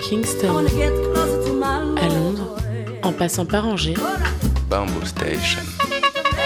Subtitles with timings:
[0.00, 0.64] Kingston
[1.96, 2.56] à Londres,
[3.02, 3.94] en passant par Angers,
[4.68, 5.60] Bamboo Station.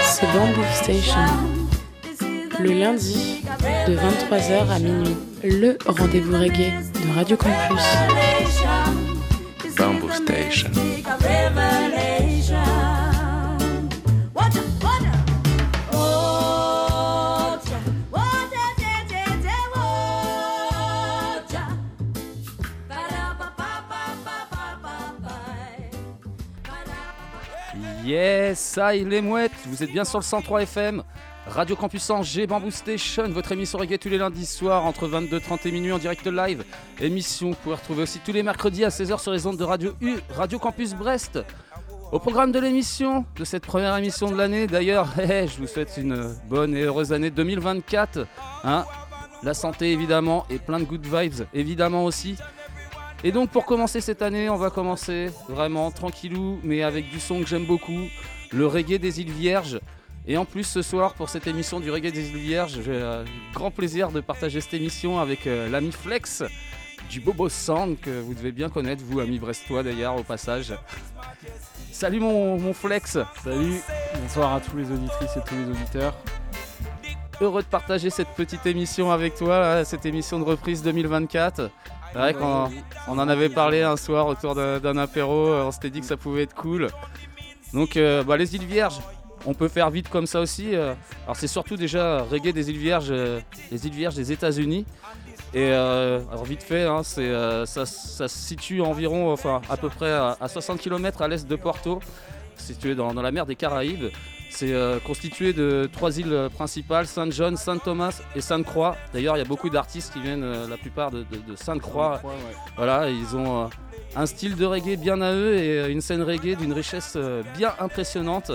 [0.03, 1.21] c'est Bamboo Station.
[2.61, 3.43] Le lundi,
[3.87, 7.83] de 23h à minuit, le rendez-vous reggae de Radio Campus.
[9.77, 10.71] Bamboo Station.
[28.15, 31.03] Yes, il les mouettes, vous êtes bien sur le 103 FM,
[31.49, 35.73] Radio Campus Angers, Bamboo Station, votre émission reggae tous les lundis soirs entre 22h30 et
[35.73, 36.63] minuit en direct live.
[37.01, 39.65] Émission que vous pouvez retrouver aussi tous les mercredis à 16h sur les ondes de
[39.65, 41.41] Radio U, Radio Campus Brest.
[42.13, 46.37] Au programme de l'émission, de cette première émission de l'année, d'ailleurs, je vous souhaite une
[46.49, 48.29] bonne et heureuse année 2024.
[48.63, 48.85] hein.
[49.43, 52.37] la santé évidemment et plein de good vibes évidemment aussi.
[53.27, 57.41] Et donc pour commencer cette année, on va commencer vraiment tranquillou, mais avec du son
[57.41, 58.03] que j'aime beaucoup,
[58.53, 59.81] le reggae des îles Vierges.
[60.27, 63.25] Et en plus ce soir, pour cette émission du reggae des îles Vierges, j'ai euh,
[63.25, 66.43] le grand plaisir de partager cette émission avec euh, l'ami Flex
[67.09, 70.75] du Bobo Sound, que vous devez bien connaître, vous ami brestois d'ailleurs au passage.
[71.93, 73.81] Salut mon, mon Flex, Salut,
[74.21, 76.15] bonsoir à tous les auditrices et tous les auditeurs.
[77.41, 81.71] heureux de partager cette petite émission avec toi, là, cette émission de reprise 2024.
[82.15, 82.71] C'est vrai qu'on
[83.09, 86.17] on en avait parlé un soir autour d'un apéro, euh, on s'était dit que ça
[86.17, 86.87] pouvait être cool.
[87.73, 89.01] Donc euh, bah, les îles Vierges,
[89.47, 90.77] on peut faire vite comme ça aussi.
[90.77, 90.95] euh.
[91.25, 93.13] Alors c'est surtout déjà reggae des îles Vierges,
[93.73, 94.87] les îles Vierges des États-Unis.
[95.55, 99.35] Et alors vite fait, hein, ça, se situe environ,
[99.69, 101.99] à peu près à 60 km à l'est de Porto,
[102.57, 104.07] situé dans, dans la mer des Caraïbes.
[104.51, 108.97] C'est euh, constitué de trois îles principales, Saint John, Saint Thomas et Sainte Croix.
[109.13, 111.81] D'ailleurs, il y a beaucoup d'artistes qui viennent, euh, la plupart de, de- de Sainte
[111.81, 112.21] Croix.
[112.23, 112.57] Ouais, ouais.
[112.77, 113.67] Voilà, ils ont euh,
[114.15, 117.19] un style de reggae bien à eux et une scène reggae d'une richesse
[117.59, 118.53] bien impressionnante.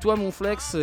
[0.00, 0.76] Toi, mon flex,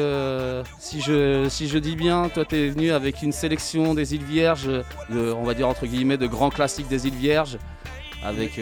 [0.80, 4.24] si, je, si je dis bien, toi, tu es venu avec une sélection des îles
[4.24, 4.70] Vierges,
[5.10, 7.58] de, on va dire entre guillemets, de grands classiques des îles Vierges,
[8.24, 8.58] avec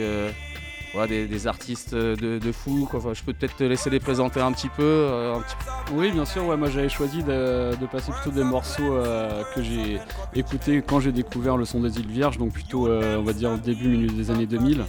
[0.95, 2.87] voilà, des, des artistes de, de fou.
[2.89, 2.99] quoi.
[2.99, 4.81] Enfin, je peux peut-être te laisser les présenter un petit peu.
[4.83, 5.55] euh, un petit
[5.93, 9.61] Oui, bien sûr, ouais, moi j'avais choisi de, de passer plutôt des morceaux euh, que
[9.61, 9.99] j'ai
[10.33, 13.51] écoutés quand j'ai découvert le son des îles Vierges, donc plutôt, euh, on va dire,
[13.51, 14.83] au début, milieu des années 2000.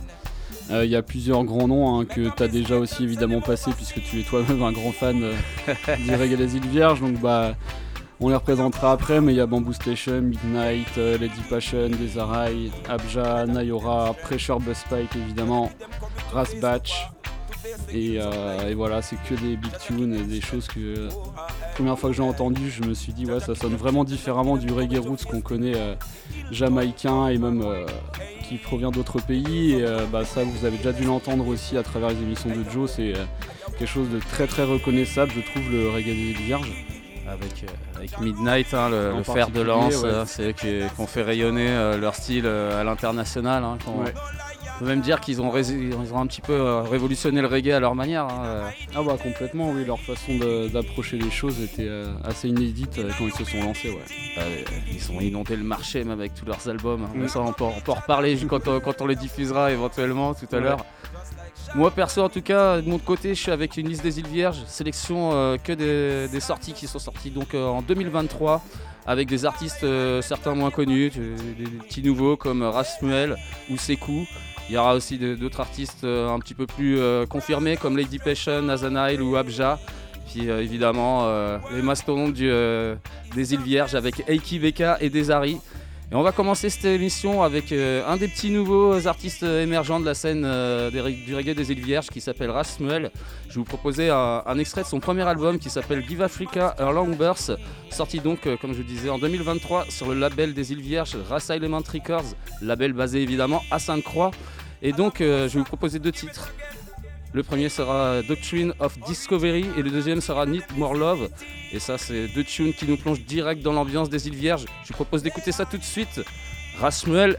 [0.70, 3.70] Euh, Il y a plusieurs grands noms hein, que tu as déjà aussi évidemment passé
[3.76, 5.20] puisque tu es toi-même un grand fan
[5.98, 7.54] du reggae des îles Vierges, donc bah
[8.20, 12.70] on les représentera après, mais il y a Bamboo Station, Midnight, euh, Lady Passion, Desarai,
[12.88, 15.70] Abja, Nayora, Pressure Buzz Spike évidemment,
[16.32, 17.08] Ras Batch.
[17.92, 21.08] Et, euh, et voilà, c'est que des big tunes et des choses que euh,
[21.74, 24.72] première fois que j'ai entendu, je me suis dit ouais, ça sonne vraiment différemment du
[24.72, 25.94] reggae roots qu'on connaît euh,
[26.50, 27.64] jamaïcain et même
[28.48, 29.74] qui provient d'autres pays.
[29.74, 32.90] Et bah, ça, vous avez déjà dû l'entendre aussi à travers les émissions de Joe.
[32.90, 33.12] C'est
[33.78, 36.72] quelque chose de très très reconnaissable, je trouve, le reggae des Vierges.
[37.28, 40.08] Avec, euh, avec Midnight, hein, le, fer de lance, ouais.
[40.08, 43.64] euh, c'est eux qui, ont fait rayonner euh, leur style euh, à l'international.
[43.64, 44.12] hein, Ouais.
[44.76, 47.80] On peut même dire qu'ils ont, ils ont un petit peu révolutionné le reggae à
[47.80, 48.24] leur manière.
[48.26, 48.64] hein.
[48.94, 50.32] Ah bah complètement, oui, leur façon
[50.70, 51.88] d'approcher les choses était
[52.24, 54.04] assez inédite quand ils se sont lancés, ouais.
[54.38, 54.62] Euh,
[54.92, 57.04] ils ont inondé le marché même avec tous leurs albums.
[57.04, 57.10] hein.
[57.14, 57.20] Mm.
[57.22, 60.34] Mais ça, on peut, on peut en reparler quand on, quand on les diffusera éventuellement
[60.34, 60.62] tout à Ouais.
[60.62, 60.84] l'heure.
[61.74, 64.26] Moi perso en tout cas, de mon côté, je suis avec une liste des îles
[64.26, 68.62] Vierges, sélection euh, que des, sorties qui sont sorties donc euh, en 2023
[69.06, 73.36] avec des artistes euh, certains moins connus, des, petits nouveaux comme Rasmuel
[73.70, 74.26] ou Sekou.
[74.68, 79.20] Il y aura aussi d'autres artistes un petit peu plus confirmés comme Lady Passion, Nazanail
[79.20, 79.78] ou Abja.
[80.26, 81.28] Puis évidemment
[81.72, 85.60] les mastodontes des îles Vierges avec Eiki Beka et Desari.
[86.12, 90.04] Et on va commencer cette émission avec euh, un des petits nouveaux artistes émergents de
[90.04, 93.10] la scène euh, du reggae des îles Vierges qui s'appelle Rasmuel.
[93.48, 96.92] Je vais vous proposer un, extrait de son premier album qui s'appelle Give Africa a
[96.92, 97.52] Long Burst,
[97.90, 101.16] sorti donc, euh, comme je vous disais, en 2023 sur le label des îles Vierges,
[101.28, 104.30] Race Element Records, label basé évidemment à Sainte-Croix.
[104.82, 106.52] Et donc, euh, je vais vous proposer deux titres.
[107.36, 111.28] Le premier sera Doctrine of Discovery et le deuxième sera Need More Love.
[111.70, 114.64] Et ça, c'est deux tunes qui nous plongent direct dans l'ambiance des îles Vierges.
[114.84, 116.22] Je vous propose d'écouter ça tout de suite.
[116.80, 117.38] Rasmuel.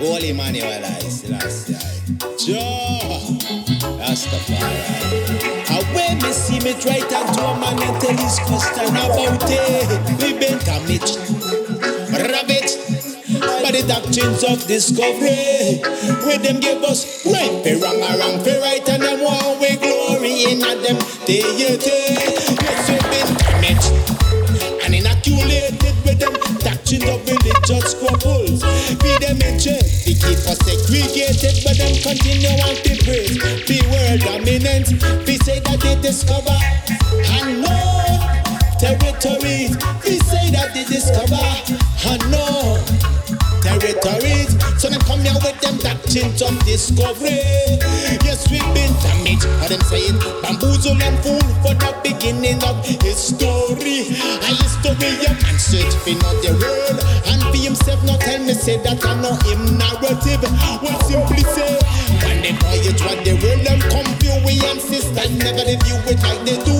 [0.00, 0.32] Holy.
[2.38, 2.86] Joe
[6.32, 7.00] see try
[10.98, 11.65] to.
[12.28, 12.68] rabbit
[13.62, 15.78] by the doctrines of discovery.
[16.24, 19.76] where them give us right, be wrong, or wrong, be right, and them want we
[19.76, 22.14] glory in at them deity.
[22.62, 23.90] Yes, we've been damaged
[24.84, 28.62] and inoculated with them doctrines of religious squabbles.
[29.02, 33.36] Be them in check, they keep us segregated, but them continue on to praise.
[33.66, 34.94] Be world dominant,
[35.26, 37.95] be say that they discover and know
[38.78, 39.76] territories.
[40.04, 41.40] Be say that they discover
[42.08, 42.78] and know
[43.66, 44.54] territories.
[44.80, 47.42] So them come here with them doctrines of discovery.
[48.22, 49.46] Yes, we've been damaged.
[49.60, 54.14] How them saying bamboozle and fool for the beginning of history.
[54.14, 58.54] A history a man search for not the world and for himself not tell me
[58.54, 60.42] say that I know him narrative.
[60.82, 61.74] Well simply say
[62.22, 66.20] when the voyage what the world them come view we ancestors never the view it
[66.22, 66.76] like they do.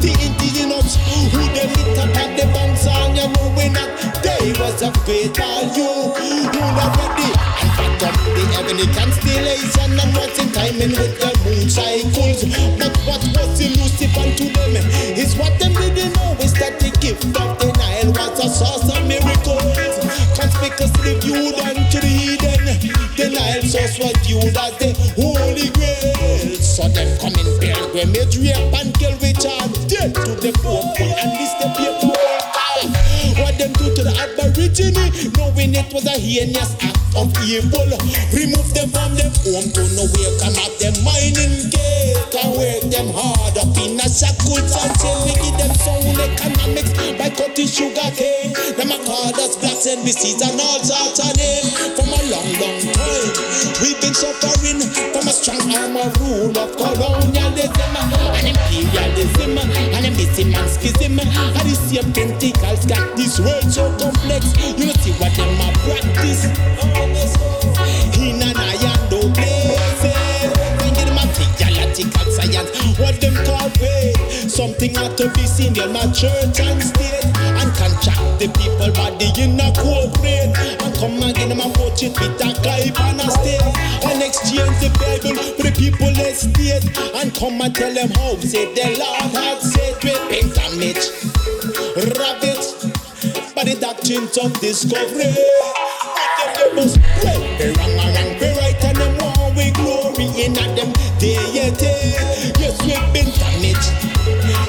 [0.00, 0.96] The indigenous
[1.32, 3.90] who they lit up at the banks and you know we not
[4.24, 6.12] they was of great value.
[6.16, 7.28] You already
[7.60, 12.44] and fathom the heavenly constellation and what's in timing with the moon cycles.
[12.80, 14.76] But what was elusive unto them
[15.16, 18.88] is what them didn't know is that the gift of the Nile was a source
[18.88, 20.00] of miracles.
[20.36, 22.09] Conspicuously viewed the heathen, the
[23.90, 26.54] Nile source was viewed as the Holy Grail.
[26.60, 31.32] So them come in pilgrimage, rape and kill Richard, dead to the Pope and
[33.60, 34.96] them do to the Aborigine,
[35.36, 37.92] knowing it was a heinous act of evil.
[38.32, 43.12] Remove them from them home to nowhere, come out them mining gate and work them
[43.12, 48.56] hard up in a shackles until we give them sound economics by cutting sugar cane.
[48.80, 51.68] Them a call us blacks and disease and all sorts of name
[52.00, 53.28] from a long, long time.
[53.84, 54.80] We've been suffering
[55.12, 57.92] from a strong arm of rule of colonialism
[58.40, 61.20] and imperialism and a missing and schism.
[61.20, 63.36] And the same tentacles got this
[63.70, 64.52] so complex.
[64.78, 66.44] You know see what them a practice.
[68.18, 69.20] In an iron no.
[70.80, 74.50] When you them a theological science, what them call faith.
[74.50, 77.24] Something ought to be seen in my church and state.
[77.60, 80.52] And contract the people body in a cooperate
[80.82, 83.62] and come and get them a watch it with a guy on a state
[84.04, 86.84] and exchange the Bible with the people estate.
[87.16, 89.96] And come and tell them how say the Lord had said.
[90.02, 92.99] Repent and it, rabbit
[93.54, 95.28] by the doctrines of discovery.
[96.56, 100.56] Them must pray, be wrong and wrong, be right and them want we glory in
[100.56, 101.92] a them deity.
[102.56, 103.92] Yes, we've been damaged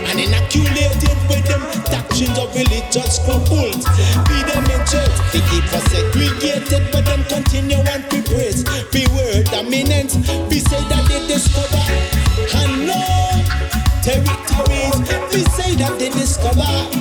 [0.07, 3.88] and inoculated with them doctrines of religious scruples.
[4.27, 8.68] Be them in church, they keep us segregated, but them continue and be praised.
[8.92, 10.12] Be word dominant,
[10.51, 11.88] be say that they discover
[12.59, 13.31] and know
[14.04, 14.97] territories.
[15.31, 17.00] We say that they discover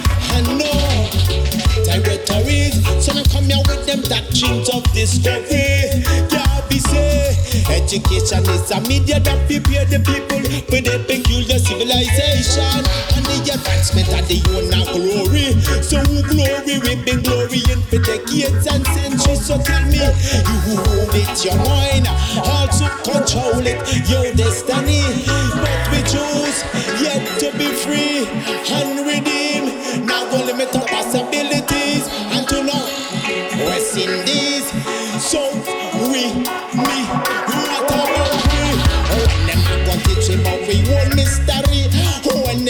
[3.00, 6.04] So now come here with them doctrines of discovery.
[6.28, 7.32] Yeah, be say
[7.72, 12.84] education is a media that prepare the people with a peculiar civilization
[13.16, 15.56] and the advancement of the own glory.
[15.80, 19.46] So who glory we've been glorying for decades and centuries.
[19.48, 22.04] So tell me, you who own it, your mind,
[22.44, 23.80] also control it,
[24.12, 25.00] your destiny.
[25.56, 26.58] But we choose
[27.00, 28.28] yet to be free
[28.76, 29.29] and redeemed.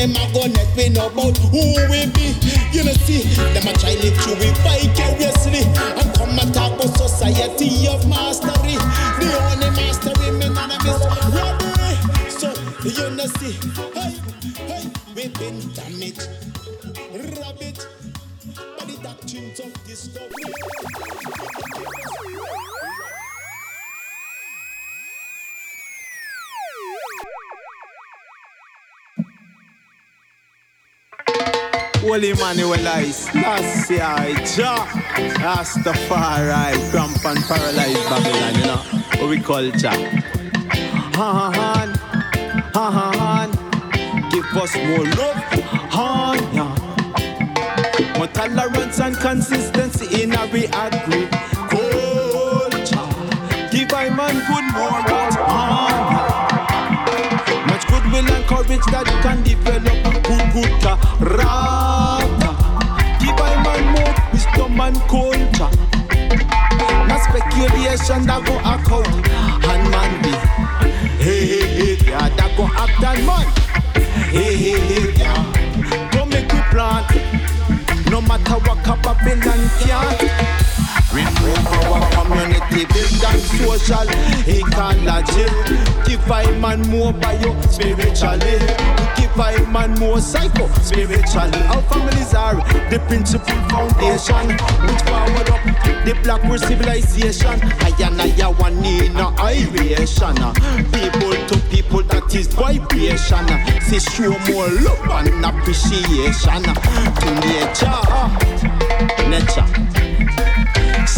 [0.01, 1.61] Them a go let we know about who
[1.93, 2.33] we be.
[2.73, 3.21] You know see,
[3.53, 5.61] them a try live through it vicariously
[6.01, 8.81] and come and talk about society of mastery.
[9.21, 11.05] The only mastery me none of is
[11.37, 11.95] robbery.
[12.33, 12.49] So
[12.89, 13.53] you know see,
[13.93, 14.17] hey,
[14.65, 16.29] hey, we been damaged,
[17.37, 17.87] rabbit,
[18.79, 20.55] by the doctrines of discovery.
[32.11, 34.85] Holy Emmanuel Ice, that's I, Jah,
[35.39, 39.95] Rastafari, cramp and paralyzed Babylon, you know, what we call Jah.
[41.15, 41.87] Ha ha ha,
[42.75, 45.37] ha ha ha, give us more love,
[45.89, 48.19] ha ya.
[48.19, 50.67] More tolerance and consistency in our we
[64.91, 65.71] and culture.
[67.07, 69.07] No speculation that go account
[69.71, 70.33] and man be.
[71.23, 73.47] Hey hey hey, yeah, that go act and man.
[74.35, 76.11] Hey hey hey, yeah.
[76.13, 77.05] Don't make we plan.
[78.11, 80.80] No matter what Babylon can't.
[81.13, 84.07] Remove our community built on social
[84.47, 85.47] ecology.
[86.07, 88.59] Give I man more bio spiritually.
[89.17, 91.59] Give I man more psycho spiritually.
[91.67, 92.55] Our families are
[92.91, 94.55] the principal foundation.
[94.87, 95.61] Which forward up
[96.05, 97.59] the black world civilization.
[97.81, 100.37] I and I one in a iration.
[100.95, 103.47] People to people that is vibration.
[103.83, 107.99] Say show more love and appreciation to nature.
[109.29, 110.10] Nature.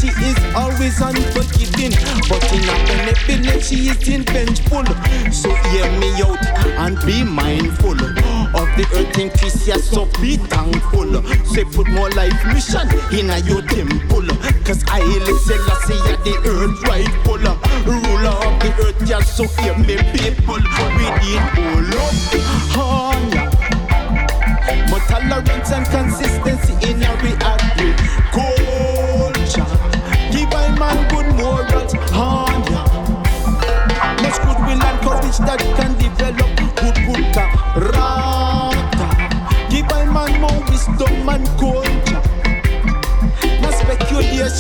[0.01, 1.93] She is always unforgiving,
[2.29, 4.85] but in a benevolent she is vengeful.
[5.33, 6.45] So hear me out
[6.79, 7.93] and be mindful
[8.55, 9.13] of the earth
[9.67, 11.23] yes, so be thankful.
[11.47, 14.27] Say put more life mission in a your temple.
[14.65, 17.39] Cause I listen, I see the earth rightful.
[17.87, 20.57] Ruler of the earth, yes, so hear me people.
[20.97, 21.89] We need all.
[22.75, 23.51] Oh, yeah.
[24.91, 26.42] More tolerance and consistency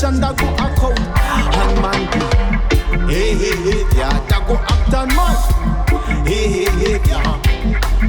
[0.02, 3.08] speculation that go account and man.
[3.08, 6.26] Hey hey hey, yeah, that go act and man.
[6.26, 7.38] Hey hey hey, yeah.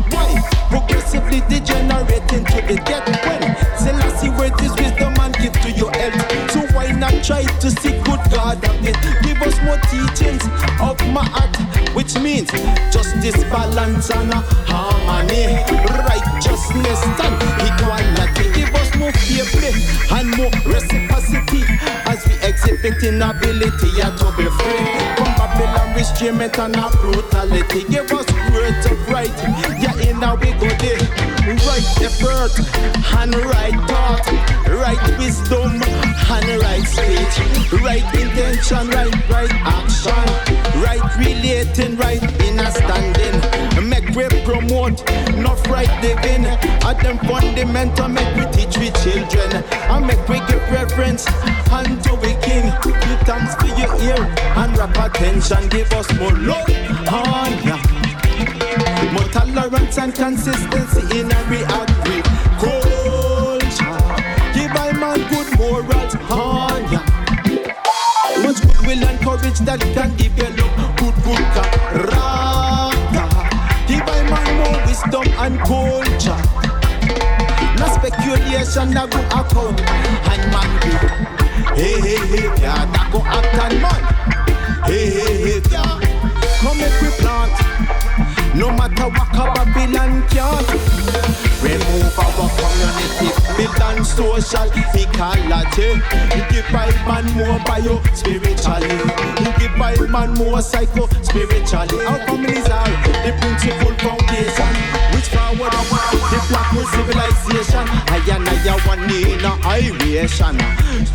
[0.10, 0.42] Why?
[0.70, 3.44] Progressively degenerating to the death when
[3.78, 6.52] Selassie word is wisdom and give to your health.
[6.52, 8.98] So why not try to seek good God of it?
[9.24, 10.44] Give us more teachings
[10.82, 12.50] of Ma'at, which means
[12.92, 14.34] justice, balance, and
[14.66, 15.62] harmony,
[16.10, 18.13] righteousness, and equality.
[19.42, 19.74] Play
[20.12, 21.64] and more reciprocity
[22.06, 24.86] as we exhibiting ability yeah, to be free
[25.18, 27.84] from Babylon restraint and a brutality.
[27.90, 29.34] Give us words of right,
[29.82, 31.02] yeah, in now we go there.
[31.66, 32.54] Right effort
[33.18, 34.26] and right thought,
[34.70, 42.22] right wisdom and right speech, right intention, right right action, right relating, right
[42.64, 43.63] understanding.
[44.16, 45.04] We promote,
[45.38, 46.46] not right living.
[46.86, 51.26] At them fundamental, make we teach we children, and make we give reverence
[51.72, 52.70] unto we King.
[52.84, 54.22] Give thanks for your ear
[54.58, 55.68] and rap attention.
[55.70, 56.70] Give us more love,
[57.10, 57.80] honor.
[59.14, 62.94] More tolerance and consistency in our agriculture.
[64.54, 67.04] Give I man good morals, honor.
[68.44, 71.83] Much goodwill and courage that can develop good, good
[75.44, 76.42] and culture.
[77.78, 79.80] No speculation that go account
[80.32, 80.94] and man be.
[81.76, 84.02] Hey, hey, hey, yeah, that go act and man.
[84.88, 86.00] Hey, hey, hey, yeah.
[86.62, 87.52] Come make we plant.
[88.56, 93.32] No matter what Babylon can't Remove our community.
[93.84, 96.02] On social ecology
[96.52, 98.90] Give by man more bio spiritually.
[99.60, 102.06] Give by man more psycho spiritually.
[102.06, 102.90] Our families are
[103.24, 104.74] the principal foundation.
[105.16, 105.72] Which forward
[106.32, 107.86] the black world civilization.
[108.12, 110.58] I and I are one in a iration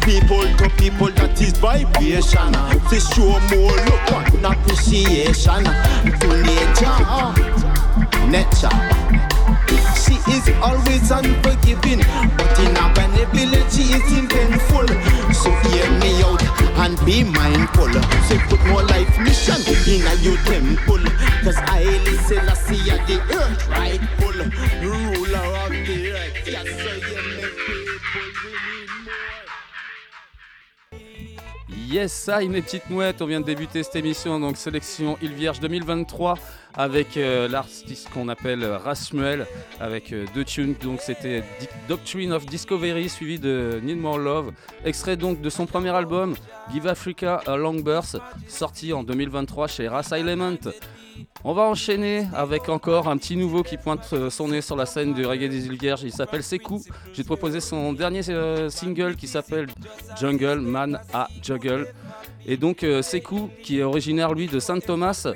[0.00, 2.52] People to people that is vibration.
[2.88, 5.64] To show more love and appreciation.
[6.21, 6.97] To nature.
[8.31, 8.98] Nature.
[10.09, 12.00] She is always unforgiving,
[12.37, 14.88] but in her benevolence she is intentful.
[15.35, 16.43] So hear me out
[16.83, 17.93] and be mindful.
[18.29, 21.05] So put more life mission in a your temple.
[21.45, 24.38] Cause I listen, I see the earth rightful
[24.83, 25.08] ruler
[31.90, 35.59] Yes, ça, mes petites mouettes, on vient de débuter cette émission, donc sélection Île Vierge
[35.61, 36.35] 2023
[36.75, 39.47] avec euh, l'artiste qu'on appelle Rasmuel,
[39.80, 41.42] avec euh, deux tunes, donc c'était
[41.88, 44.52] Doctrine of Discovery suivi de Need More Love,
[44.85, 46.35] extrait donc de son premier album
[46.71, 48.16] Give Africa a Long Birth,
[48.49, 50.59] sorti en 2023 chez Ras Element.
[51.45, 54.87] On va enchaîner avec encore un petit nouveau qui pointe euh, son nez sur la
[54.87, 56.03] scène du reggae des îles Vierges.
[56.03, 56.83] Il s'appelle Sekou.
[57.13, 59.69] J'ai proposé son dernier euh, single qui s'appelle
[60.21, 61.87] Jungle Man à Juggle.
[62.45, 65.29] Et donc euh, Sekou, qui est originaire lui de Saint Thomas,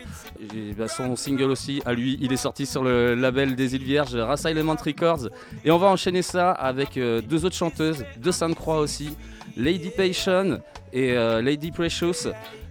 [0.55, 3.85] et, bah, son single aussi à lui, il est sorti sur le label des îles
[3.85, 5.29] Vierges, Ras Element Records.
[5.65, 9.11] Et on va enchaîner ça avec deux autres chanteuses de Sainte-Croix aussi,
[9.57, 10.61] Lady Passion
[10.93, 12.29] et Lady Precious.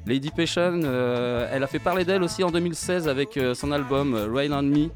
[0.08, 4.16] Lady Passion, euh, elle a fait parler d'elle aussi en 2016 avec euh, son album
[4.16, 4.90] euh, Rain on Me.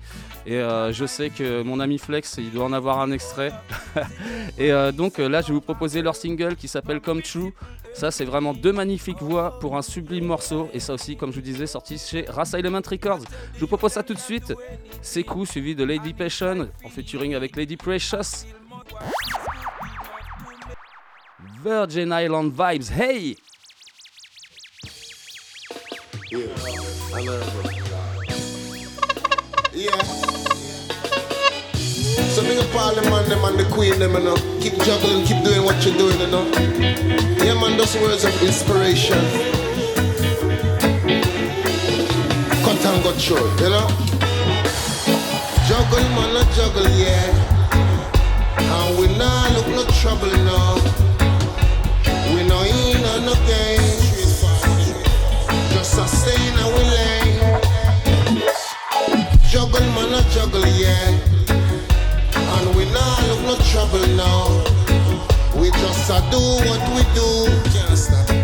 [0.48, 0.60] Et
[0.94, 3.52] je sais que mon ami Flex, il doit en avoir un extrait.
[4.60, 7.52] et donc là, je vais vous proposer leur single qui s'appelle Come True.
[7.96, 10.70] Ça, c'est vraiment deux magnifiques voix pour un sublime morceau.
[10.72, 13.24] Et ça aussi, comme je vous disais, sorti chez Ras Element Records.
[13.56, 14.54] Je vous propose ça tout de suite.
[15.02, 18.46] C'est suivi de Lady Passion en featuring avec Lady Precious.
[21.64, 23.36] Virgin Island Vibes, hey!
[26.32, 26.40] Yeah,
[27.14, 27.70] America.
[29.72, 30.02] Yeah.
[32.34, 34.36] So big up all them and the queen, them, you know.
[34.60, 36.46] Keep juggling, keep doing what you're doing, you know.
[37.46, 39.22] Yeah, man, those words of inspiration.
[42.66, 43.88] Cut and go through, you know.
[45.68, 47.30] Juggle, man, a juggle, yeah.
[48.58, 50.75] And we nah look no trouble now.
[63.76, 64.48] Trouble now.
[65.60, 67.30] We just a do what we do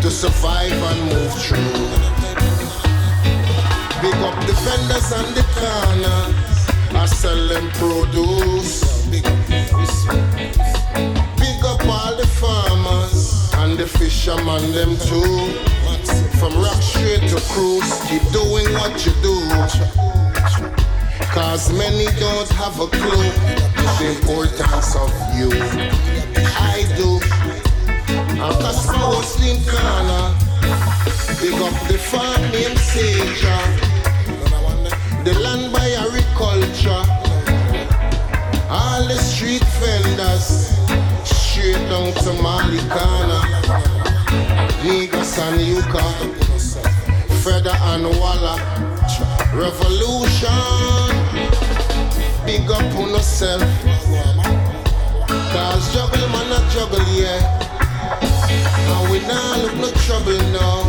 [0.02, 1.78] to survive and move through.
[4.02, 6.20] Big up the vendors and the corner.
[7.00, 9.06] I sell them produce.
[9.06, 9.24] Big
[11.64, 15.54] up all the farmers and the fishermen them too.
[16.38, 20.81] From rock straight to cruise, keep doing what you do.
[21.34, 23.62] Cause many don't have a clue
[23.98, 25.48] the importance of you.
[26.60, 27.20] I do.
[28.42, 30.24] I'm Casper Muslim Corner.
[31.40, 33.62] Big up the farm named Sager.
[35.24, 37.04] The land by agriculture.
[38.68, 40.76] All the street vendors.
[41.24, 43.40] Straight down to Malikana.
[44.84, 46.04] Negus and Yuka.
[47.42, 48.58] Feather and Walla.
[49.54, 51.21] Revolution.
[52.52, 53.62] Big up on yourself.
[55.52, 57.40] Cause juggle man a juggle, yeah.
[58.92, 60.84] And we nah look no trouble now.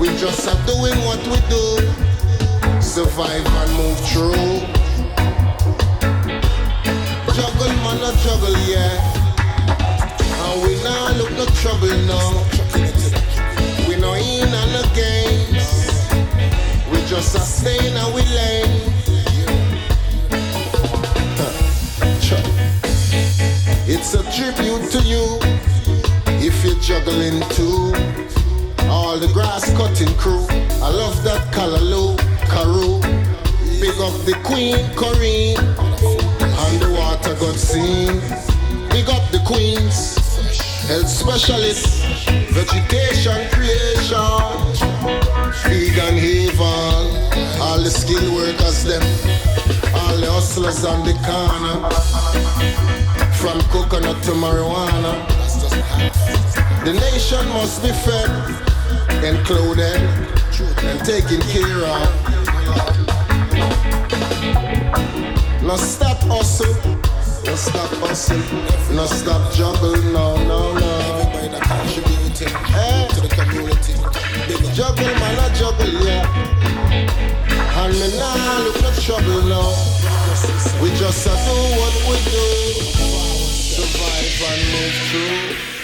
[0.00, 2.82] We just are doing what we do.
[2.82, 4.58] Survive and move through.
[7.32, 8.98] Juggle man a juggle, yeah.
[10.42, 12.42] And we nah look no trouble now.
[13.86, 15.70] We no in on the games.
[16.90, 18.89] We just are staying and we lane.
[23.92, 25.38] It's a tribute to you
[26.38, 27.92] if you're juggling too.
[28.88, 30.46] All the grass cutting crew,
[30.82, 32.16] I love that Kalaloo,
[32.46, 33.00] Karu.
[33.80, 38.20] Big up the Queen, Corinne, and the water god scene.
[38.90, 40.16] Big up the queens,
[40.86, 42.04] health specialists,
[42.50, 44.52] vegetation creation,
[45.66, 49.02] vegan haven, all the skilled workers them,
[50.20, 51.76] the hustlers on the corner.
[53.40, 55.12] From coconut to marijuana.
[56.84, 58.30] The nation must be fed
[59.24, 62.08] and clothed and taken care of.
[65.62, 66.74] No stop hustle,
[67.44, 68.40] no stop hustle,
[68.94, 70.90] no stop juggle, no, no, no.
[71.20, 72.52] Everybody contributing
[73.14, 73.94] to the community.
[74.74, 76.60] Juggle, man, I juggle, yeah.
[77.80, 79.99] And me nah look no trouble now.
[80.80, 82.48] We just a do what we do.
[83.52, 85.79] Survive and move through.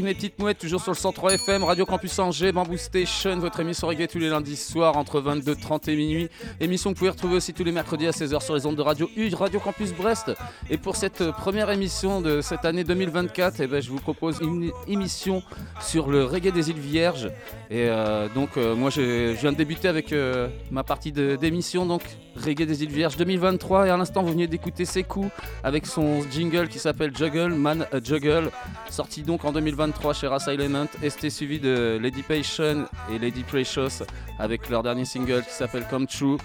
[0.00, 3.86] Mes petites mouettes, toujours sur le 103 FM, Radio Campus Angers, Bamboo Station, votre émission
[3.86, 6.28] reggae tous les lundis soirs entre 22h30 et minuit.
[6.60, 8.80] Émission que vous pouvez retrouver aussi tous les mercredis à 16h sur les ondes de
[8.80, 10.32] Radio U, Radio Campus Brest.
[10.72, 14.70] Et pour cette première émission de cette année 2024, eh ben, je vous propose une
[14.88, 15.42] émission
[15.82, 17.26] sur le reggae des îles Vierges.
[17.70, 22.00] Et euh, donc euh, moi je, viens de débuter avec euh, ma partie d'émission, donc
[22.42, 23.86] reggae des îles Vierges 2023.
[23.86, 25.28] Et à l'instant vous venez d'écouter Sekou
[25.62, 28.50] avec son jingle qui s'appelle Juggle, Man a Juggle
[28.88, 33.42] sorti donc en 2023 chez Race Element, et c'était suivi de Lady Passion et Lady
[33.42, 34.06] Precious
[34.38, 36.38] avec leur dernier single qui s'appelle Come True.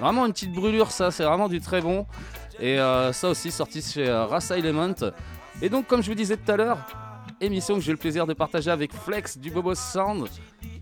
[0.00, 2.06] Vraiment une petite brûlure ça, c'est vraiment du très bon.
[2.60, 4.94] Et euh, ça aussi sorti chez euh, Race Element.
[5.62, 6.78] Et donc comme je vous disais tout à l'heure,
[7.40, 10.28] émission que j'ai le plaisir de partager avec Flex du Bobo Sound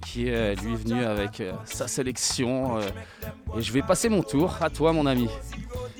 [0.06, 2.78] qui est lui venu avec euh, sa sélection.
[2.78, 2.82] euh,
[3.56, 5.28] et je vais passer mon tour à toi mon ami.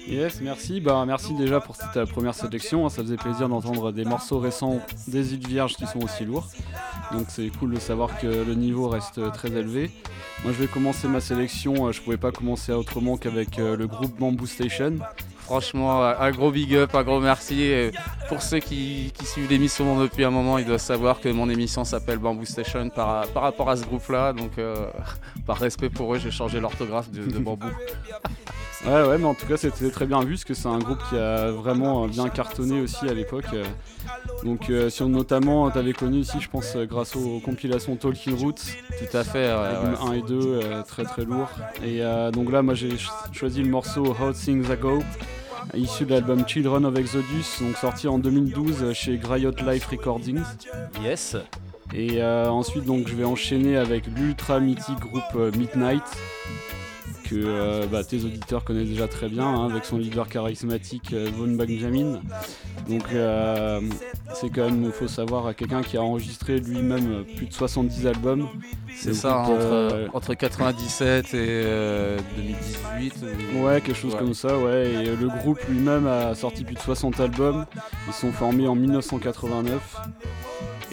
[0.07, 0.81] Yes, merci.
[0.81, 2.89] Bah, merci déjà pour cette première sélection.
[2.89, 6.49] Ça faisait plaisir d'entendre des morceaux récents des îles Vierges qui sont aussi lourds.
[7.13, 9.91] Donc c'est cool de savoir que le niveau reste très élevé.
[10.43, 11.93] Moi je vais commencer ma sélection.
[11.93, 14.97] Je pouvais pas commencer autrement qu'avec le groupe Bamboo Station.
[15.57, 17.61] Franchement, un gros big up, un gros merci.
[17.61, 17.91] Et
[18.31, 21.85] pour ceux qui, qui suivent l'émission depuis un moment, ils doivent savoir que mon émission
[21.85, 24.33] s'appelle Bamboo Station par, par rapport à ce groupe-là.
[24.33, 24.75] Donc, euh,
[25.47, 27.67] par respect pour eux, j'ai changé l'orthographe de, de Bambou.
[28.85, 30.99] Ouais, ouais, mais en tout cas, c'était très bien vu parce que c'est un groupe
[31.09, 33.45] qui a vraiment bien cartonné aussi à l'époque.
[34.43, 38.55] Donc, euh, sur notamment, t'avais connu ici, je pense, grâce aux compilations Talking Roots,
[38.99, 39.47] Tout à fait.
[39.47, 40.11] ouais, album ouais.
[40.11, 41.49] 1 et 2, euh, très très lourd.
[41.85, 44.99] Et euh, donc là, moi, j'ai ch- choisi le morceau How Things Ago,
[45.75, 50.43] issu de l'album Children of Exodus, donc sorti en 2012 chez Griot Life Recordings.
[51.03, 51.37] Yes.
[51.95, 56.03] Et euh, ensuite, donc, je vais enchaîner avec l'ultra mythique groupe euh, Midnight,
[57.33, 61.29] que euh, bah, tes auditeurs connaissent déjà très bien, hein, avec son leader charismatique euh,
[61.37, 62.21] Von Benjamin.
[62.89, 63.81] Donc, euh,
[64.35, 68.49] c'est quand même, faut savoir, à quelqu'un qui a enregistré lui-même plus de 70 albums.
[68.95, 73.15] C'est ça, groupe, entre, euh, entre 97 et euh, 2018.
[73.57, 74.19] ou- Ouais, quelque chose Ouais.
[74.19, 74.93] comme ça, ouais.
[74.93, 77.65] Et le groupe lui-même a sorti plus de 60 albums.
[78.07, 79.81] Ils sont formés en 1989.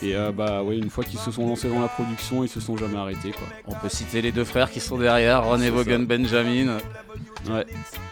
[0.02, 2.60] Et euh, bah ouais, une fois qu'ils se sont lancés dans la production, ils se
[2.60, 3.48] sont jamais arrêtés quoi.
[3.68, 6.78] On peut citer les deux frères qui sont derrière, Ron et Vaughan Benjamin.
[7.50, 7.66] Ouais.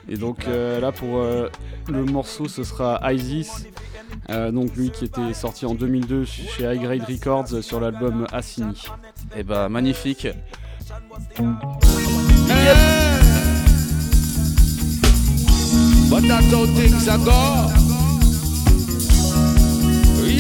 [0.09, 1.49] Et donc euh, là pour euh,
[1.89, 3.67] le morceau ce sera Isis.
[4.29, 8.83] Euh, donc lui qui était sorti en 2002 chez High Grade Records sur l'album Assini.
[9.35, 10.27] Et bah, magnifique.
[16.09, 17.86] But that's how things are go.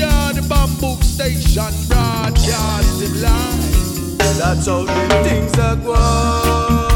[0.03, 4.17] Are the bamboo station broadcasting live.
[4.37, 6.86] That's how the things are go.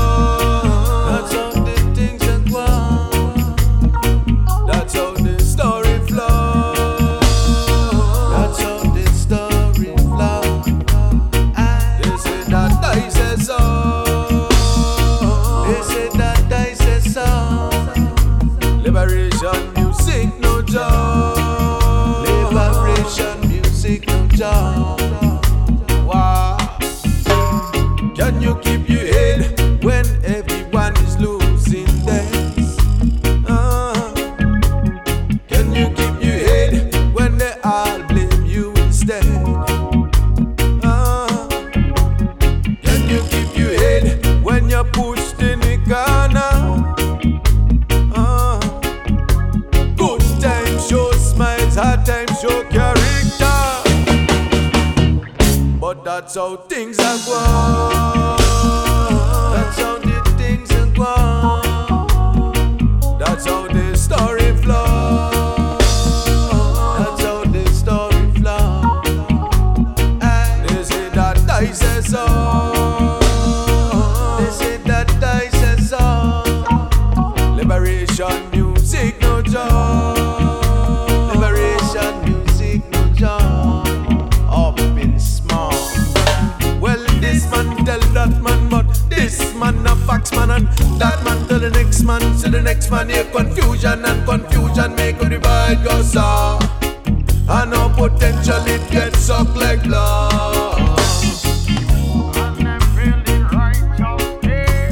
[56.30, 58.41] How things are going.
[92.52, 96.60] The next man hear confusion, and confusion make the divide go sour.
[96.62, 96.68] Uh,
[97.50, 101.00] I know potential it gets sucked like blood.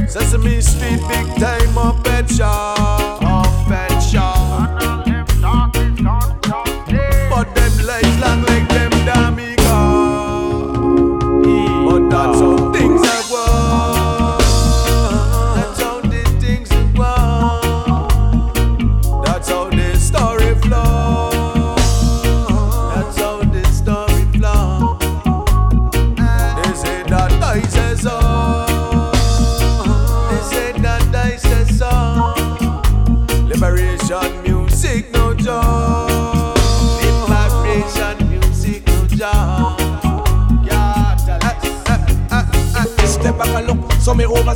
[0.07, 2.98] Sesame Street, big time up at shop.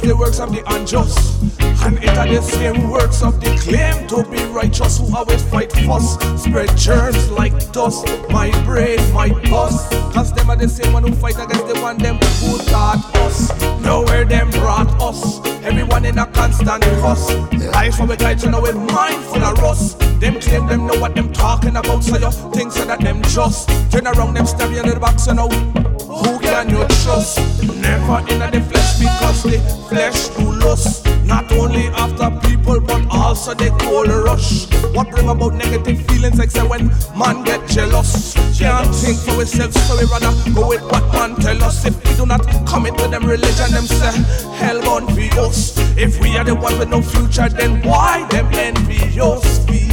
[0.04, 1.42] The works of the unjust.
[1.84, 6.16] And enter the same works of the claim to be righteous who always fight fuss.
[6.42, 8.06] Spread germs like dust.
[8.30, 9.92] My brain my bust.
[10.14, 13.52] Cause them are the same one who fight against the one them who taught us.
[13.82, 15.40] Nowhere them brought us.
[15.64, 17.32] Everyone in a constant fuss.
[17.74, 20.00] Life from a guide to know mind full of rust.
[20.20, 22.04] Them claim them know what them talking about.
[22.04, 25.20] So you think so that them just turn around them stab you in the back
[25.20, 25.83] so now.
[26.22, 27.40] Who can you trust?
[27.64, 31.08] Never in the flesh because the flesh do lust.
[31.26, 34.68] Not only after people but also they cold rush.
[34.94, 38.36] What bring about negative feelings except when man get jealous?
[38.60, 41.84] Can't think for ourselves so we rather go with what man tell us.
[41.86, 44.12] If we do not commit to them religion, them say
[44.54, 45.74] hell won't be us.
[45.98, 49.66] If we are the one with no future, then why them envy us?
[49.66, 49.90] Be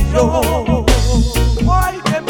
[1.65, 2.29] Why them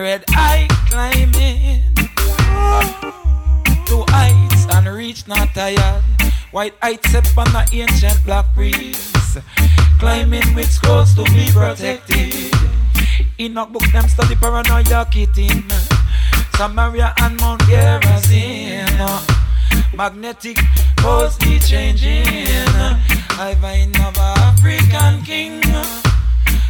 [0.00, 1.82] red eye climbing.
[3.86, 6.02] Two heights and reach not tired.
[6.52, 9.38] White heights up on the ancient black breeze.
[9.98, 12.34] Climbing with scrolls to be protected.
[13.38, 15.64] In a book, them study paranoia kitten.
[16.56, 18.86] Samaria and Mount Gerizim.
[19.94, 20.58] Magnetic
[20.98, 22.26] poles be changing.
[23.36, 25.60] I find of African king.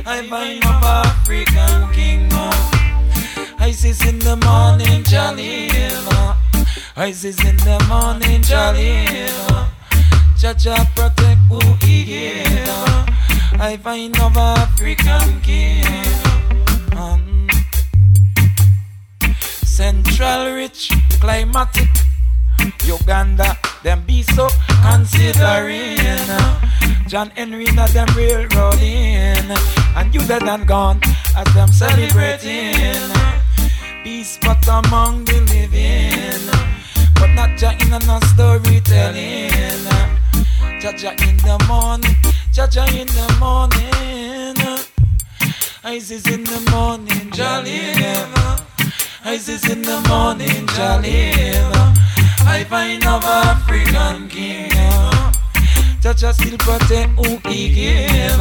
[0.06, 2.73] I find of African king.
[3.66, 5.70] Isis in the morning, jolly.
[6.96, 9.06] Isis in the morning, jolly.
[10.36, 12.68] Jaja protect who he give.
[13.58, 15.82] I find of African king.
[19.64, 21.88] Central rich, climatic.
[22.84, 24.46] Uganda, them be so
[24.82, 25.96] considering.
[27.08, 29.48] John Henry, that them railroading.
[29.96, 31.00] And you dead and gone
[31.34, 33.43] as them celebrating.
[34.04, 36.44] Peace but among the living.
[37.14, 39.80] But not just in a storytelling.
[40.78, 42.14] Jaja in the morning,
[42.52, 44.84] Jaja in the morning.
[45.82, 47.94] Isis in the morning, jolly
[49.24, 51.32] Isis in the morning, jolly
[52.46, 54.70] I find of African king.
[56.02, 58.38] Jaja still protect who he give.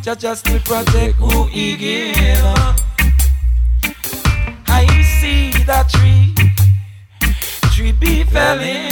[0.00, 2.91] Jaja still protect who he give.
[5.62, 6.34] See that tree,
[7.70, 8.90] tree be felling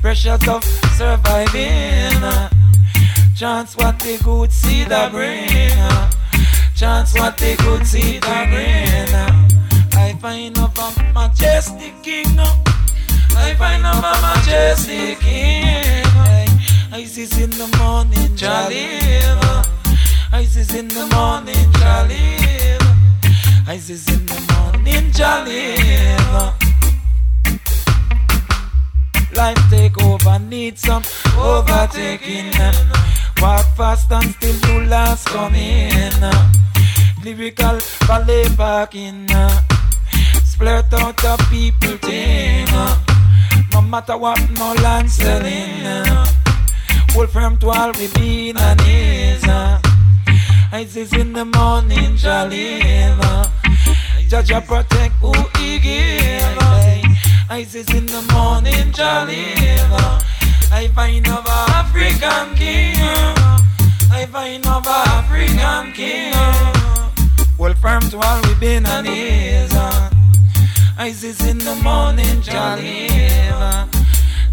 [0.00, 0.64] pressures of
[0.96, 2.16] surviving.
[3.36, 5.68] Chance what the good seed a bring.
[6.74, 9.12] Chance what the good seed a bring.
[9.92, 12.38] I find of a majestic king.
[13.36, 16.06] I find of a majestic king.
[16.90, 18.98] Isis in the morning, jolly.
[20.32, 22.38] Isis in the morning, jolly.
[23.66, 24.53] Isis in the morning,
[25.12, 25.76] jolly.
[29.36, 31.02] Life take over, need some
[31.36, 32.52] overtaking.
[33.40, 36.12] Walk fast and still do last coming.
[37.24, 39.26] Lyrical ballet parking.
[40.50, 42.68] Splurt out the people thing.
[43.72, 45.82] No matter what, no land selling.
[47.10, 49.42] Hold firm to all we been and is.
[51.12, 52.80] In the morning, jolly.
[54.28, 56.58] Jaja protect who he give.
[57.50, 59.54] Isis in the morning, jolly.
[60.72, 62.96] I find of African king.
[64.10, 66.32] I find of African king.
[67.58, 69.72] Well, firm to all we been and is.
[70.98, 73.08] Isis in the morning, jolly.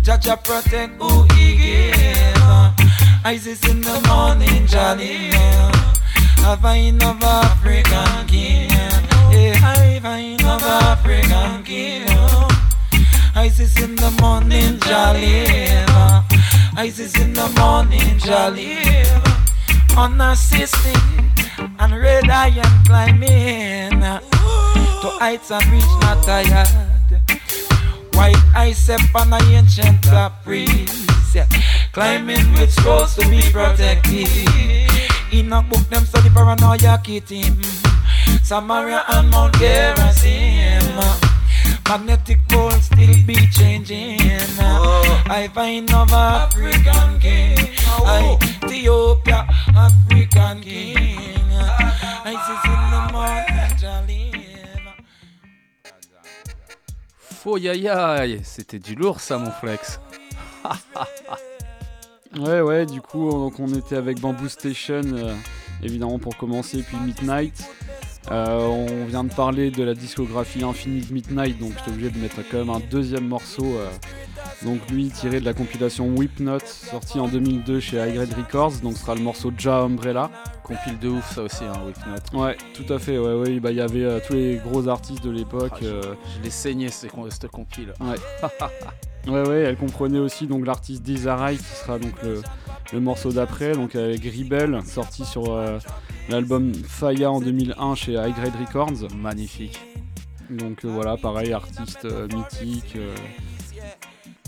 [0.04, 2.42] Jaja protect who he give.
[3.24, 5.32] Isis in the morning, jolly.
[6.44, 9.11] I find of African king.
[9.32, 12.08] Yeah, I find of African king.
[13.34, 15.48] Isis in the morning, jolly.
[16.76, 18.78] Isis in the morning, jolly.
[19.98, 20.98] Unassisted
[21.80, 26.68] and red iron climbing to heights and reach not tired.
[28.14, 31.08] White ice up on an ancient black breeze.
[31.94, 34.28] Climbing with scrolls to be protected.
[35.32, 37.44] In a book, them study paranoia kitty.
[38.44, 41.00] Samaria and Mount Gerizim.
[41.88, 44.18] Magnetic poles still be changing.
[44.60, 45.24] Oh.
[45.28, 47.58] I find of African king.
[48.06, 50.96] I Ethiopia, African king.
[52.24, 54.32] I see in the morning, jolly.
[57.20, 60.00] Faux yaya, c'était du lourd ça mon flex.
[62.38, 65.36] ouais ouais du coup donc on était avec Bamboo Station euh,
[65.84, 67.68] évidemment pour commencer puis Midnight.
[68.30, 72.38] Euh, on vient de parler de la discographie Infinite Midnight, donc j'étais obligé de mettre
[72.50, 73.66] quand même un deuxième morceau.
[73.66, 73.90] Euh,
[74.64, 79.00] donc lui tiré de la compilation Whipnote, sorti en 2002 chez High Records, donc ce
[79.00, 80.30] sera le morceau Ja Umbrella.
[80.64, 81.74] Compile de ouf ça aussi, hein.
[82.34, 85.24] Ouais, tout à fait, ouais, ouais, bah il y avait euh, tous les gros artistes
[85.24, 85.74] de l'époque.
[85.82, 87.94] Ah, je, l'ai saigné cette compile.
[88.00, 88.50] Ouais.
[89.28, 92.42] ouais, ouais, elle comprenait aussi donc l'artiste Desiree qui sera donc le,
[92.94, 95.60] le morceau d'après, donc avec Rebel, sorti sur
[96.30, 99.14] l'album Faya en 2001 chez High Grade Records.
[99.16, 99.80] Magnifique.
[100.52, 103.16] Donc euh, voilà, pareil, artiste euh, mythique euh,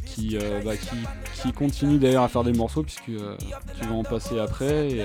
[0.06, 0.96] qui, bah, qui,
[1.42, 4.92] qui, continue d'ailleurs à faire des morceaux puisque tu vas en passer après.
[4.92, 5.02] Et,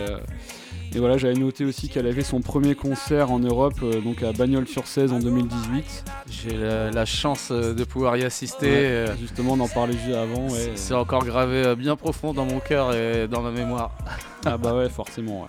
[0.95, 5.13] et voilà, j'avais noté aussi qu'elle avait son premier concert en Europe, donc à Bagnols-sur-Cèze
[5.13, 6.05] en 2018.
[6.31, 9.07] J'ai la, chance de pouvoir y assister.
[9.21, 10.49] justement, on en parlait juste avant.
[10.75, 13.93] C'est encore gravé bien profond dans mon cœur et dans ma mémoire.
[14.47, 15.43] ah bah ouais, forcément.
[15.43, 15.49] Ouais.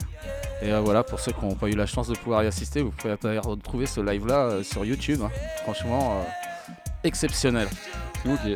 [0.61, 2.81] Et euh, voilà, pour ceux qui n'ont pas eu la chance de pouvoir y assister,
[2.81, 5.21] vous pouvez retrouver ce live là euh, sur YouTube.
[5.23, 5.31] Hein.
[5.63, 6.71] Franchement, euh,
[7.03, 7.67] exceptionnel.
[8.25, 8.55] Ok.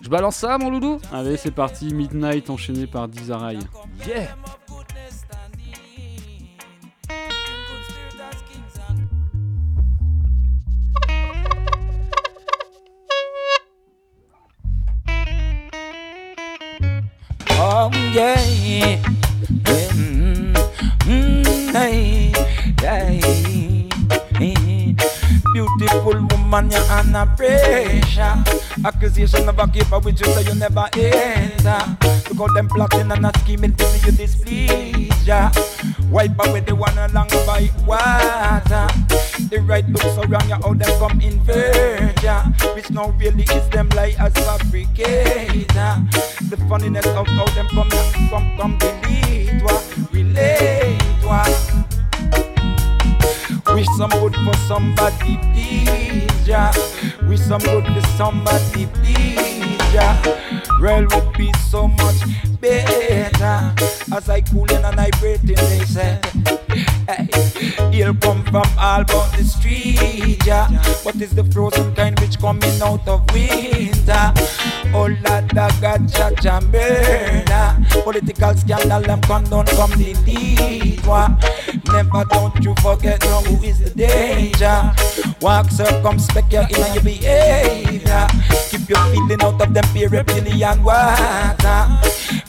[0.00, 1.00] Je balance ça, mon loulou?
[1.12, 1.92] Allez, c'est parti.
[1.92, 3.58] Midnight enchaîné par Dizarai.
[4.06, 4.28] Yeah
[17.80, 18.34] Oh yeah
[19.94, 20.50] mm,
[21.06, 22.32] mm, Hey,
[22.82, 23.86] hey,
[24.34, 24.96] hey.
[25.54, 28.34] Beautiful woman, you're under pressure.
[28.84, 32.07] Accusation never give up with you, so you never enter.
[32.36, 35.50] Look them plotting and not scheming to see you displease ya.
[36.10, 38.86] Wipe away the one along by water.
[39.48, 42.44] The right look so wrong, you how them come invert ya.
[42.74, 46.02] Which now really is them lie as fabricator.
[46.48, 47.90] The funniness of how them come,
[48.30, 51.48] come, come delete what relate what.
[53.74, 56.72] Wish some good for somebody, please, yeah.
[57.28, 60.16] Wish some good for somebody, please, yeah.
[60.80, 62.20] Real would be so much
[62.60, 63.74] better
[64.14, 66.24] as I cool and I breathing, they said.
[67.08, 67.28] Hey,
[67.90, 70.68] he'll come from all about the street, yeah.
[71.02, 74.32] What is the frozen kind which coming out of winter?
[74.94, 78.04] Oh, la da gacha jamberna.
[78.04, 81.04] Political scandal, them condone come the lead,
[81.92, 84.92] Never don't you forget no who is the danger.
[85.40, 88.26] Walk circumspect your inner your behavior.
[88.70, 91.86] Keep your feeling out of them peer reptilian water.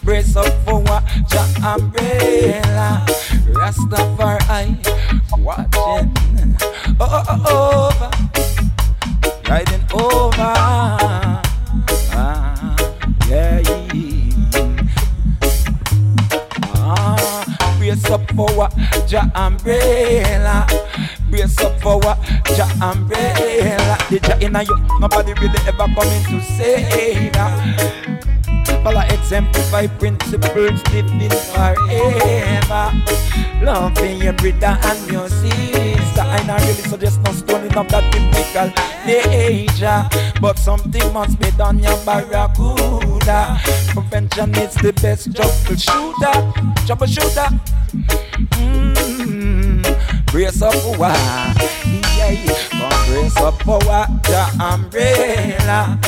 [0.04, 3.06] Brace up for what your umbrella.
[3.54, 4.78] Rastafari
[5.38, 6.56] watching.
[7.00, 8.10] Oh, oh, oh, over.
[9.48, 10.54] Riding over.
[12.12, 12.76] Ah,
[13.28, 13.62] yeah.
[16.76, 18.74] Ah, brace up for what
[19.12, 20.66] your umbrella.
[21.40, 22.20] Brace up for what
[22.58, 23.96] your umbrella.
[24.10, 27.48] The ja inna you, nobody really ever coming to save ya.
[28.84, 32.92] Follow exemplify principles living forever.
[33.64, 36.28] Loving your brother and your sister.
[36.28, 38.68] I not really suggest no stoning of that biblical
[39.08, 40.10] nature.
[40.42, 43.62] But something must be done, your barracuda.
[43.96, 46.52] Prevention is the best troubleshooter.
[46.84, 47.48] Troubleshooter.
[48.60, 49.69] Mm-hmm.
[50.32, 51.18] Brace up what?
[52.16, 52.36] Yeah,
[52.70, 54.24] come brace up what?
[54.24, 56.00] The umbrella.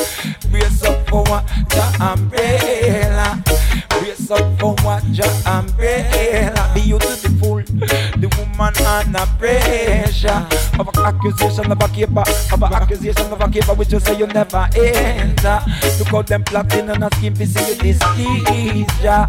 [0.51, 1.47] Brace up what?
[1.69, 3.43] The umbrella.
[3.89, 5.01] Brace up what?
[5.11, 6.71] The umbrella.
[6.75, 10.47] Be beautiful, the woman under pressure
[10.79, 14.27] of accusation of a keeper, of a accusation of a keeper, which you say you
[14.27, 15.59] never enter.
[15.97, 19.27] Look how them plotting on a scheme to see you displease ya.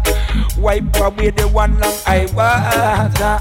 [0.57, 3.39] Wipe away the one long I water.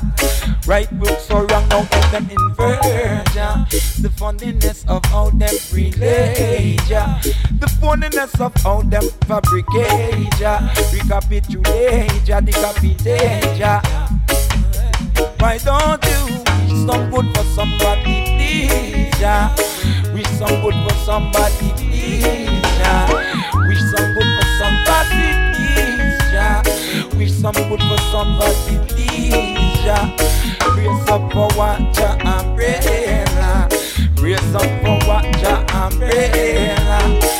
[0.67, 3.65] Right books so wrong, now put them invert ya.
[4.01, 7.19] The funniness of how them relate ya.
[7.59, 10.61] The funniness of how them fabricate ya.
[10.93, 13.81] Recapitulate ya, decapitate ya.
[15.39, 19.55] Why don't you wish some good for somebody, please ya?
[20.15, 23.07] Wish some good for somebody, please ya.
[23.67, 26.63] Wish some good for somebody, please ya.
[27.19, 29.99] Wish some good for somebody, please ya.
[30.75, 33.69] Brace up for what ya umbrella.
[34.17, 37.32] Brace up for what ya umbrella.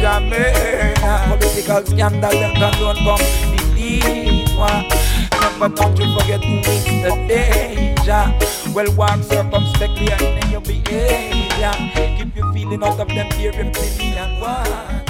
[0.00, 3.24] Jamaica Political scandal, them don't come
[3.56, 4.88] believe one
[5.58, 8.24] Never don't you forget who is the danger.
[8.72, 11.72] Well, walk circumspectly and in your behavior.
[12.16, 15.04] Keep you feeling out of them fear and million water.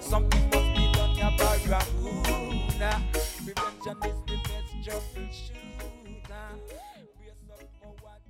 [0.00, 3.02] Something must be done, ya barracuda
[3.44, 6.56] Prevention is the best troubleshooter ah.
[7.18, 8.20] Brace up for what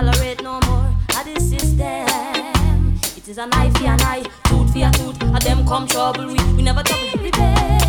[0.00, 0.88] tolerate no more
[1.18, 2.98] of this system.
[3.16, 5.22] It is an eye for an eye, tooth for a tooth.
[5.22, 7.86] And them come trouble we, we never trouble repair.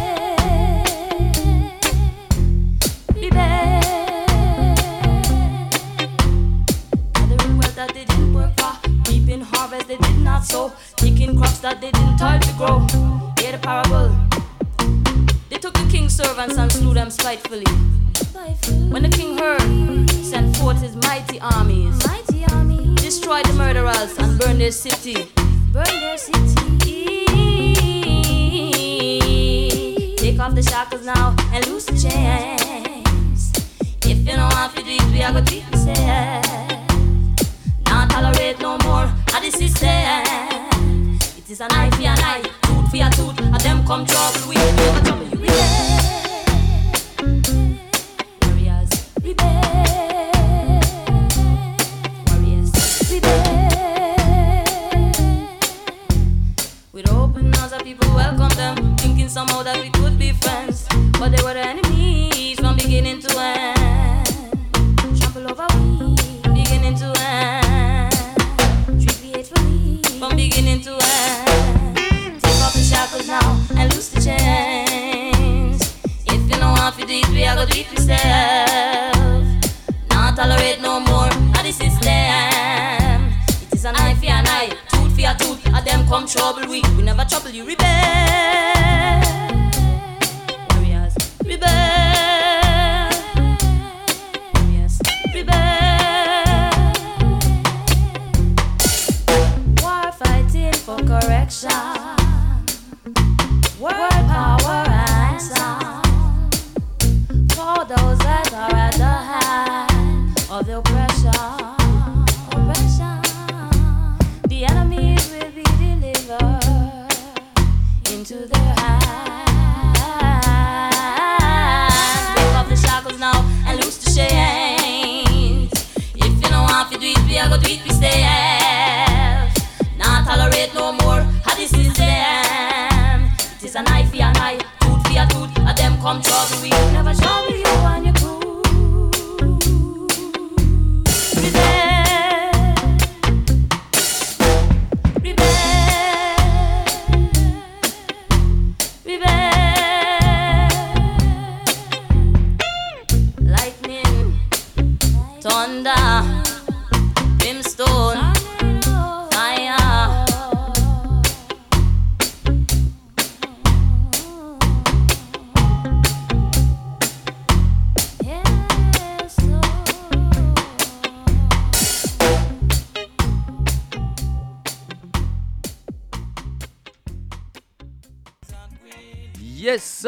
[9.53, 12.79] Harvest they did not sow, picking crops that they didn't toil to grow.
[13.39, 14.09] Hear the parable.
[15.49, 17.65] They took the king's servants and slew them spitefully.
[18.41, 19.61] When the king heard,
[20.09, 21.95] he sent forth his mighty armies,
[22.95, 25.31] destroyed the murderers and burned their city.
[25.71, 27.27] Burn their city.
[30.17, 33.51] Take off the shackles now and loose the chains.
[34.09, 36.45] If you how to do it, we are gonna treat yourself.
[37.85, 41.19] Not tolerate no more of the system.
[41.37, 44.49] It is an eye for an eye, tooth for a tooth, and them come trouble
[44.49, 46.00] we never trouble you.
[59.31, 60.85] Somehow that we could be friends,
[61.17, 64.27] but they were enemies from beginning to end.
[65.17, 66.17] Trample over we,
[66.53, 68.11] beginning to end.
[68.99, 72.41] Treat me hatefully, from beginning to end.
[72.43, 75.79] Take off the shackles now and loose the chains.
[76.25, 79.47] If you know how to do it, we are gonna do it yourself.
[80.09, 83.31] Not tolerate no more of the system.
[83.47, 86.67] It is an eye for an eye, tooth for a tooth, and them come trouble
[86.67, 86.81] we.
[86.97, 88.80] We never trouble you, rebel.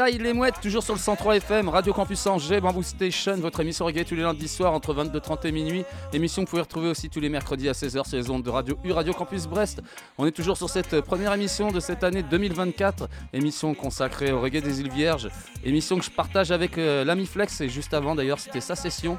[0.04, 3.36] Yes, ça il est mouette, toujours sur le 103 FM, Radio Campus Angers, Bamboo Station,
[3.38, 5.86] votre émission reggae tous les lundis soirs entre 22h30 et minuit.
[6.12, 8.49] Émission que vous pouvez retrouver aussi tous les mercredis à 16h sur les ondes de
[8.49, 9.82] Radio U, Radio Campus Brest.
[10.18, 14.62] On est toujours sur cette première émission de cette année 2024, émission consacrée au reggae
[14.62, 15.30] des îles Vierges,
[15.64, 19.18] émission que je partage avec euh, l'ami Flex et juste avant d'ailleurs c'était sa session.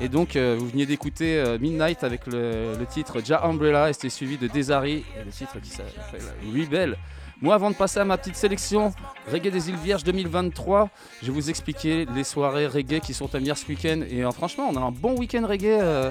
[0.00, 3.92] Et donc euh, vous veniez d'écouter euh, Midnight avec le, le titre Ja Umbrella et
[3.92, 6.22] c'était suivi de Desari et le titre qui s'appelle
[6.54, 6.96] Rebel.
[7.42, 8.94] Moi, avant de passer à ma petite sélection
[9.30, 10.88] Reggae des îles Vierges 2023,
[11.20, 14.00] je vais vous expliquer les soirées reggae qui sont à venir ce week-end.
[14.08, 16.10] Et euh, franchement, on a un bon week-end reggae euh,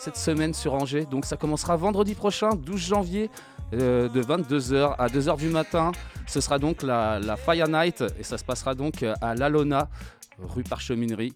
[0.00, 1.06] cette semaine sur Angers.
[1.08, 3.30] Donc ça commencera vendredi prochain, 12 janvier,
[3.72, 5.92] euh, de 22h à 2h du matin.
[6.26, 9.88] Ce sera donc la, Fire Night et ça se passera donc à l'Alona
[10.40, 11.34] rue Parcheminerie.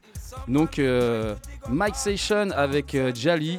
[0.48, 0.80] Donc
[1.68, 3.58] Mike Station avec Jali,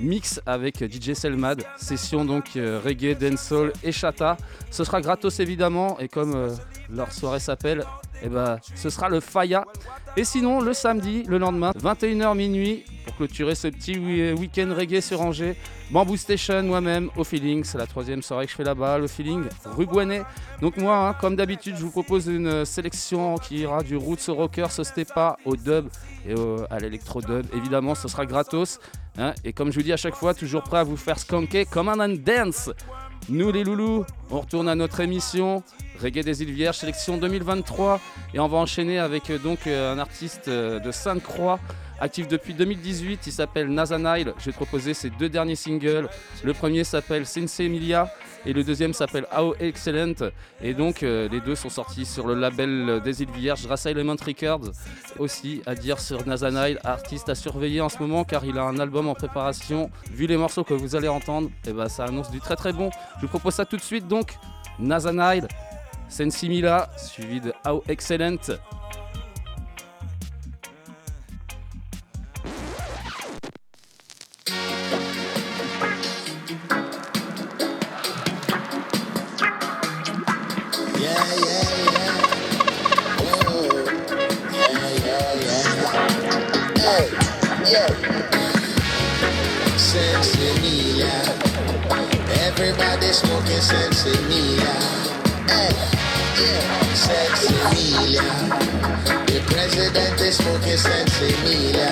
[0.00, 4.36] mix avec DJ Selmad, session donc euh, reggae, dancehall et chata.
[4.70, 6.54] Ce sera gratos évidemment et comme euh,
[6.90, 7.84] leur soirée s'appelle,
[8.24, 9.64] eh ben, ce sera le Faya.
[10.16, 15.00] Et sinon le samedi, le lendemain, 21h minuit, pour clôturer ce petit wi- week-end reggae
[15.00, 15.56] sur Angers,
[15.90, 19.44] Bamboo Station, moi-même, au feeling, c'est la troisième soirée que je fais là-bas, le feeling,
[19.76, 19.86] rue.
[20.62, 24.34] Donc moi, hein, comme d'habitude, je vous propose une sélection qui ira du roots au
[24.34, 25.88] rocker, au stepa, au dub
[26.26, 26.34] et
[26.70, 27.46] à l'électro-dub.
[27.54, 28.78] Évidemment, ce sera gratos.
[29.18, 29.34] hein.
[29.44, 31.88] et comme je vous dis à chaque fois, toujours prêt à vous faire skanker comme
[31.88, 32.70] un dance.
[33.30, 35.62] Nous les loulous, on retourne à notre émission
[36.02, 37.98] Reggae des îles Vierges, sélection 2023.
[38.34, 41.58] Et on va enchaîner avec euh, donc euh, un artiste euh, de Sainte-Croix,
[42.04, 43.26] actif depuis 2018.
[43.26, 44.34] Il s'appelle Nazanile.
[44.44, 46.08] Te proposer ses deux derniers singles.
[46.44, 48.12] Le premier s'appelle Sense Emilia
[48.46, 50.30] et le deuxième s'appelle How Excellent.
[50.60, 54.16] Et donc euh, les deux sont sortis sur le label des îles Vierges, Race Element
[54.24, 54.70] Records.
[55.18, 58.78] Aussi à dire sur Nazanile, artiste à surveiller en ce moment car il a un
[58.78, 59.90] album en préparation.
[60.12, 62.90] Vu les morceaux que vous allez entendre, et ben ça annonce du très très bon.
[63.16, 64.34] Je vous propose ça tout de suite donc.
[64.78, 65.46] Nazanile,
[66.08, 68.36] Sensimila, suivi de How Excellent.
[93.64, 94.74] Smoking Sensimilia.
[95.48, 95.90] Hey, eh,
[96.40, 96.64] yeah.
[96.94, 98.26] Sensimilia.
[99.26, 101.90] The president is smoking Sensimilia.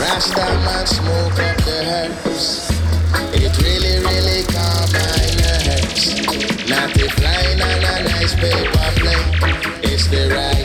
[0.00, 2.70] Rasta man smoke up the herbs.
[3.34, 6.68] It really, really calm my nerves.
[6.68, 9.28] Not flying on a nice paper plane.
[9.82, 10.57] It's the right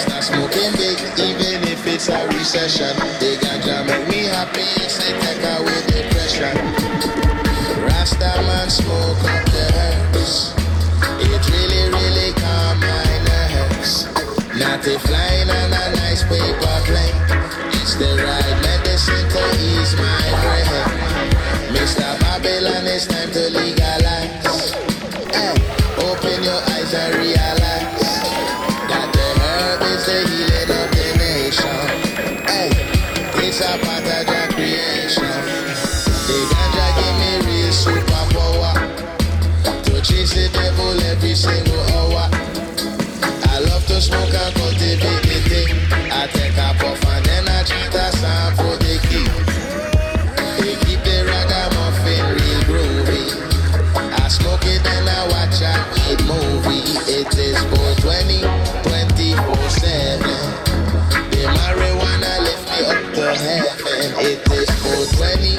[0.00, 2.96] Rasta smoking big, even if it's a recession.
[3.20, 6.56] They ganja make me happy, say take away depression.
[7.84, 10.54] Rasta man smoke up the herbs.
[11.20, 14.06] It really, really calm my nerves.
[14.56, 15.99] Not a flying on a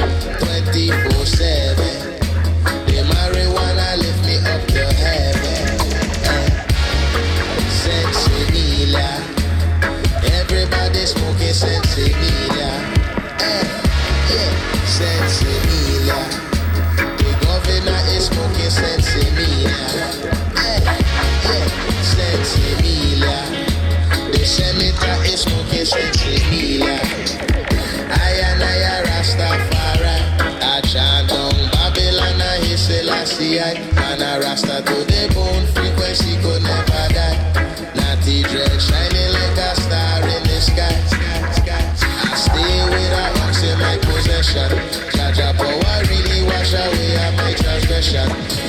[0.01, 0.50] Thank you.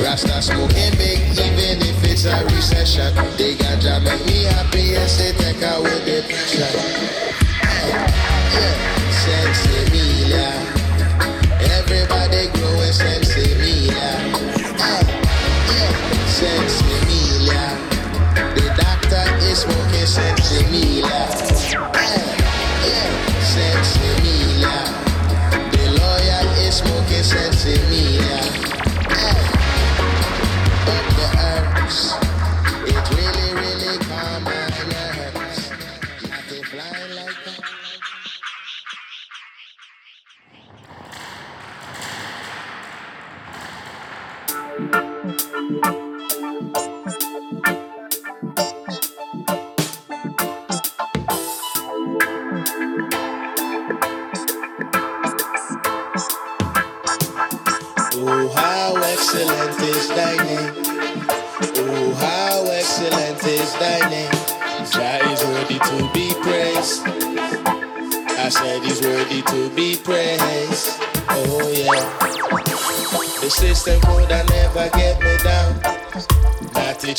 [0.03, 3.15] Rasta smoking big, even if it's a recession.
[3.39, 6.67] They got ganja make me happy and say take away depression.
[6.75, 7.42] Yeah,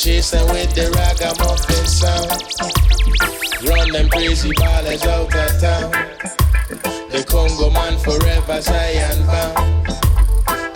[0.04, 2.28] chasing with the ragamuffin sound.
[3.64, 5.88] Run them crazy ballers out of town.
[7.08, 9.56] The Congo man forever Zion bound.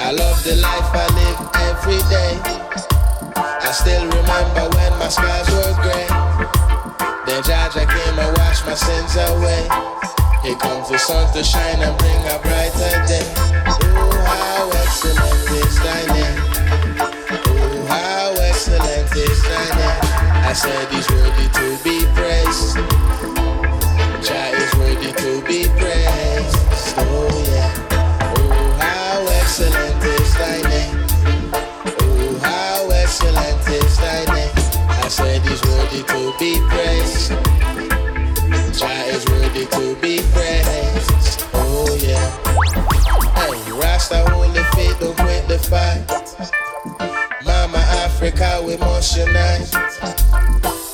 [0.01, 2.41] I love the life I live every day.
[3.37, 6.09] I still remember when my skies were gray.
[7.29, 9.69] Then Jaja came and washed my sins away.
[10.41, 13.29] Here comes the sun to shine and bring a brighter day.
[13.93, 16.58] Oh, how excellent is thy name.
[19.11, 20.45] Oh, how excellent is thy name.
[20.45, 22.77] I said he's worthy to be praised.
[24.27, 26.95] Jah is worthy to be praised.
[26.99, 27.73] Oh, yeah.
[28.37, 31.07] Oh, how excellent is thy name.
[32.01, 34.53] Oh, how excellent is thy name.
[34.89, 37.48] I said he's worthy to be praised.
[48.41, 49.67] Africa, we must unite.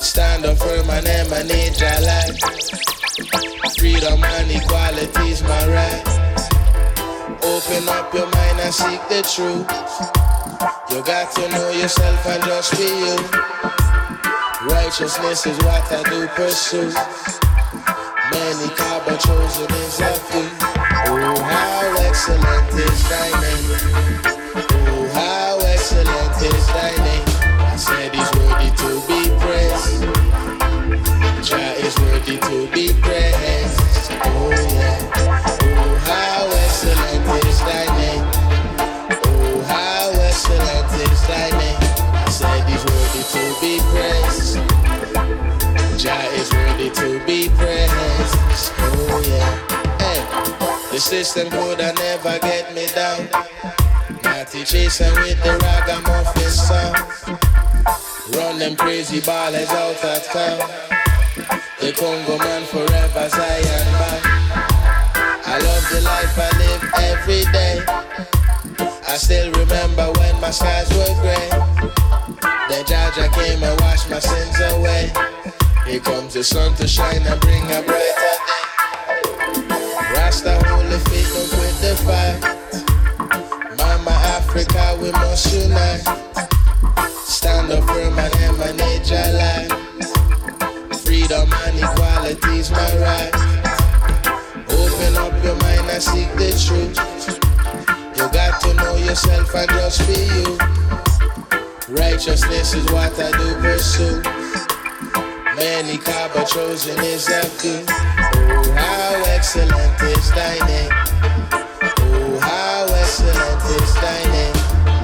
[0.01, 2.39] Stand up firm and emanate your light.
[3.79, 6.03] Freedom and equality is my right.
[7.43, 9.69] Open up your mind and seek the truth.
[10.91, 13.17] You got to know yourself and just be you.
[14.73, 16.93] Righteousness is what I do pursue.
[18.33, 20.49] Many carbon chosen is a few.
[21.07, 23.69] Oh, how excellent is thy name.
[24.65, 26.94] Oh, how excellent is thy
[32.37, 34.11] to be praised.
[34.25, 34.99] Oh yeah.
[35.17, 36.47] Oh how
[37.49, 38.25] is thy name.
[39.25, 39.95] Oh how.
[42.47, 44.57] I worthy to be praised.
[45.99, 48.73] Jah is worthy to be praised.
[48.79, 49.75] Oh yeah.
[50.91, 53.29] The system could have never get me down.
[54.23, 56.97] Natty chasing with the ragamuffin sound.
[58.35, 61.04] Run them crazy ballers out of town.
[61.85, 64.21] The Congo man forever Zion man.
[65.45, 66.83] I love the life I live
[67.13, 67.85] every day.
[69.07, 71.51] I still remember when my skies were gray.
[72.71, 75.13] Then Jaja came and washed my sins away.
[75.85, 78.65] Here comes the sun to shine and bring a brighter day.
[80.17, 82.41] Rasta holy feet up with the fight.
[83.77, 86.01] Mama Africa, we must unite.
[87.27, 89.84] Stand up firm and emanate your light.
[91.35, 93.35] Freedom and equality's my right.
[94.71, 96.97] Open up your mind and seek the truth.
[98.17, 100.57] You got to know yourself and just be you.
[101.97, 104.23] Righteousness is what I do pursue.
[105.57, 107.85] Many car but chosen is few.
[107.89, 110.91] Oh, how excellent is thy name.
[111.99, 114.55] Oh, how excellent is thy name.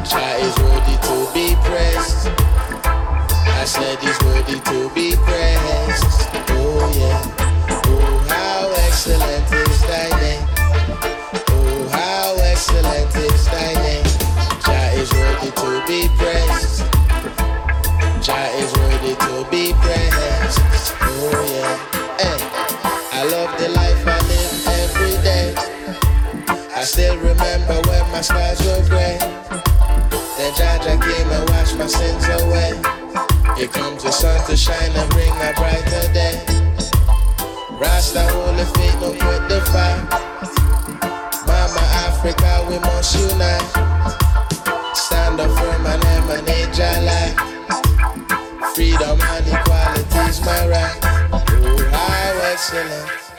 [0.05, 2.40] Jah is worthy to be praised.
[3.61, 6.33] I said he's worthy to be praised.
[6.57, 7.21] Oh, yeah.
[7.85, 10.49] Oh, how excellent is thy name.
[11.53, 14.05] Oh, how excellent is thy name.
[14.65, 16.89] Jah is worthy to be praised.
[18.25, 20.97] Jah is worthy to be praised.
[21.05, 21.77] Oh yeah.
[22.17, 22.41] Hey,
[23.13, 25.55] I love the life I live every day.
[26.75, 29.19] I still remember when my skies were gray.
[30.39, 33.00] Then Jaja came and washed my sins away.
[33.61, 36.43] Here comes the sun to shine and bring a brighter day.
[37.79, 40.01] Rasta holy feet no quit the fight.
[41.47, 43.61] Mama Africa, we must unite.
[44.97, 47.37] Stand up firm and emanate light.
[48.75, 50.99] Freedom and equality is my right.
[51.31, 53.30] Oh, how excellent.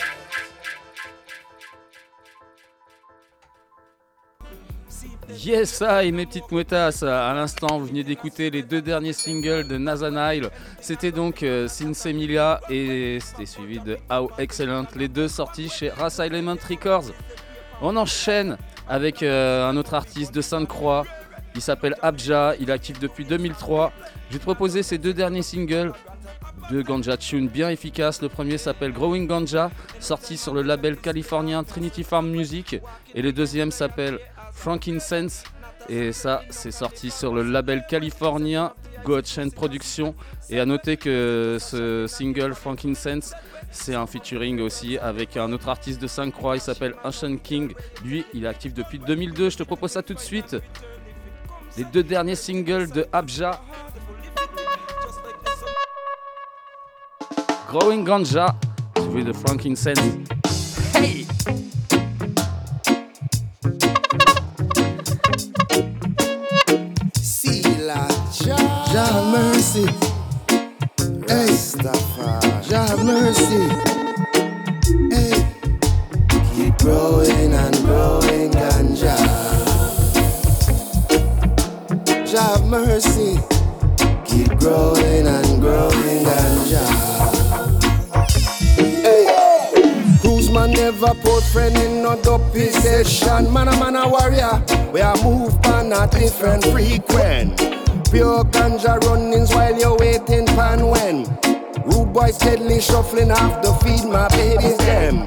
[5.38, 7.04] Yes, I, mes petites mouettasses.
[7.04, 10.50] À l'instant, vous venez d'écouter les deux derniers singles de Nazanail.
[10.80, 14.86] C'était donc euh, Since Emilia et c'était suivi de How Excellent.
[14.96, 17.12] Les deux sortis chez Race Element Records.
[17.82, 18.58] On enchaîne
[18.90, 21.06] avec euh, un autre artiste de Sainte-Croix.
[21.56, 22.56] Il s'appelle Abja.
[22.60, 23.94] Il est actif depuis 2003.
[24.28, 25.94] Je vais te proposer ces deux derniers singles.
[26.70, 28.22] Deux ganja tunes bien efficaces.
[28.22, 32.78] Le premier s'appelle Growing Ganja, sorti sur le label californien Trinity Farm Music.
[33.14, 34.20] Et le deuxième s'appelle
[34.62, 35.44] Frankincense.
[35.90, 40.14] Et ça, c'est sorti sur le label californien God Chain Productions.
[40.52, 43.34] Et à noter que ce single Frankincense,
[43.72, 46.58] c'est un featuring aussi avec un autre artiste de Sainte-Croix.
[46.58, 47.74] Il s'appelle Ancient King.
[48.06, 49.50] Lui, il est actif depuis 2002.
[49.50, 50.56] Je te propose ça tout de suite.
[51.76, 53.60] Les deux derniers singles de Abja.
[57.68, 58.56] Growing Ganja,
[58.98, 59.98] suivi de Frankincense.
[60.94, 61.26] Hey!
[69.02, 69.86] Jah mercy.
[71.28, 71.50] Hey,
[72.70, 73.64] Jah mercy.
[75.10, 75.34] Hey,
[76.54, 79.18] keep growing and growing ganja.
[82.30, 83.40] Jah mercy.
[84.24, 86.86] Keep growing and growing ganja.
[89.02, 89.26] Hey,
[90.22, 93.52] Cruise man never put friend in no dopey session.
[93.52, 94.64] Man a man a warrior.
[94.94, 97.81] We are move on a different frequent.
[98.12, 101.24] Pure ganja runnings while you're waiting pan when.
[101.86, 105.26] Rude boys steadily shuffling off the feed my babies them.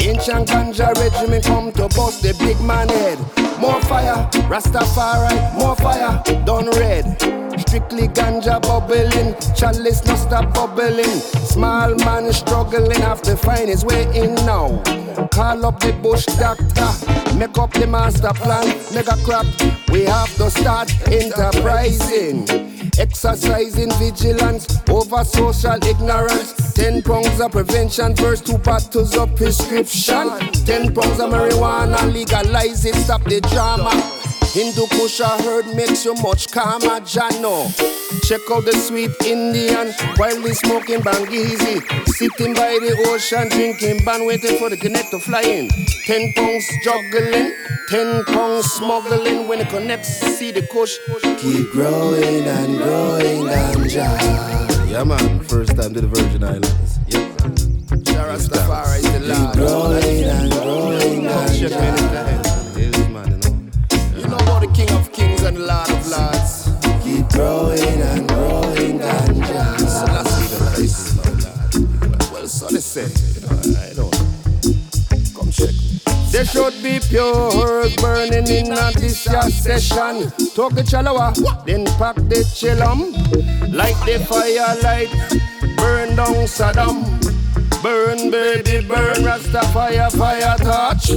[0.00, 3.18] Ancient ganja regiment come to bust the big man head.
[3.58, 7.35] More fire, Rastafari, more fire, done red.
[7.58, 11.20] Strictly ganja bubbling, chalice no stop bubbling.
[11.46, 14.82] Small man struggling, have to find his way in now.
[15.32, 19.46] Call up the bush doctor, make up the master plan, mega crop.
[19.90, 22.46] We have to start enterprising.
[22.98, 26.72] Exercising vigilance over social ignorance.
[26.72, 30.30] Ten pounds of prevention versus two bottles of prescription.
[30.64, 34.15] Ten pounds of marijuana, legalize it, stop the drama.
[34.56, 37.68] Hindu Kusha herd makes you much calmer, Jano.
[38.26, 41.84] Check out the sweet Indian while we smoking bangizi.
[42.16, 45.68] Sitting by the ocean, drinking ban, waiting for the connect to fly in.
[46.06, 47.52] Ten pounds juggling,
[47.90, 49.46] ten pounds smuggling.
[49.46, 50.96] When it connects, see the kush.
[51.36, 54.08] Keep growing and growing ganja.
[54.90, 55.40] Yeah, man.
[55.40, 56.98] First time to the Virgin Islands.
[57.08, 57.52] Yeah, man.
[58.24, 59.52] Rastafari is the Lord.
[59.52, 60.76] Keep growing and growing.
[61.60, 62.45] You
[65.56, 66.68] and Lord of Lords.
[67.02, 69.76] Keep growing and growing ganja.
[72.32, 73.08] Well, so they say.
[73.48, 73.94] I.
[75.34, 75.74] Come check.
[76.32, 80.30] They show should be pure burning in a session.
[80.54, 81.34] Talk the chalawa,
[81.64, 83.12] then pack the chillum.
[83.72, 85.10] Light the firelight,
[85.76, 87.25] burn down Saddam.
[87.82, 91.10] Burn, baby, burn, Rastafire, fire fire touch.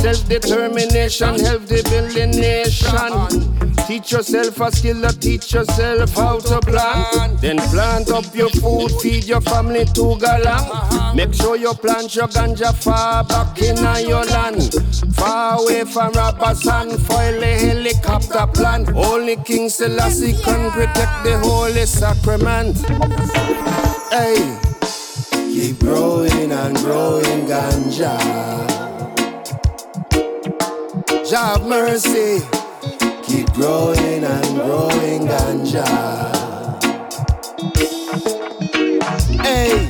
[0.00, 3.56] Self-determination, help the building nation.
[3.86, 7.40] Teach yourself a skill to teach yourself how to plant.
[7.40, 11.14] Then plant up your food, feed your family to galang.
[11.14, 14.74] Make sure you plant your ganja far back in uh, your land.
[15.14, 18.86] Far away from robbers and foil a helicopter plan.
[18.96, 22.76] Only King Selassie can protect the holy sacrament.
[24.10, 24.58] Hey,
[25.56, 28.12] keep growing and growing ganja.
[31.30, 32.40] Have mercy.
[33.22, 35.86] Keep growing and growing ganja.
[39.40, 39.88] Hey,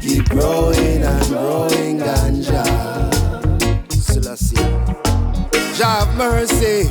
[0.00, 2.64] keep growing and growing ganja.
[3.92, 4.56] Selassie.
[5.82, 6.90] Have mercy.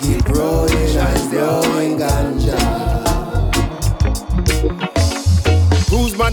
[0.00, 2.91] Keep growing and growing ganja.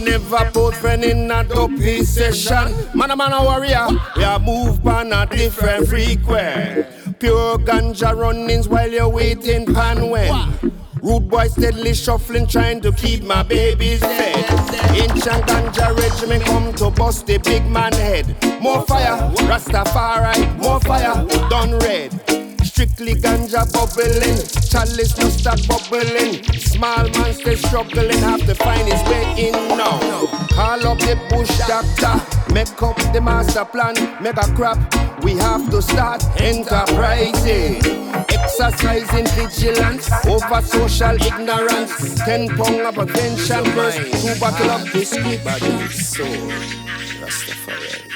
[0.03, 2.73] Never put friend in a dopey session?
[2.95, 6.85] Man a man a warrior, we a move on a different frequency.
[7.19, 10.71] Pure ganja runnings while you're waiting pan when.
[11.01, 14.45] Rude boy steadily shuffling, trying to keep my babies fed.
[14.95, 18.27] Ancient ganja regiment come to bust the big man head.
[18.61, 22.38] More fire, Rastafari, more fire, done red.
[22.79, 24.39] Strictly ganja bubbling,
[24.71, 26.41] chalice no start bubbling.
[26.59, 29.99] Small man stay struggling, have to find his way in now.
[30.47, 32.15] Call up the bush doctor,
[32.53, 34.77] make up the master plan, make a crop.
[35.25, 37.83] We have to start enterprising,
[38.29, 42.15] exercising vigilance over social ignorance.
[42.23, 45.37] Ten pound of prevention versus two bottle of whiskey.
[45.89, 46.23] So,
[47.19, 48.09] Rastafari.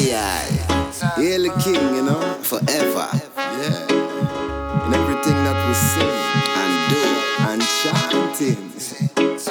[0.00, 3.08] Selassie, Hail the King, you know, forever.
[3.36, 3.86] Yeah.
[4.84, 6.16] And everything that we sing
[6.60, 7.02] and do
[7.48, 8.70] and chanting.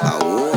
[0.01, 0.48] Oh,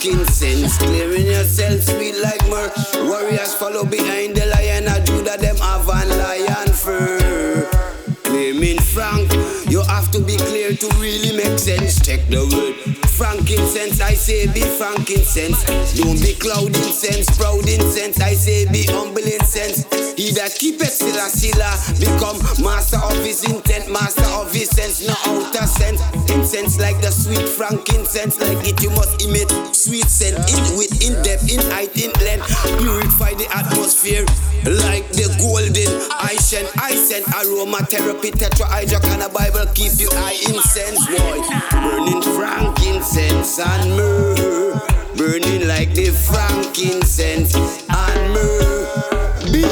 [0.00, 2.72] frankincense, clearing yourself, sweet like myrrh.
[3.06, 7.68] Warriors follow behind the lion of Judah, them have a lion fur.
[8.24, 9.30] Claiming frank,
[9.68, 12.00] you have to be clear to really make sense.
[12.00, 12.96] Check the word.
[13.10, 15.60] Frankincense, I say be frankincense.
[15.92, 18.20] Don't be cloud incense, proud incense.
[18.20, 19.84] I say be humble incense.
[20.16, 21.68] He that keepeth silla silla
[27.30, 31.94] sweet frankincense, like it you must emit sweet scent in with in depth, in height,
[31.94, 32.50] in length.
[32.78, 34.26] Purify the atmosphere
[34.66, 40.38] like the golden I send, I send aromatherapy, tetrahydra, can a Bible keep you high
[40.50, 41.38] incense, boy.
[41.70, 44.80] Burning frankincense and myrrh,
[45.16, 48.70] burning like the frankincense and myrrh.
[49.52, 49.62] Be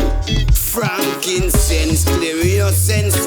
[0.55, 3.18] frankincense, clear your sense,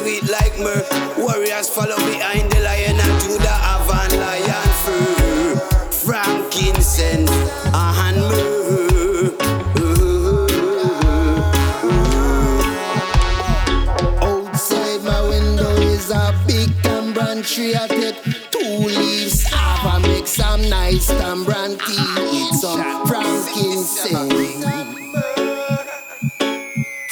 [17.61, 17.75] tree.
[17.75, 24.65] I take two leaves off and make some nice tambran tea with some frankincense.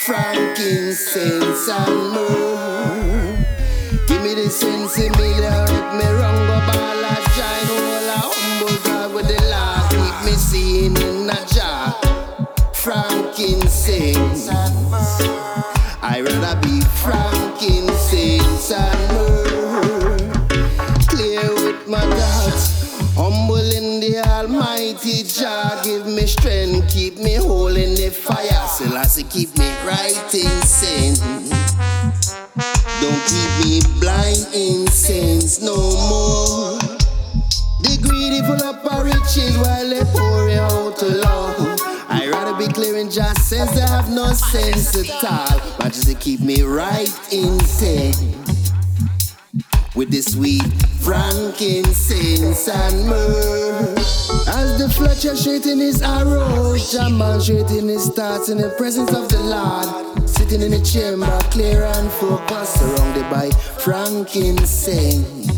[0.06, 2.49] Frankincense and myrrh.
[29.40, 31.16] Keep me right in sin.
[33.00, 36.78] Don't keep me blind in sins no more.
[37.84, 41.78] The greedy full up our riches while they pour out alone.
[42.10, 45.78] I'd rather be clearing just sense, they have no sense at all.
[45.78, 48.39] But just to keep me right in sync
[50.00, 50.64] with the sweet
[51.02, 53.96] frankincense and myrrh.
[54.48, 59.42] As the fletcher straightening his arrows, Jamal straightening his thoughts in the presence of the
[59.44, 60.30] Lord.
[60.30, 63.50] Sitting in a chamber, clear and focused, surrounded by
[63.84, 65.52] frankincense.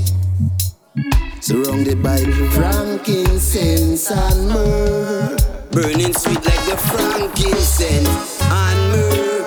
[1.40, 2.18] Surrounded by
[2.56, 5.38] frankincense and myrrh.
[5.70, 9.41] Burning sweet like the frankincense and myrrh.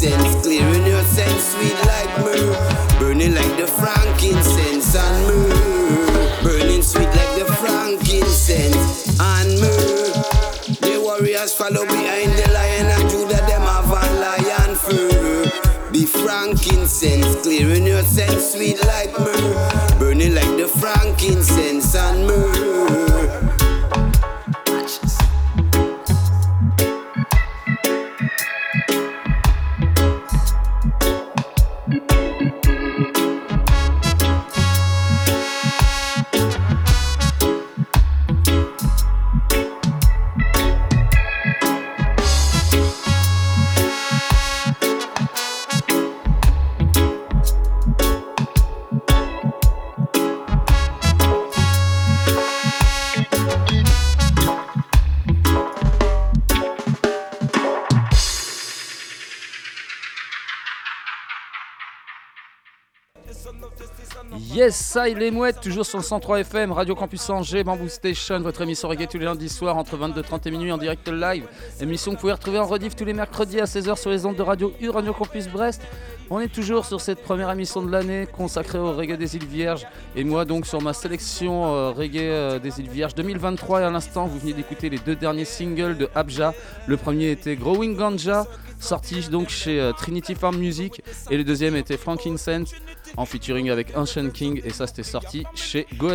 [0.00, 2.98] Frankincense clearing your sense sweet like myrrh.
[2.98, 6.42] Burning like the frankincense and myrrh.
[6.42, 10.12] Burning sweet like the frankincense and myrrh.
[10.80, 15.44] The warriors follow behind the lion and Judah them have a lion fur.
[15.92, 19.98] The frankincense clearing your sense sweet like myrrh.
[19.98, 22.49] Burning like the frankincense and myrrh.
[64.60, 68.40] Yes, ça il est mouette, toujours sur le 103 FM, Radio Campus Angers, Bamboo Station,
[68.40, 71.46] votre émission reggae tous les lundis soirs entre 22h30 et minuit en direct live.
[71.80, 74.36] Émission que vous pouvez retrouver en rediff tous les mercredis à 16h sur les ondes
[74.36, 75.80] de Radio U, Radio Campus Brest.
[76.28, 79.86] On est toujours sur cette première émission de l'année consacrée au reggae des îles Vierges.
[80.14, 83.90] Et moi donc sur ma sélection euh, reggae euh, des îles Vierges 2023 et à
[83.90, 86.52] l'instant vous venez d'écouter les deux derniers singles de Abja.
[86.86, 88.46] Le premier était Growing Ganja,
[88.78, 91.00] sorti donc chez euh, Trinity Farm Music.
[91.30, 92.74] Et le deuxième était Frankincense
[93.16, 96.10] en featuring avec Ancient King et ça c'était sorti chez Go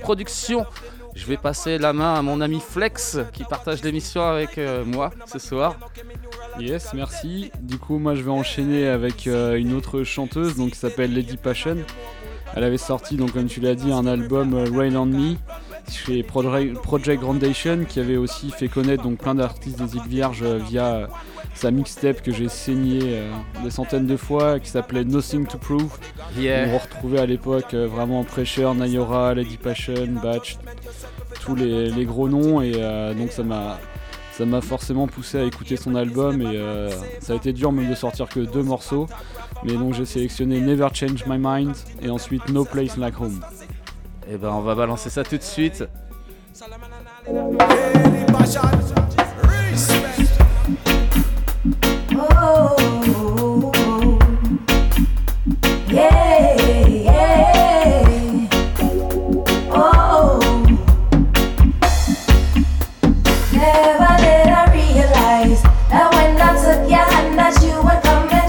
[0.00, 0.66] Productions.
[1.14, 5.10] Je vais passer la main à mon ami Flex qui partage l'émission avec euh, moi
[5.26, 5.76] ce soir.
[6.60, 7.50] Yes, merci.
[7.60, 11.36] Du coup, moi je vais enchaîner avec euh, une autre chanteuse donc, qui s'appelle Lady
[11.36, 11.78] Passion.
[12.54, 15.34] Elle avait sorti, donc, comme tu l'as dit, un album euh, Rain on Me
[15.90, 21.08] chez Project Grandation qui avait aussi fait connaître donc, plein d'artistes des îles Vierges via
[21.54, 23.32] sa mixtape que j'ai saigné euh,
[23.62, 25.98] des centaines de fois qui s'appelait Nothing to Prove.
[26.36, 26.68] Yeah.
[26.72, 30.58] On retrouvait à l'époque euh, vraiment Pressure, Nayora, Lady Passion, Batch,
[31.40, 33.78] tous les, les gros noms et euh, donc ça m'a
[34.32, 36.90] ça m'a forcément poussé à écouter son album et euh,
[37.20, 39.08] ça a été dur même de sortir que deux morceaux
[39.64, 43.40] mais donc j'ai sélectionné Never Change My Mind et ensuite No Place Like Home.
[44.30, 45.84] Et ben on va balancer ça tout de suite.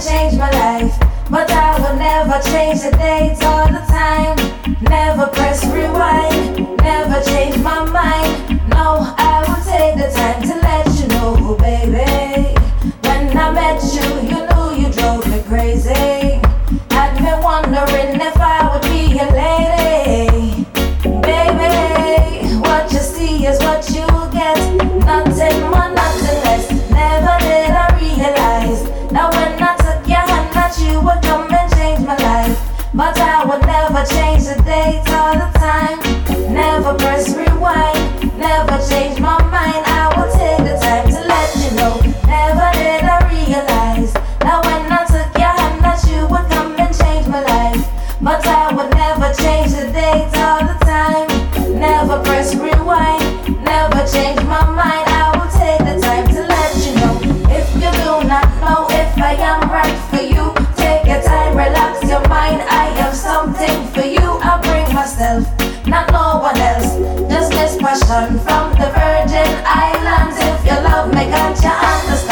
[0.10, 0.94] Change my life.
[1.30, 4.38] But I would never change the dates or the time.
[4.82, 7.99] Never press rewind, never change my mind.
[65.90, 66.98] not no one else.
[67.30, 70.38] Just this passion from the Virgin Islands.
[70.38, 72.29] If your love, make God you understand.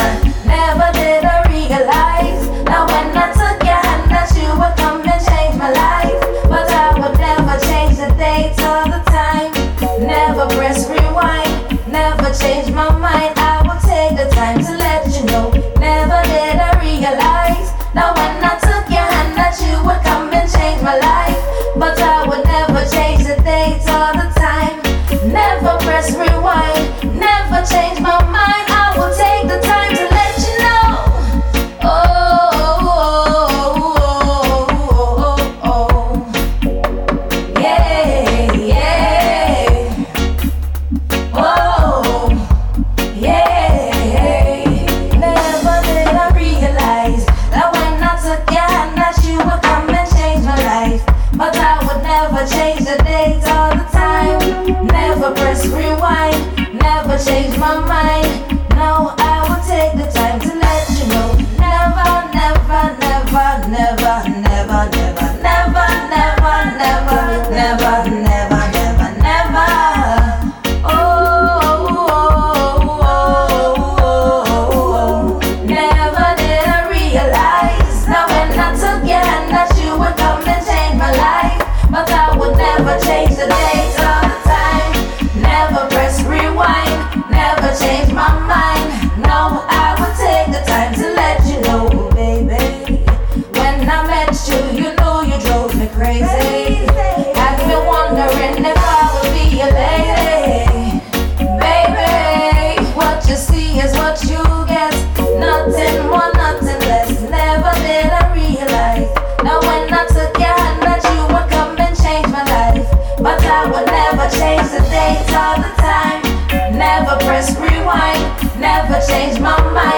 [119.07, 119.96] change my mind.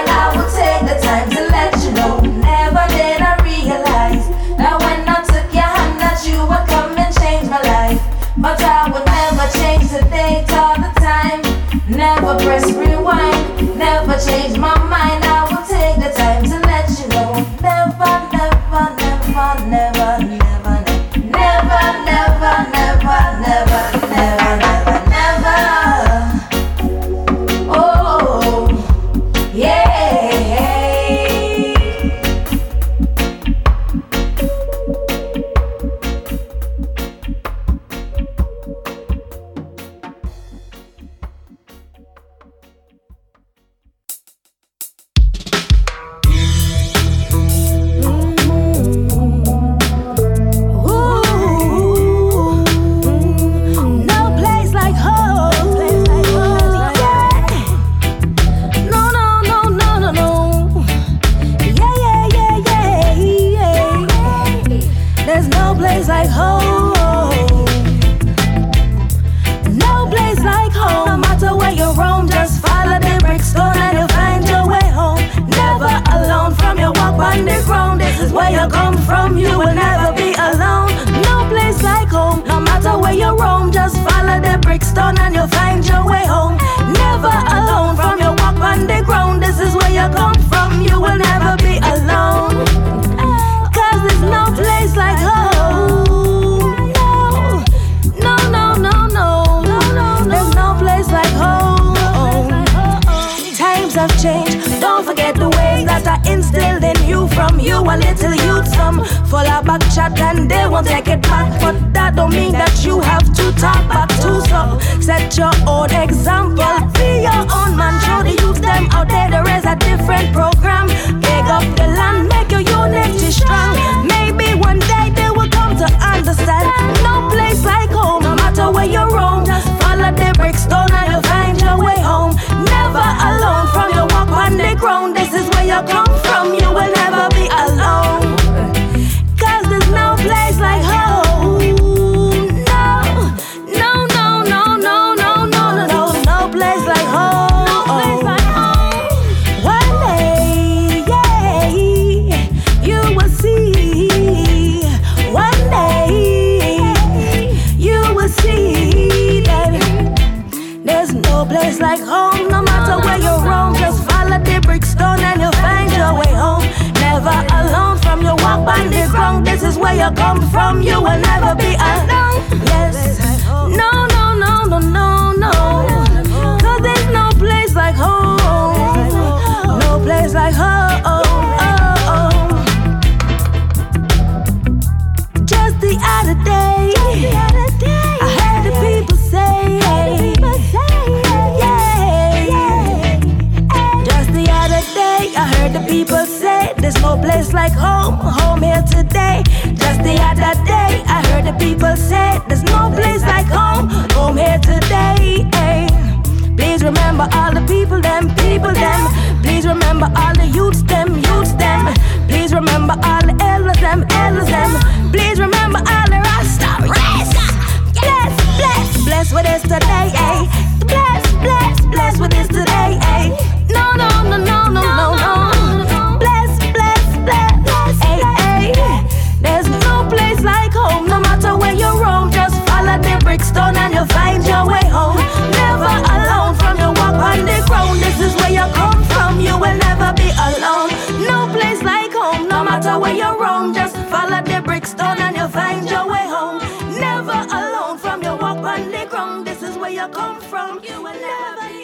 [250.11, 250.79] come from.
[250.83, 251.13] You never,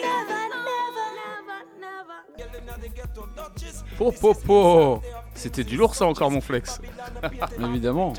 [0.02, 1.56] never, never,
[3.98, 5.00] never,
[5.34, 6.80] C'était du lourd ça encore mon flex.
[7.60, 8.12] Évidemment.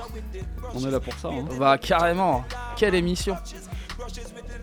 [0.73, 1.29] On est là pour ça.
[1.29, 1.45] Hein.
[1.59, 2.43] Bah carrément.
[2.75, 3.35] Quelle émission.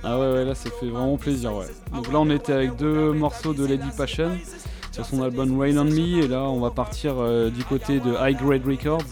[0.03, 1.67] Ah ouais, ouais là ça fait vraiment plaisir ouais.
[1.93, 4.37] Donc là on était avec deux morceaux de Lady Passion
[4.93, 8.15] sur son album Rain on Me et là on va partir euh, du côté de
[8.21, 9.03] High Grade Records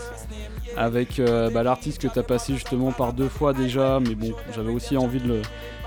[0.76, 4.70] avec euh, bah, l'artiste que t'as passé justement par deux fois déjà mais bon j'avais
[4.70, 5.42] aussi envie de le,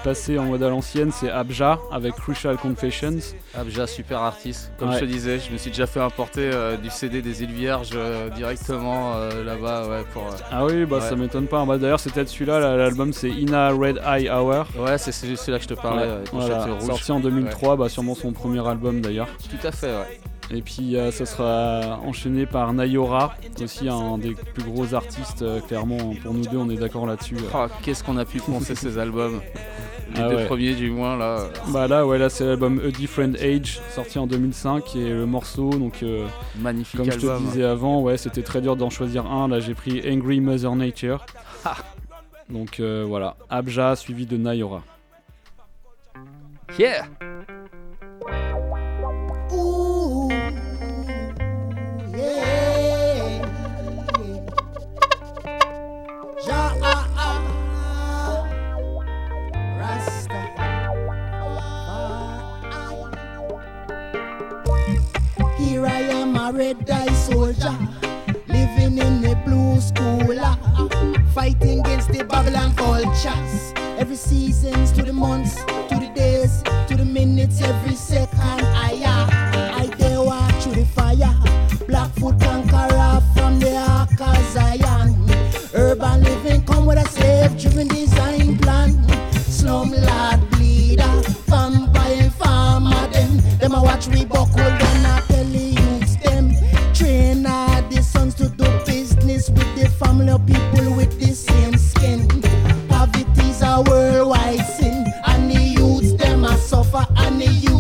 [0.06, 3.18] passer en mode à l'ancienne, c'est Abja avec Crucial Confessions.
[3.58, 4.72] Abja, super artiste.
[4.78, 4.96] Comme Ouais.
[4.96, 7.90] je te disais, je me suis déjà fait importer euh, du CD des îles Vierges
[7.96, 10.22] euh, directement euh, là-bas ouais, pour.
[10.52, 11.02] Ah oui, bah ouais.
[11.02, 11.66] ça m'étonne pas.
[11.66, 14.68] Bah, D'ailleurs, peut-être celui-là, la- l'album c'est Ina Red Eye Hour.
[14.78, 18.66] Ouais, c'est celui-là que je te parlais, voilà, sorti en 2003, bah, sûrement son premier
[18.68, 19.28] album d'ailleurs.
[19.50, 20.20] Tout à fait, ouais.
[20.52, 23.34] Et puis euh, ça sera enchaîné par Nayora,
[23.64, 27.36] aussi un des plus gros artistes, euh, clairement pour nous deux on est d'accord là-dessus.
[27.38, 27.50] euh.
[27.56, 29.42] Oh, Qu'est-ce qu'on a pu penser ces albums
[30.14, 30.46] Les Ah deux ouais.
[30.46, 31.48] premiers du moins là.
[31.70, 35.72] Bah là ouais là c'est l'album A Different Age sorti en 2005 et le morceau
[35.72, 36.28] donc euh,
[36.60, 37.44] Magnifique comme je te album.
[37.46, 41.26] disais avant ouais c'était très dur d'en choisir un là j'ai pris Angry Mother Nature
[42.50, 44.84] donc euh, voilà Abja suivi de Nayora
[46.78, 47.06] Yeah
[49.52, 50.30] Ooh,
[52.14, 52.55] yeah.
[66.46, 67.76] A red eye soldier,
[68.48, 70.56] living in a blue school, ah,
[71.34, 73.74] fighting against the Babylon vultures.
[73.98, 75.56] Every seasons to the months,
[75.90, 78.40] to the days, to the minutes, every second.
[78.42, 81.34] I, ah, I dare walk through the fire.
[81.88, 85.16] Blackfoot conqueror from the Ark of Zion.
[85.74, 88.92] Urban living come with a slave-driven design plan.
[89.50, 93.40] Slumlord bleeder, vampire farmer them.
[93.58, 94.95] Them a watch we buckle, then
[100.18, 102.28] family people with the same skin.
[102.88, 107.75] Poverty's a worldwide sin, and the youths them a suffer, and the youths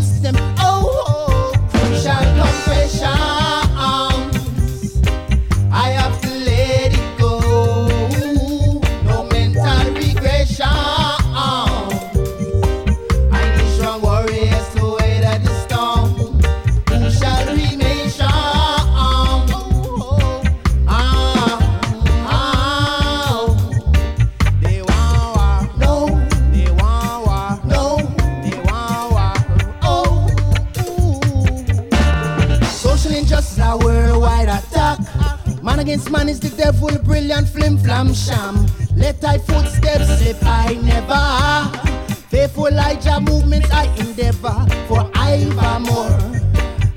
[35.95, 38.67] Against man is the devil, brilliant flim flam sham.
[38.97, 42.13] Let thy footsteps slip, I never.
[42.27, 45.45] Faithful Elijah movements, I endeavor for I
[45.79, 46.19] more.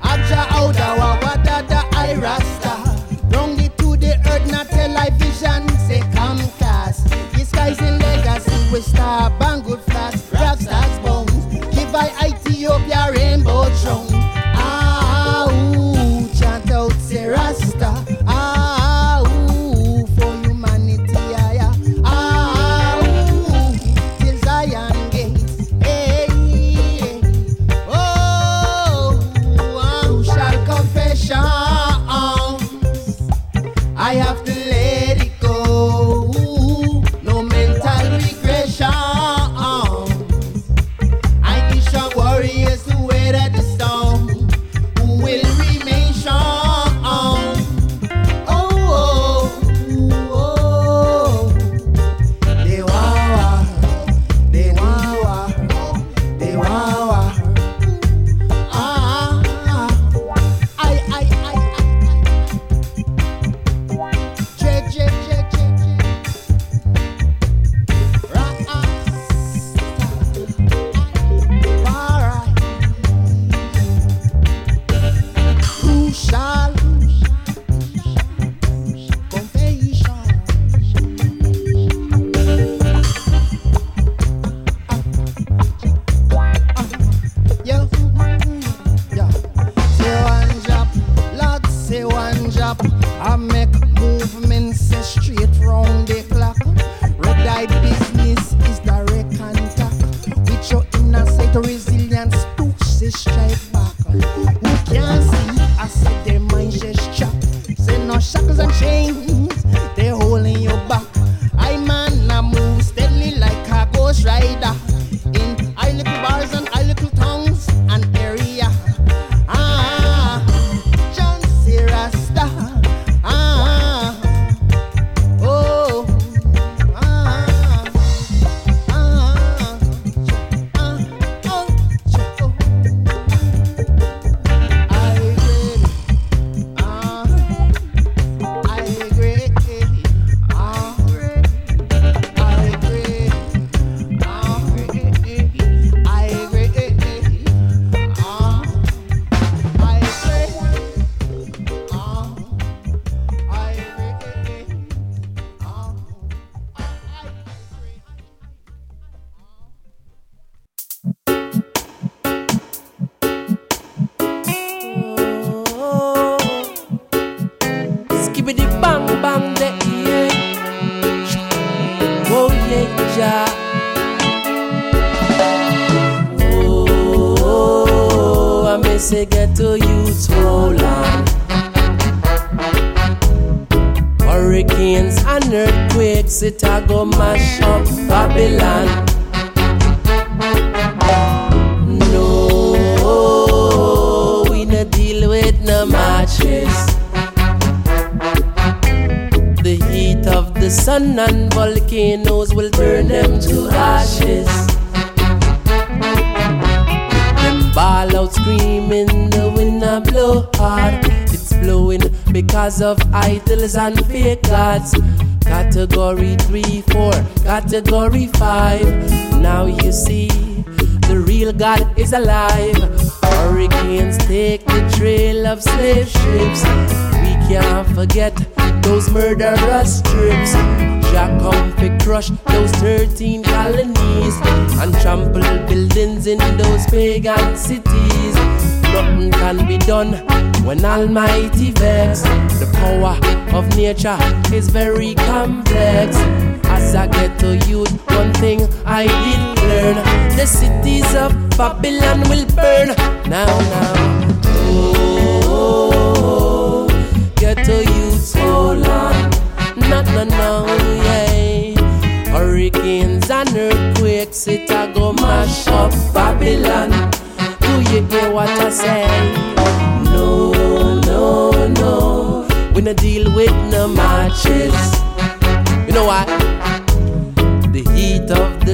[0.01, 2.75] Abja Audawa, Wadada, I rasta.
[3.33, 5.18] Wrong it to the earth, not television, say
[34.09, 34.48] I have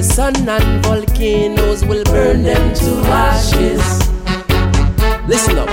[0.06, 3.82] sun and volcanoes will burn them to ashes.
[5.28, 5.68] Listen up.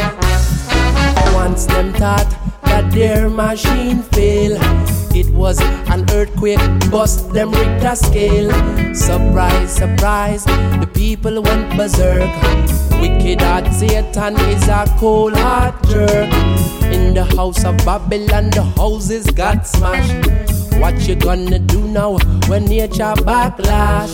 [1.34, 2.30] Once them thought
[2.64, 4.58] that their machine fail.
[5.16, 8.50] It was an earthquake, bust them Richter scale.
[8.96, 12.32] Surprise, surprise, the people went berserk.
[13.00, 16.34] Wicked heart Satan is a cold heart jerk.
[16.92, 20.53] In the house of Babylon, the houses got smashed.
[20.84, 22.18] What you gonna do now
[22.50, 24.12] when nature backlash?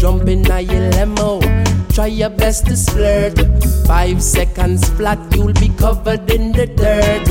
[0.00, 1.40] Jump in a your limo,
[1.92, 3.38] try your best to flirt.
[3.86, 7.26] Five seconds flat, you'll be covered in the dirt.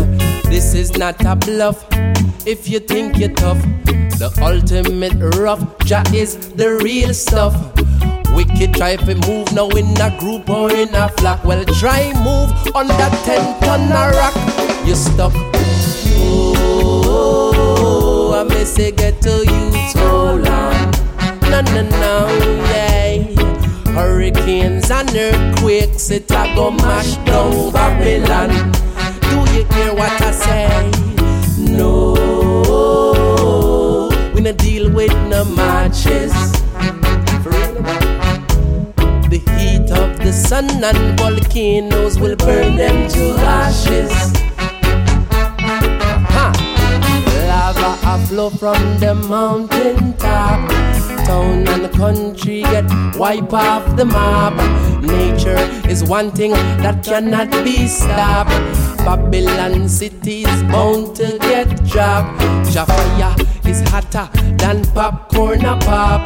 [0.51, 1.83] This is not a bluff.
[2.45, 3.57] If you think you're tough,
[4.21, 7.55] the ultimate rough ja is the real stuff.
[8.35, 11.43] Wicked try to move now in a group or in a flock.
[11.43, 14.85] Well, try move on that ten ton of rock.
[14.85, 15.54] You're stuck.
[18.65, 20.91] Oh, say get to you so long.
[21.51, 22.27] No, no, no,
[22.71, 23.21] yeah.
[23.93, 28.49] Hurricanes and earthquakes, it a go mash down Babylon.
[29.29, 30.91] Do you hear what I say?
[31.59, 32.13] No,
[34.33, 36.33] we no deal with no matches.
[39.29, 44.54] The heat of the sun and volcanoes will burn them to ashes.
[47.75, 50.69] Lava a flow from the mountain top.
[51.25, 52.85] Town and the country get
[53.17, 54.53] wiped off the map.
[55.01, 55.57] Nature
[55.89, 58.51] is one thing that cannot be stopped.
[59.05, 62.39] Babylon city is bound to get dropped.
[62.71, 63.35] Jafaya
[63.65, 66.21] is hotter than popcorn a pop.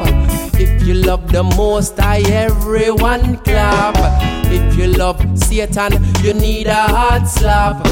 [0.54, 3.96] If you love the most, I everyone clap.
[4.52, 7.86] If you love Satan, you need a hard slap.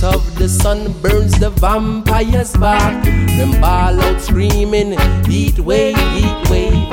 [0.00, 3.04] Of the sun burns the vampires back.
[3.04, 4.96] Them ball out screaming,
[5.26, 6.88] heat wave, heat wave.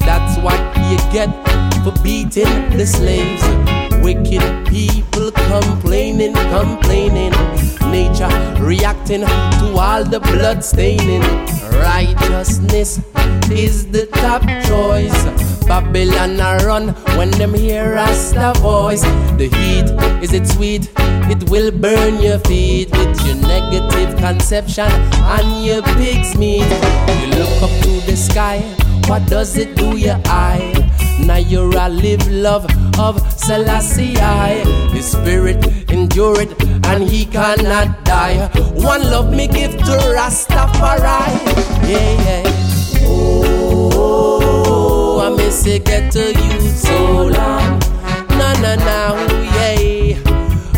[0.00, 0.58] That's what
[0.88, 1.28] you get
[1.84, 3.42] for beating the slaves.
[4.02, 7.32] Wicked people complaining, complaining.
[7.96, 8.28] Nature
[8.60, 11.22] reacting to all the blood staining.
[11.80, 13.00] Righteousness
[13.50, 15.18] is the top choice.
[15.64, 19.00] Babylon a run when them hear Rasta voice.
[19.40, 19.88] The heat,
[20.22, 20.92] is it sweet?
[21.32, 24.90] It will burn your feet with your negative conception
[25.36, 26.68] and your pig's meat.
[27.20, 28.58] You look up to the sky,
[29.08, 30.74] what does it do your eye?
[31.26, 32.66] Now you're a live love
[33.00, 34.16] of Selassie.
[34.16, 34.62] I
[34.94, 36.52] his spirit endure it
[36.86, 38.46] and he cannot die.
[38.74, 41.02] One love me give to Rastafari.
[41.90, 42.42] Yeah, yeah.
[43.98, 47.80] Oh, I miss it get to you so long.
[48.38, 50.14] No, no, no, oh, yeah.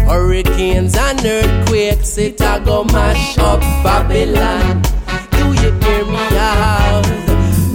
[0.07, 4.81] Hurricanes and earthquakes, it a go mash up Babylon.
[5.33, 7.05] Do you hear me out?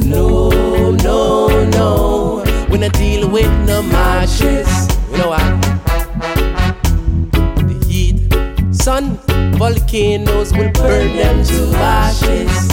[0.06, 0.50] No,
[0.92, 2.13] no, no
[2.74, 4.68] when I deal with no matches.
[5.12, 5.46] You know what?
[7.70, 9.18] The heat, sun,
[9.60, 12.70] volcanoes will burn them to ashes.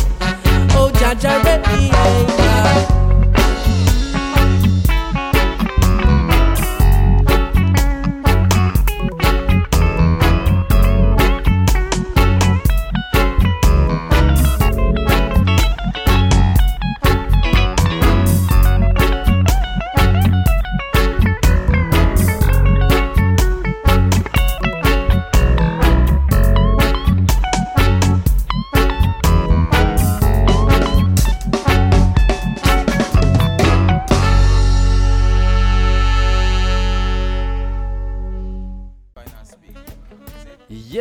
[0.72, 3.19] Oh, Jaja, ready, yeah.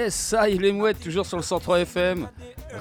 [0.10, 2.27] Ça, il est mouette, toujours sur le 103 FM,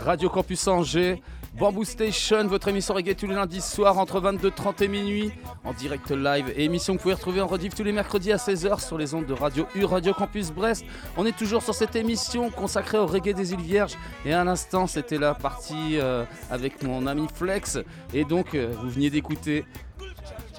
[0.05, 1.21] Radio Campus Angers,
[1.59, 5.33] Bamboo Station, votre émission reggae tous les lundis soirs entre 22h30 et minuit,
[5.65, 6.53] en direct live.
[6.55, 9.13] Et émission que vous pouvez retrouver en rediff tous les mercredis à 16h sur les
[9.13, 10.85] ondes de Radio U, Radio Campus Brest.
[11.17, 13.95] On est toujours sur cette émission consacrée au reggae des îles Vierges.
[14.25, 17.79] Et à l'instant, c'était la partie euh, avec mon ami Flex.
[18.15, 19.65] Et donc, euh, vous veniez d'écouter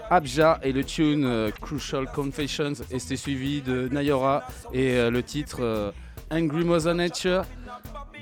[0.09, 2.73] Abja et le tune euh, Crucial Confessions.
[2.91, 4.43] Et c'était suivi de Nayora
[4.73, 5.93] et le titre
[6.31, 7.43] Angry Mother Nature.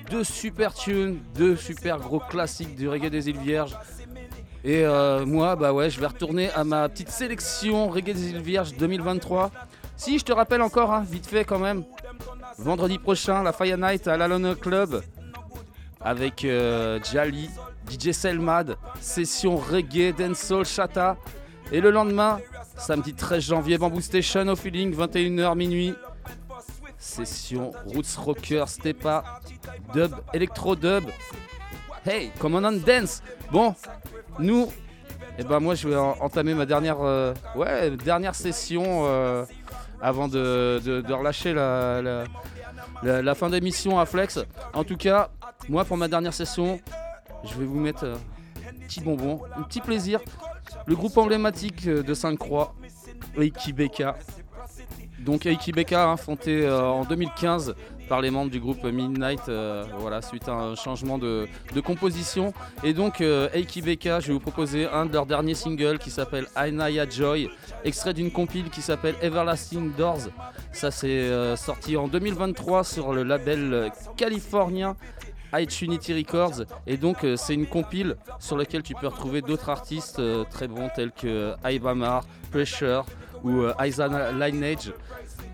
[0.10, 3.76] Deux super tunes, deux super gros classiques du reggae des îles Vierges.
[4.64, 8.42] Et euh, moi, bah ouais, je vais retourner à ma petite sélection reggae des îles
[8.42, 9.52] Vierges 2023.
[9.98, 11.84] Si, je te rappelle encore, hein, vite fait quand même,
[12.58, 15.02] vendredi prochain, la Fire Night à l'Alona Club
[16.02, 17.50] avec euh, Jali,
[17.90, 21.18] DJ Selmad, session reggae, dancehall, chata.
[21.72, 22.40] Et le lendemain,
[22.78, 25.94] samedi 13 janvier, Bamboo Station au feeling, 21h minuit.
[26.98, 29.40] Session Roots Rocker, Stepa,
[29.94, 31.06] Dub, Electro Dub.
[32.06, 33.22] Hey, Commandant Dance.
[33.52, 33.76] Bon,
[34.40, 34.68] nous,
[35.38, 39.46] et ben moi je vais en- entamer ma dernière, euh, ouais, dernière session euh,
[40.02, 40.80] avant de,
[41.14, 44.40] relâcher la, la- la- fin d'émission à Flex.
[44.74, 45.30] En tout cas,
[45.70, 46.80] moi pour ma dernière session,
[47.44, 48.16] je vais vous mettre euh,
[48.68, 50.20] un petit bonbon, un petit plaisir.
[50.86, 52.74] Le groupe emblématique euh, de Sainte-Croix,
[53.38, 53.74] Eiki.
[55.28, 57.76] Donc Eiki Beka, hein, fondé euh, en 2015
[58.08, 61.50] par les membres du groupe Midnight, euh, voilà, suite à un changement de,
[61.86, 62.54] composition.
[62.86, 66.12] Et donc euh, Eiki Beka, je vais vous proposer un de leurs derniers singles qui
[66.12, 67.50] s'appelle Ainaya Joy,
[67.84, 70.30] extrait d'une compile qui s'appelle Everlasting Doors.
[70.72, 74.96] Ça c'est euh, sorti en 2023 sur le label euh, californien
[75.54, 80.20] iTunity Records et donc euh, c'est une compile sur laquelle tu peux retrouver d'autres artistes
[80.20, 83.06] euh, très bons tels que euh, Ibamar, Pressure
[83.48, 84.94] ou euh, Isa Lineage.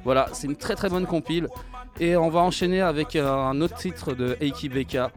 [0.03, 1.47] Voilà, c'est une très très bonne compile
[1.99, 5.11] et on va enchaîner avec euh, un autre titre de Eiki Beka,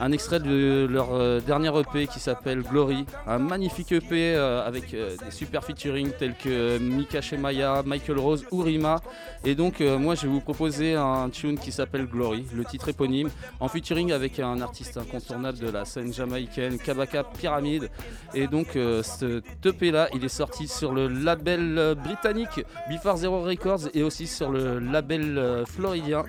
[0.00, 4.94] un extrait de leur euh, dernier EP qui s'appelle Glory, un magnifique EP euh, avec
[4.94, 9.00] euh, des super featuring tels que Mika Shemaya, Michael Rose ou Rima.
[9.44, 13.30] Et donc moi je vais vous proposer un tune qui s'appelle Glory, le titre éponyme,
[13.60, 17.88] en featuring avec un artiste incontournable de la scène jamaïcaine, Kabaka Pyramid.
[18.34, 23.88] Et donc ce EP là, il est sorti sur le label britannique Before Zero Records
[23.94, 26.24] et aussi sur le label floridien.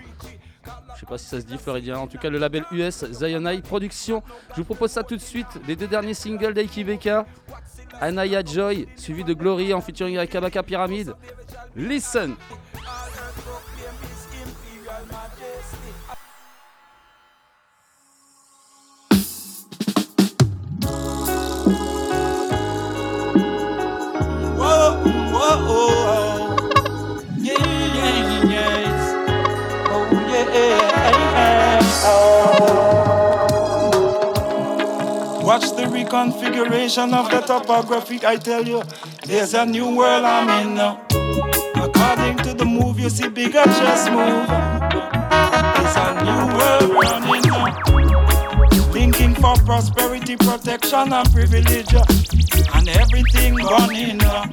[0.95, 3.61] Je sais pas si ça se dit floridien, en tout cas le label US Zionai
[3.61, 4.22] Productions.
[4.52, 7.26] Je vous propose ça tout de suite, les deux derniers singles d'Aiki Beka,
[8.02, 11.14] Anaya Joy, suivi de Glory en featuring avec Kabaka Pyramid.
[11.76, 12.36] Listen!
[35.60, 38.18] Watch the reconfiguration of the topography.
[38.26, 38.81] I tell you,
[39.26, 41.02] there's a new world I'm in now.
[41.76, 44.48] According to the move, you see bigger just move.
[44.48, 48.94] There's a new world running now.
[48.94, 51.94] Thinking for prosperity, protection, and privilege.
[52.73, 54.22] And everything running.
[54.23, 54.48] uh,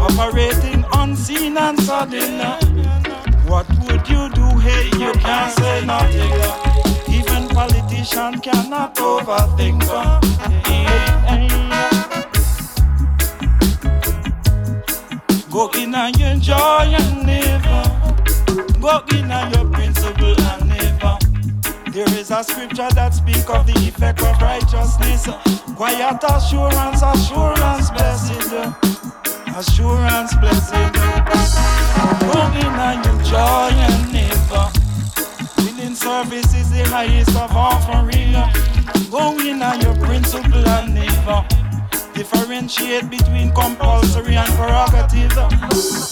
[0.00, 2.40] Operating unseen and sudden.
[3.48, 4.58] What would you do?
[4.58, 6.89] Hey, you can't say nothing.
[7.54, 9.80] Politician cannot overthink.
[15.50, 18.80] Go in and enjoy and live.
[18.80, 21.92] Go in and your principle and live.
[21.92, 25.28] There is a scripture that speak of the effect of righteousness.
[25.76, 28.52] Quiet assurance, assurance, blessed.
[29.56, 30.92] Assurance, blessed.
[32.20, 34.10] Go in and you joy and
[35.94, 38.32] Service is the highest of offering.
[39.10, 41.44] Go in and your principle and live.
[42.14, 45.34] Differentiate between compulsory and prerogative.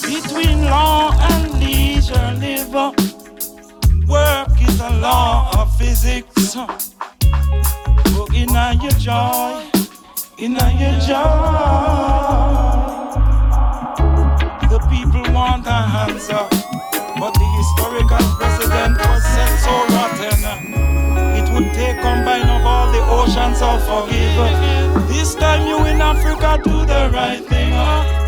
[0.03, 2.75] Between law and leisure live.
[4.09, 6.55] Work is a law of physics.
[6.55, 9.65] Go in and your joy.
[10.39, 11.29] In and your joy.
[14.69, 16.58] The people want a answer.
[17.19, 20.39] But the historical precedent was set so rotten.
[21.35, 25.09] It would take combine of all the oceans of forgive.
[25.09, 27.75] This time you in Africa do the right thing.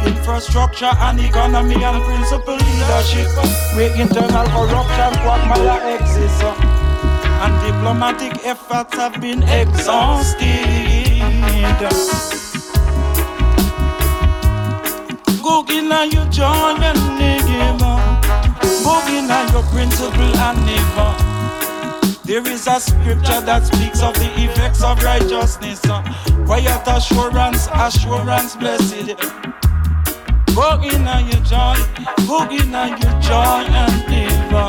[0.05, 3.31] Infrastructure and economy and principle leadership.
[3.77, 6.43] Where internal corruption, quagmire exists.
[6.43, 10.51] And diplomatic efforts have been exhausted.
[15.45, 17.01] Go in and you join and.
[18.85, 21.31] Moving on your principle and never.
[22.25, 25.81] There is a scripture that speaks of the effects of righteousness.
[25.85, 26.03] Uh,
[26.47, 29.17] quiet assurance, assurance, blessed.
[30.55, 31.77] Booking on your joy,
[32.27, 34.69] booking on your joy and never.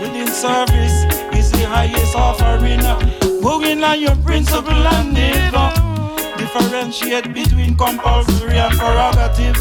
[0.00, 0.98] Within service
[1.36, 2.82] is the highest offering.
[3.40, 5.70] Booking on your principle and never.
[6.36, 9.60] Differentiate between compulsory and prerogative.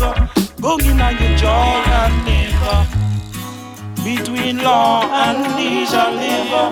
[0.58, 3.07] Booking on your joy and never
[4.08, 6.72] between law and leisure live.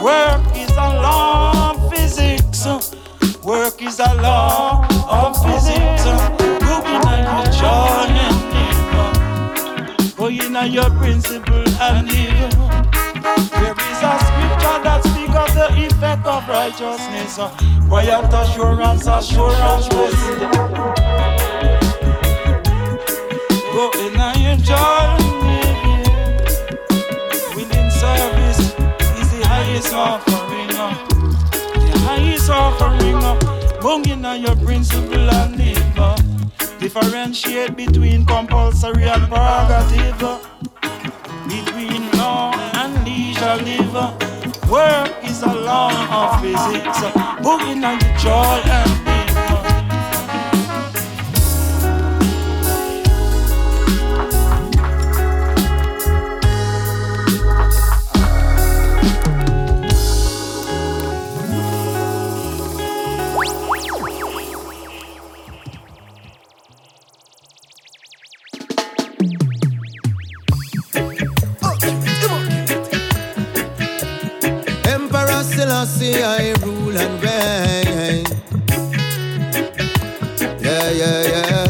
[0.00, 2.64] Work is a law of physics.
[3.42, 6.04] Work is a law of physics.
[6.70, 10.14] Looking at your joy and live.
[10.16, 12.54] Going at your principle and live.
[13.58, 17.34] There is a scripture that speaks of the effect of righteousness.
[17.88, 20.38] Quiet assurance, assurance, blessed.
[23.74, 25.27] Go in and your
[29.78, 31.06] highest offering, uh,
[31.92, 35.58] the highest offering, uh, bunging on your principle and.
[35.96, 36.16] Uh,
[36.78, 40.18] differentiate between compulsory and prerogative,
[41.48, 43.94] between law and leisure live.
[43.94, 44.12] Uh,
[44.70, 47.00] work is a law of physics,
[47.42, 49.07] bunging on your joy and
[75.88, 78.24] Selassie, I rule and reign.
[80.60, 81.66] Yeah, yeah, yeah.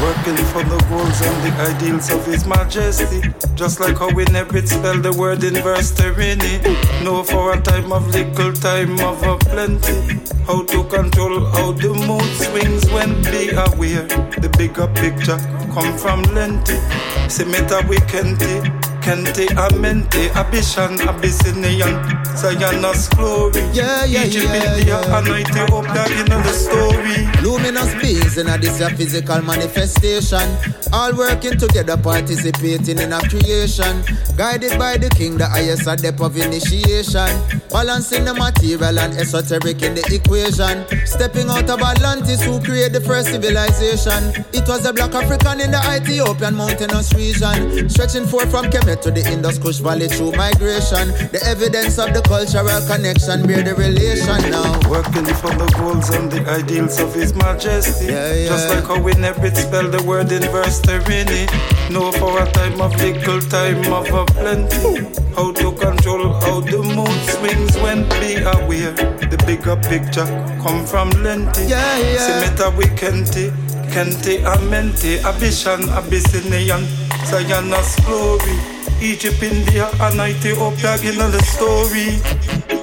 [0.00, 3.20] Working for the goals and the ideals of His Majesty.
[3.54, 6.62] Just like how we never spell the word in verse Terini.
[7.04, 10.18] No, for a time of little, time of a plenty.
[10.46, 14.06] How to control how the mood swings when be aware.
[14.40, 15.38] The bigger picture
[15.74, 16.72] come from lenty.
[16.72, 17.28] Lenti.
[17.28, 18.89] Semeta weekend.
[19.00, 21.96] Kente, Amente, Abishan, Abyssinian,
[22.36, 23.60] Zion's glory.
[23.72, 25.18] Yeah, yeah, Egypt, yeah, India, yeah.
[25.18, 27.42] and Ethiopia in the story.
[27.42, 30.46] Luminous beings in a this a physical manifestation.
[30.92, 34.02] All working together, participating in a creation.
[34.36, 37.28] Guided by the king, the highest a depth of initiation.
[37.70, 40.84] Balancing the material and esoteric in the equation.
[41.06, 44.44] Stepping out of Atlantis, who created the first civilization.
[44.52, 47.88] It was the black African in the Ethiopian mountainous region.
[47.88, 51.08] Stretching forth from Kemet to the Indus Kush Valley through migration.
[51.30, 54.72] The evidence of the cultural connection bear the relation now.
[54.88, 58.06] Working for the goals and the ideals of His Majesty.
[58.06, 58.48] Yeah, yeah.
[58.48, 61.46] Just like how we never spell the word in verse Terini.
[61.90, 65.06] No, for a time of little, time of a plenty.
[65.34, 68.94] How to control how the mood swings when be aware.
[69.30, 70.26] The bigger picture
[70.62, 71.68] come from Lenti.
[71.68, 72.18] Yeah, yeah.
[72.18, 73.50] Semeta Wikenti,
[73.90, 76.86] Kenti, Amenti, Abishan, Abyssinian,
[77.26, 78.69] Zion's glory.
[79.02, 82.20] Egypt, India, and Ethiopia in the story.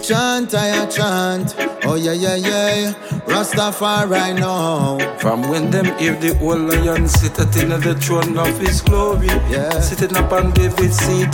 [0.02, 1.56] Chant, I chant.
[1.85, 2.94] Oh, yeah, yeah, yeah.
[3.27, 4.98] Rastafari now.
[5.19, 9.27] From when them hear the old lion sitting on the throne of his glory.
[9.49, 9.80] Yeah.
[9.80, 11.30] Sitting upon David's seat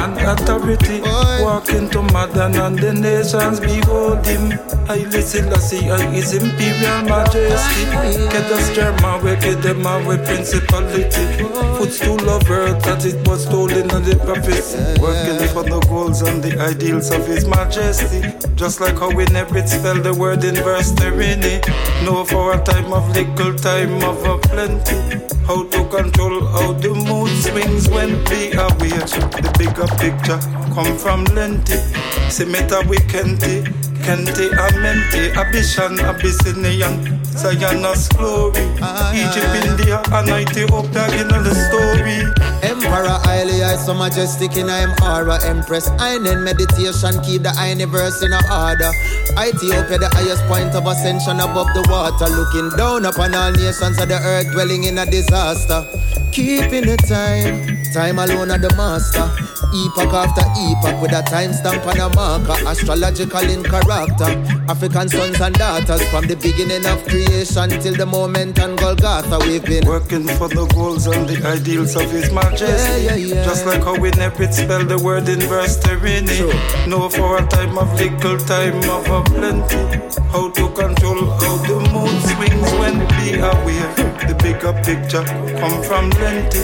[0.00, 1.00] and authority.
[1.42, 4.58] Walking to modern and the nations behold him.
[4.88, 7.84] I listen, I see I his imperial majesty.
[8.32, 11.44] Get us German, we get them away principality.
[11.78, 14.78] Footstool of earth that it was stolen in the prophecy.
[15.00, 18.20] Working for the goals and the ideals of his majesty.
[18.56, 21.60] Just like how we never spell the word in verse Terini.
[22.04, 27.30] No, for a time of little, time of a How to control how the mood
[27.40, 29.08] swings when we are weird.
[29.40, 30.36] The bigger picture
[30.74, 31.80] come from Lenti.
[32.28, 33.64] Semeta Wikenti,
[34.04, 38.60] Kenti Amenti, Abishan, Abyssinian, Zion's glory.
[38.82, 42.26] Ah, Egypt, India, and Ethiopia in the story.
[42.62, 45.38] Emperor Haile, I so majestic in I'm aura.
[45.44, 48.90] Empress Einen meditation, keep the universe in order.
[49.38, 52.28] Ethiopia, the highest point of ascension above the water.
[52.28, 55.86] Looking down upon all nations of the earth, dwelling in a disaster.
[56.32, 59.26] Keeping the time, time alone are the master.
[59.72, 62.58] Epoch after epoch with a time stamp and a marker.
[62.66, 64.30] Astrological in character.
[64.68, 69.64] African sons and daughters from the beginning of creation till the moment on Golgotha we've
[69.64, 72.66] been working for the goals and the ideals of His Majesty.
[72.66, 73.44] Yeah, yeah, yeah.
[73.44, 76.88] Just like how we never spell the word in verse Terini.
[76.88, 79.98] No, for a time of little, time of a plenty.
[80.30, 83.90] How to control how the mood swings when be aware.
[84.26, 85.24] The bigger picture.
[85.58, 86.60] Come from plenty.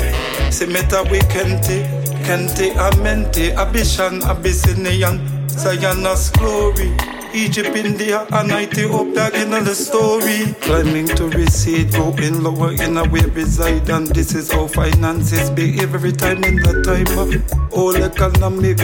[0.51, 1.85] Semeta we Kenti,
[2.25, 7.16] Kenti Amenti, Abishan, Abyssinian, Zion's glory.
[7.37, 10.57] Egypt, India, and Ethiopia in the story.
[10.63, 15.93] Climbing to recede, going lower in a way reside, and this is how finances behave
[15.93, 17.07] every time in the time.
[17.19, 17.29] of
[17.77, 18.79] All economic,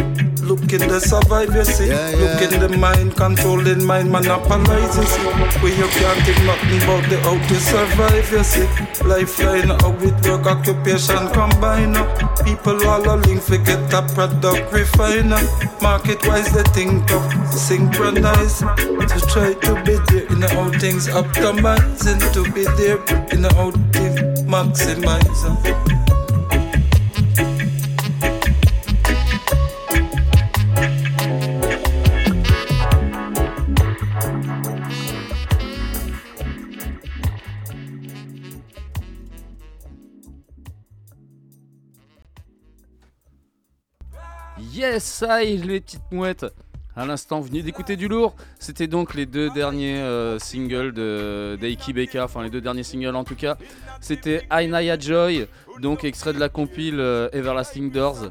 [0.45, 1.89] look in the survive, you see.
[2.21, 5.25] Look in the mind, controlling mind, monopolize, you see.
[5.65, 8.69] Where you can't think nothing about the how to survive, you see.
[9.09, 11.97] Lifeline, how it work, occupation combine.
[12.45, 15.41] People all a link, forget the product refiner.
[15.81, 21.07] Market wise, they think of synchronize to try to be there in the how things
[21.07, 22.99] optimize and to be there
[23.33, 25.83] in the how things maximize.
[44.59, 46.53] Yes, aïe, les petites mouettes.
[46.95, 48.35] À l'instant, vous venez d'écouter du lourd.
[48.59, 53.17] C'était donc les deux derniers euh, singles de d'Aiki Beka, enfin les deux derniers singles
[53.17, 53.57] en tout cas.
[54.03, 55.47] C'était Ainaya Joy,
[55.81, 58.27] donc extrait de la compile euh, Everlasting Doors,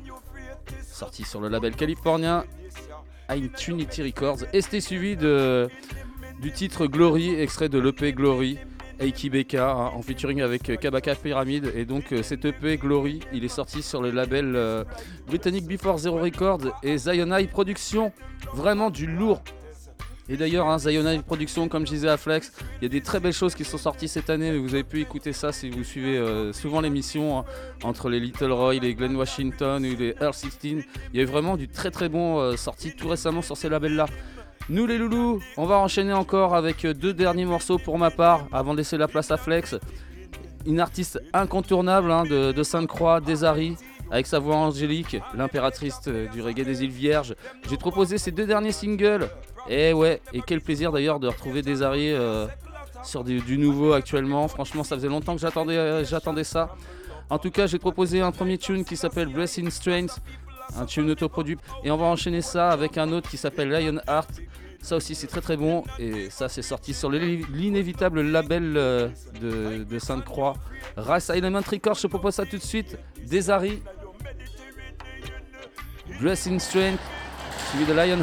[0.92, 2.44] sorti sur le label californien
[3.30, 4.46] Intunity Records.
[4.54, 8.60] Et c'était suivi du titre Glory, extrait de l'EP Glory.
[9.02, 13.20] Aiki Beka hein, en featuring avec euh, Kabaka Pyramid et donc euh, cet EP Glory
[13.34, 14.84] il est sorti sur le label euh,
[15.26, 18.12] britannique Before Zero Records et Zionai Productions
[18.54, 19.42] vraiment du lourd
[20.30, 23.20] et d'ailleurs, hein, Zionai Productions, comme je disais à Flex, il y a des très
[23.20, 24.58] belles choses qui sont sorties cette année.
[24.58, 27.46] Vous avez pu écouter ça si vous suivez euh, souvent l'émission hein,
[27.84, 30.54] entre les Little Roy, les Glen Washington ou les Earl 16.
[30.64, 30.84] Il
[31.14, 34.06] y a eu vraiment du très très bon sorti tout récemment sur ces labels-là.
[34.70, 38.48] Nous les loulous, on va enchaîner encore avec euh, deux derniers morceaux pour ma part
[38.52, 39.76] avant de laisser la place à Flex.
[40.66, 43.76] Une artiste incontournable hein, de, Sainte-Croix, Desari,
[44.12, 47.36] avec sa voix angélique, l'impératrice euh, du reggae des îles Vierges.
[47.70, 49.30] J'ai proposé ces deux derniers singles.
[49.68, 52.48] Et ouais, et quel plaisir d'ailleurs de retrouver Desari euh,
[53.04, 54.48] sur du, nouveau actuellement.
[54.48, 56.76] Franchement, ça faisait longtemps que j'attendais j'attendais ça.
[57.30, 60.20] En tout cas, j'ai proposé un premier tune qui s'appelle Blessing Strength,
[60.78, 61.58] un tune autoproduit.
[61.84, 64.30] Et on va enchaîner ça avec un autre qui s'appelle Lion Heart.
[64.82, 65.84] Ça aussi, c'est très très bon.
[66.00, 70.56] Et ça, c'est sorti sur le- l'inévitable label euh, de, Sainte-Croix.
[70.98, 72.98] Race Element Records, je propose ça tout de suite.
[73.28, 73.82] Desari.
[76.20, 77.00] Blessing Strength,
[77.70, 78.20] suivi de Lion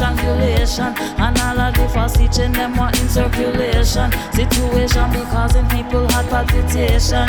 [0.00, 4.10] strangulation, and all of the fast teaching them what in circulation.
[4.32, 7.28] Situation be causing people heart palpitation.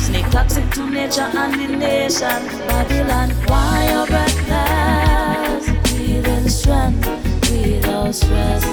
[0.00, 2.40] Snake toxic to nature and the nation.
[2.66, 5.64] Babylon, why you breathless?
[5.86, 7.06] Breathing strength
[7.50, 8.64] without stress.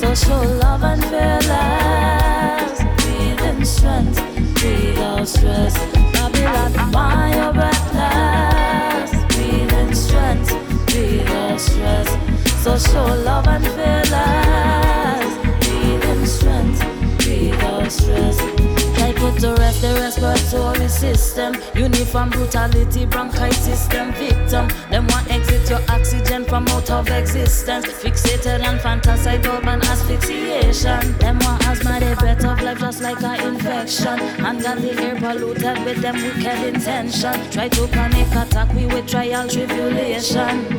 [0.00, 2.76] So show love and fearless.
[3.00, 4.20] Breathing strength
[4.62, 5.74] without stress.
[6.12, 7.87] Babylon, why you breathless?
[12.68, 15.34] So show love and fearless.
[15.64, 16.80] give them strength,
[17.18, 18.36] breathe out stress.
[18.94, 21.56] Try put to rest the respiratory system.
[21.74, 24.68] Uniform brutality, bronchitis, system victim.
[24.90, 27.86] Them want exit your oxygen from out of existence.
[27.86, 31.16] Fixated and fantasize urban asphyxiation.
[31.18, 34.20] Them want asthma, they breath of life just like an infection.
[34.44, 37.50] And got the air polluted with them wicked intention.
[37.50, 40.77] Try to panic attack, we with trial tribulation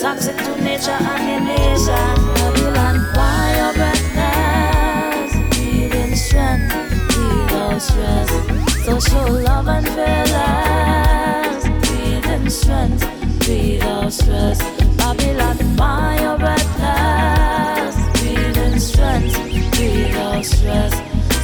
[0.00, 2.16] toxic to nature and nation.
[2.34, 5.32] Babylon, why your breathless?
[5.52, 6.72] Breathe strength,
[7.10, 8.30] breathe out stress.
[8.84, 11.64] So show love and fearless.
[11.86, 13.04] Breathe strength,
[13.40, 14.58] breathe out stress.
[14.96, 17.96] Babylon, why your breathless?
[18.20, 19.36] Breathe strength,
[19.76, 20.94] breathe out stress.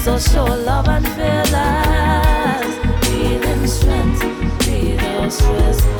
[0.02, 2.68] So show love and fearless.
[3.04, 4.20] Breathe strength,
[4.64, 5.96] breathe out stress.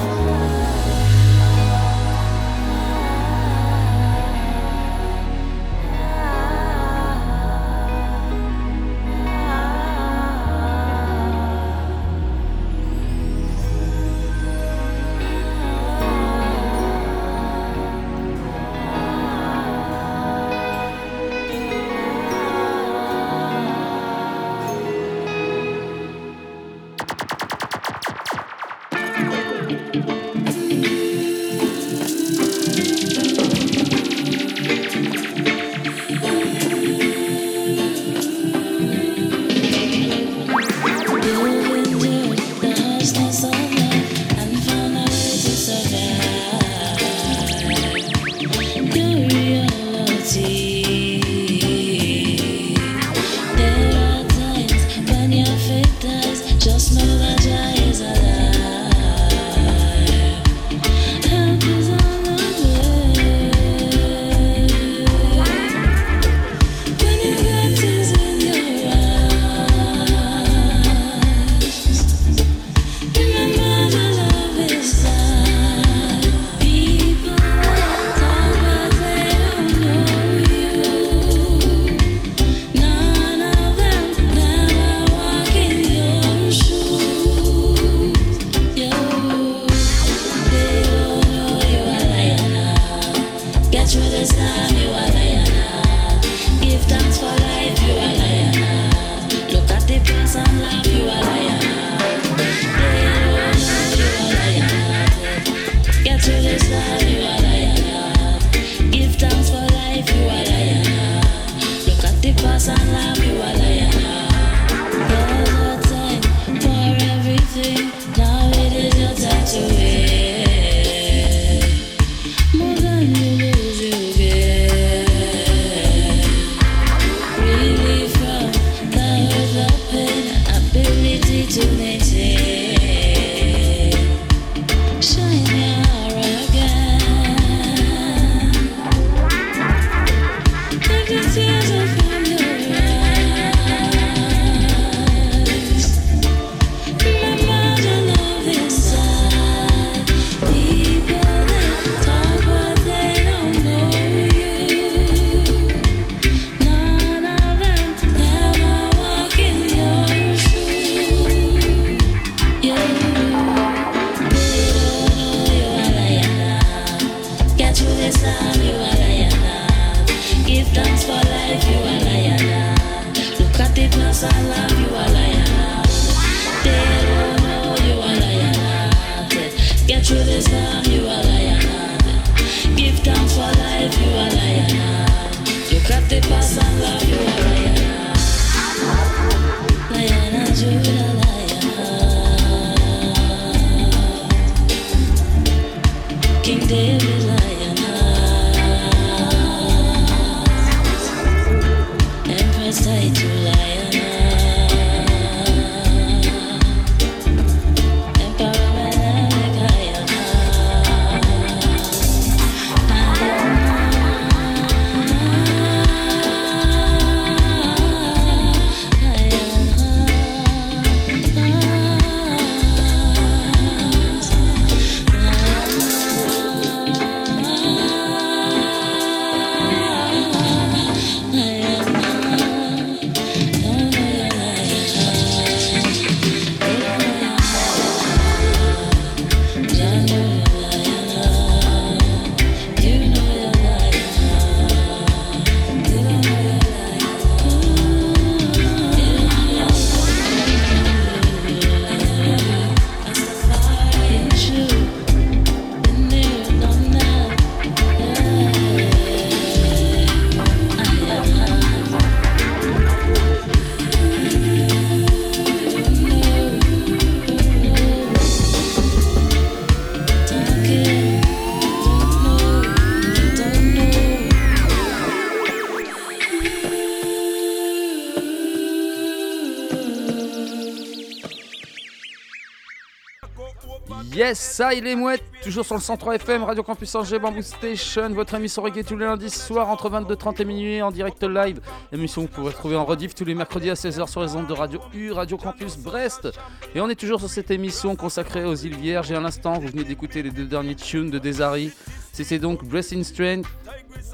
[284.26, 288.08] Yes, ça il est mouette, toujours sur le 103 FM, Radio Campus Angers, Bamboo Station,
[288.08, 291.60] votre émission reggae tous les lundis soirs entre 22h30 et minuit en direct live.
[291.92, 294.48] Émission que vous pouvez retrouver en rediff tous les mercredis à 16h sur les ondes
[294.48, 296.28] de Radio U, Radio Campus Brest.
[296.74, 299.12] Et on est toujours sur cette émission consacrée aux îles Vierges.
[299.12, 301.70] Et à l'instant, vous venez d'écouter les deux derniers tunes de Desari.
[302.12, 303.46] C'était donc Blessing Strength,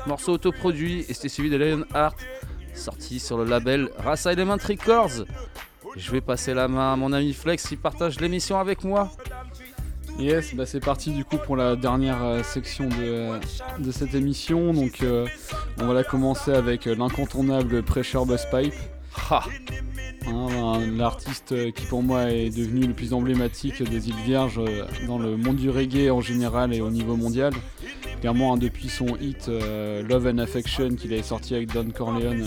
[0.06, 2.18] morceau autoproduit, et c'était suivi de Lionheart,
[2.74, 5.24] sorti sur le label Rasa Element Records.
[5.96, 9.10] Je vais passer la main à mon ami Flex qui partage l'émission avec moi.
[10.18, 13.38] Yes, bah c'est parti du coup pour la dernière euh, section de,
[13.82, 14.72] de cette émission.
[14.72, 15.26] Donc euh,
[15.78, 18.74] on va la commencer avec euh, l'incontournable Pressure Buzz Pipe.
[19.30, 19.44] Ha
[20.26, 24.60] Hein, L'artiste euh, qui pour moi est devenu le plus emblématique des îles Vierges
[25.06, 27.52] dans le monde du reggae en général et au niveau mondial.
[28.20, 32.46] Clairement hein, depuis son hit euh, Love and Affection qu'il avait sorti avec Don Corleone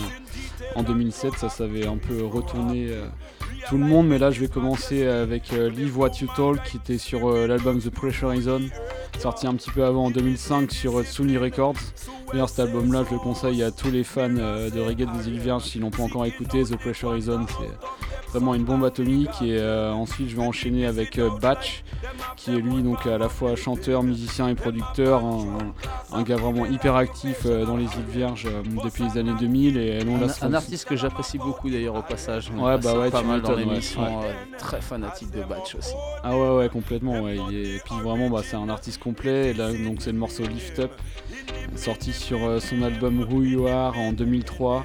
[0.74, 3.06] en 2007, ça savait un peu retourner euh,
[3.68, 4.08] tout le monde.
[4.08, 7.46] Mais là je vais commencer avec euh, Live What You Talk qui était sur euh,
[7.46, 8.48] l'album The Pressure Is
[9.18, 11.74] sorti un petit peu avant en 2005 sur euh, Sony Records.
[12.36, 15.28] D'ailleurs cet album là je le conseille à tous les fans euh, de reggae des
[15.28, 18.84] îles Vierges s'ils n'ont pas encore écouté The Pressure Is On, c'est vraiment une bombe
[18.84, 21.82] atomique et euh, ensuite je vais enchaîner avec euh, Batch
[22.36, 25.22] qui est lui donc à la fois chanteur, musicien et producteur,
[26.12, 28.48] un, gars vraiment hyper actif dans les îles Vierges
[28.84, 32.50] depuis les années 2000 et on Un, un artiste que j'apprécie beaucoup d'ailleurs au passage.
[32.54, 34.02] On Ouais, bah ouais, pas mal dans l'émission.
[34.02, 34.26] Ouais.
[34.26, 35.94] euh, très fanatique de Batch aussi.
[36.22, 37.36] Ah ouais ouais complètement ouais.
[37.36, 40.78] Et puis vraiment bah, c'est un artiste complet et là donc c'est le morceau Lift
[40.80, 40.92] Up
[41.76, 44.84] sorti sur euh, son album Who You Are en 2003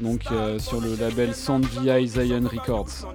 [0.00, 3.14] donc euh, sur le label VI Zion Records.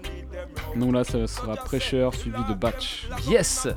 [0.75, 3.07] Donc là ça sera Pressure suivi de Batch.
[3.27, 3.67] Yes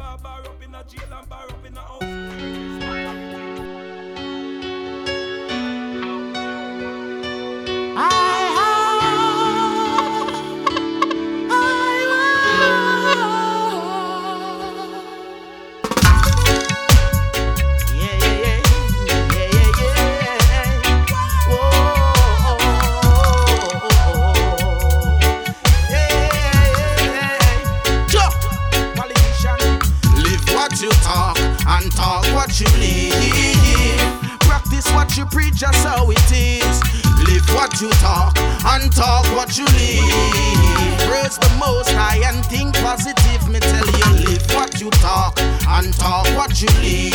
[32.45, 34.39] what you live.
[34.41, 36.83] Practice what you preach, that's how it is.
[37.25, 40.99] Live what you talk and talk what you live.
[41.09, 43.49] Praise the most high and think positive.
[43.49, 47.15] Me tell you, live what you talk and talk what you live.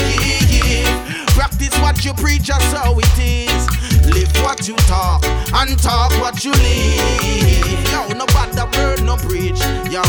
[1.37, 3.69] Practice what you preach, that's how it is.
[4.09, 5.23] Live what you talk
[5.53, 7.91] and talk what you live.
[7.91, 9.61] Yo, no bother word, no preach.
[9.91, 10.01] Yo,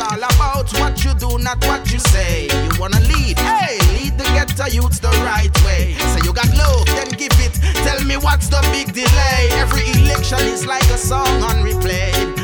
[0.00, 2.44] all about what you do, not what you say.
[2.44, 5.94] You wanna lead, hey, lead the ghetto youths the right way.
[6.12, 7.54] Say you got love, then give it.
[7.84, 9.48] Tell me what's the big delay.
[9.52, 12.39] Every election is like a song on replay.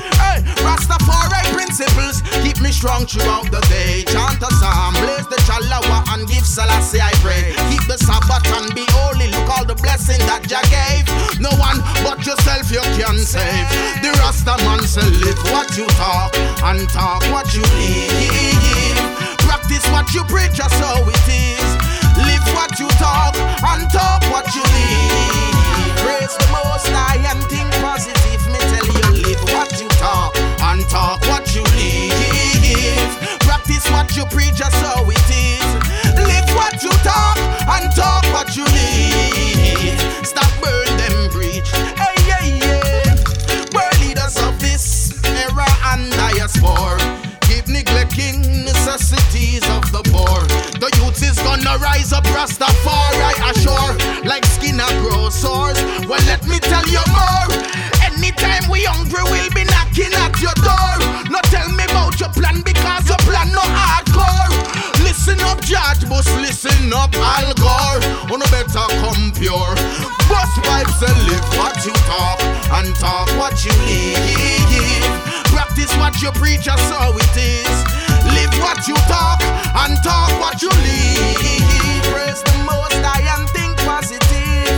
[0.66, 4.02] Rastafari principles keep me strong throughout the day.
[4.10, 7.54] Chant a psalm, blaze the chalawa and give Selassie I pray.
[7.70, 9.30] Keep the Sabbath and be holy.
[9.30, 11.06] Look all the blessing that Jah gave.
[11.38, 13.66] No one but yourself you can save.
[14.02, 16.34] The Rasta man say live what you talk
[16.66, 18.98] and talk what you live.
[19.46, 21.70] Practice what you preach, that's how it is.
[22.26, 25.94] Live what you talk and talk what you live.
[26.02, 27.65] Praise the Most High and think
[33.66, 35.66] Practice what you preach, that's how it is.
[36.22, 37.36] Live what you talk
[37.66, 39.98] and talk what you live.
[40.24, 41.68] Stop burn them preach.
[41.98, 43.14] Hey, yeah, yeah.
[43.74, 47.02] We're leaders of this era and diaspora.
[47.40, 50.46] Keep neglecting necessities of the poor.
[50.78, 53.98] The youth is gonna rise up, Rastafari ashore.
[54.22, 55.82] Like skin a grow sores.
[56.06, 57.50] Well, let me tell you more.
[57.98, 61.02] Anytime we hungry, we'll be knocking at your door.
[61.34, 61.75] No tell me
[65.86, 68.02] Listen up, listen up, Al Gore.
[68.26, 69.70] Oh, no better come pure.
[70.26, 72.42] Bust pipes and live what you talk
[72.74, 75.06] and talk what you live.
[75.54, 77.76] Practice what you preach, that's how it is.
[78.34, 79.38] Live what you talk
[79.86, 82.02] and talk what you live.
[82.10, 84.74] Praise the most high and think positive.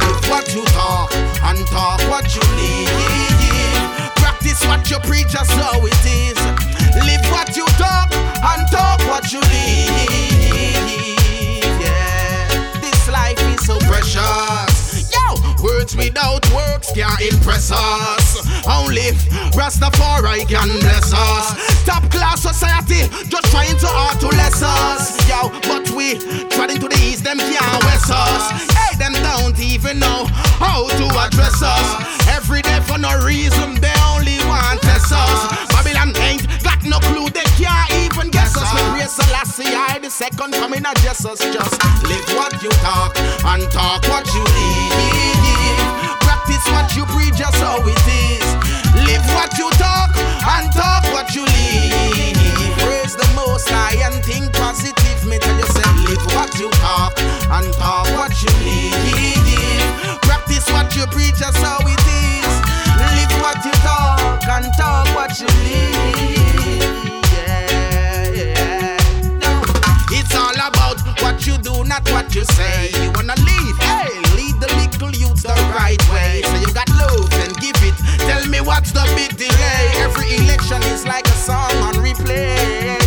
[0.00, 1.12] Live what you talk
[1.52, 4.14] and talk what you live.
[4.16, 6.40] Practice what you preach, that's how it is.
[7.04, 10.25] Live what you talk and talk what you live.
[14.06, 15.10] Precious.
[15.12, 18.46] Yo, words without works can't impress us.
[18.66, 19.12] Only
[19.54, 21.84] Rastafari can bless us.
[21.84, 25.16] Top class society just trying to hard to less us.
[25.28, 26.18] Yo, but we
[26.50, 28.50] trying to the east, them can't west us.
[28.72, 30.26] Hey, them don't even know
[30.58, 32.28] how to address us.
[32.28, 35.66] Every day for no reason, they only want us.
[35.70, 36.46] Babylon ain't
[36.88, 38.70] no clue, they can't even guess us.
[39.10, 41.38] Selassie, I the second coming of Jesus.
[41.38, 45.78] Just live what you talk and talk what you live.
[46.20, 48.46] Practice what you preach, just how it is.
[49.06, 52.76] Live what you talk and talk what you live.
[52.82, 55.24] Praise the Most High and think positive.
[55.26, 60.20] Me tell you, say, live what you talk and talk what you live.
[60.22, 62.52] Practice what you preach, just how it is.
[63.00, 66.45] Live what you talk and talk what you live.
[71.96, 72.90] Not what you say.
[73.02, 76.42] You wanna lead, hey, lead the little youths the right way.
[76.44, 77.96] So you got love and give it.
[78.28, 79.84] Tell me what's the big delay?
[80.04, 82.98] Every election is like a song on replay.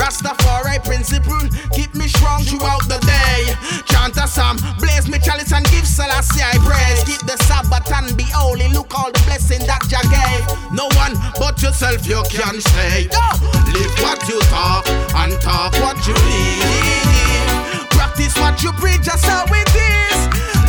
[0.00, 3.52] Rastafari principle keep me strong throughout the day.
[3.90, 7.04] Chant a psalm, blaze me chalice and give Selassie I praise.
[7.04, 8.68] Keep the Sabbath and be holy.
[8.68, 10.44] Look all the blessing that Jah gave.
[10.72, 13.08] No one but yourself you can stay.
[13.12, 13.28] No.
[13.74, 14.88] Live what you talk
[15.20, 17.29] and talk what you live.
[18.20, 20.18] Practice what you preach, just how it is.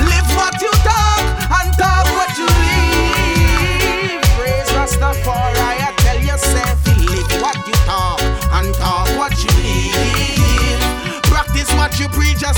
[0.07, 1.19] Live what you talk
[1.60, 4.22] and talk what you live.
[4.40, 8.22] Praise Rastafari, I tell yourself, live what you talk
[8.56, 11.23] and talk what you live.
[11.23, 12.53] Practice what you preach, how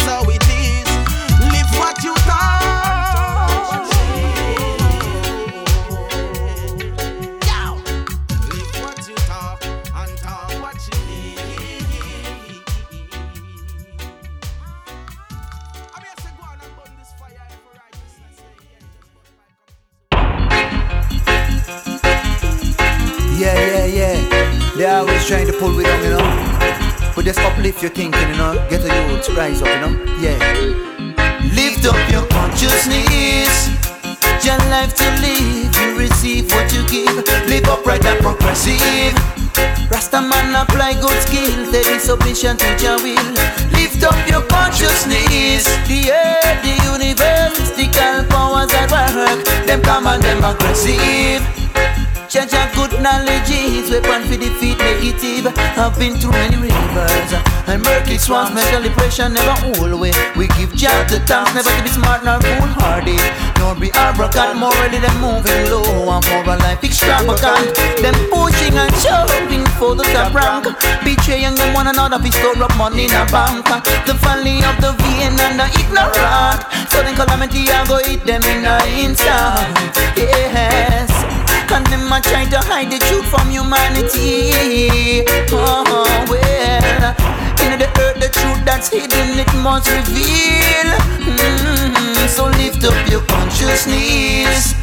[23.35, 24.73] Yeah, yeah, yeah.
[24.77, 27.14] They always trying to pull we down, you know.
[27.15, 28.53] But just uplift your thinking, you know.
[28.69, 29.93] Get a youth, rise up, you know.
[30.22, 30.38] Yeah.
[31.53, 33.69] Lift up your consciousness.
[34.45, 37.15] Your life to live, you receive what you give.
[37.47, 39.14] Live upright and progressive.
[39.89, 43.34] Rasta man apply good skills, there is submission to your will.
[43.72, 45.65] Lift up your consciousness.
[45.88, 49.45] The earth, the universe, mystical powers at work.
[49.65, 51.41] Them come and them aggressive.
[52.34, 55.53] Judge a good knowledge is weapon for defeat negative.
[55.77, 57.31] I've been through many rivers
[57.69, 58.57] and murky swamps.
[58.57, 60.18] Mentally pressure never hold away.
[60.34, 63.22] We give job the thanks, never to be smart nor foolhardy,
[63.61, 64.57] nor be arrogant.
[64.57, 67.69] Morally them moving low and for a life extravagant.
[68.01, 70.73] Them pushing and shoving for the top rank,
[71.05, 72.18] betraying them one another.
[72.18, 73.61] We store up money in a bank.
[74.10, 76.65] The folly of the vain and the ignorant.
[76.89, 79.69] Sudden calamity I go hit them in an instant.
[80.18, 81.12] Yes.
[81.74, 85.26] And them a try to hide the truth from humanity.
[85.52, 85.84] Oh
[86.30, 87.16] well,
[87.66, 90.90] in the earth the truth that's hidden it must reveal.
[91.26, 94.82] Mm, so lift up your consciousness.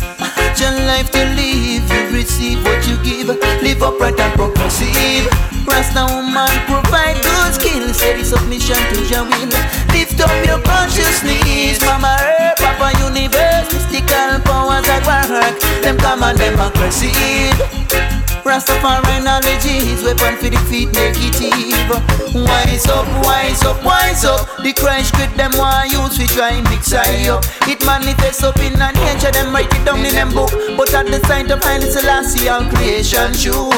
[0.61, 3.29] Your life to live, you receive what you give.
[3.63, 5.25] Live upright and progressive.
[5.67, 9.49] Rasta woman provide good skills, steady submission to your will.
[9.97, 15.59] Lift up your consciousness, Mama Earth, Papa Universe, mystical powers at work.
[15.83, 18.20] Them come and them aggressive.
[18.45, 21.91] Rastafari knowledge is weapon for defeat negative.
[22.35, 24.49] Wise up, wise up, wise up.
[24.62, 27.45] The Christ with them want use we try and mix I up.
[27.69, 30.51] It manifests up in a nature, them write it down in them book.
[30.77, 33.73] But at the sight of Haile Selassie, all creation shook.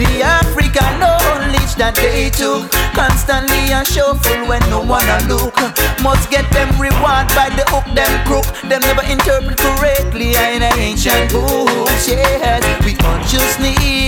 [0.00, 5.54] The African knowledge that they took constantly a shuffle when no one a look.
[6.00, 8.48] Must get them reward by the hook, them crook.
[8.64, 12.08] Them never interpret correctly in an ancient books.
[12.08, 12.96] Yes, we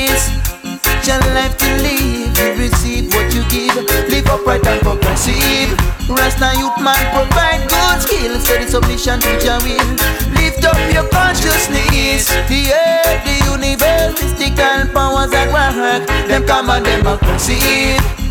[0.07, 1.07] consciousness.
[1.07, 3.75] Your life to live, you receive what you give.
[4.11, 5.73] Live upright and progressive.
[6.09, 9.89] Rasta youth man provide good skills, steady submission to your will.
[10.35, 12.29] Lift up your consciousness.
[12.49, 16.07] The earth, the universe, mystical powers at work.
[16.29, 18.28] Them come and aggressive.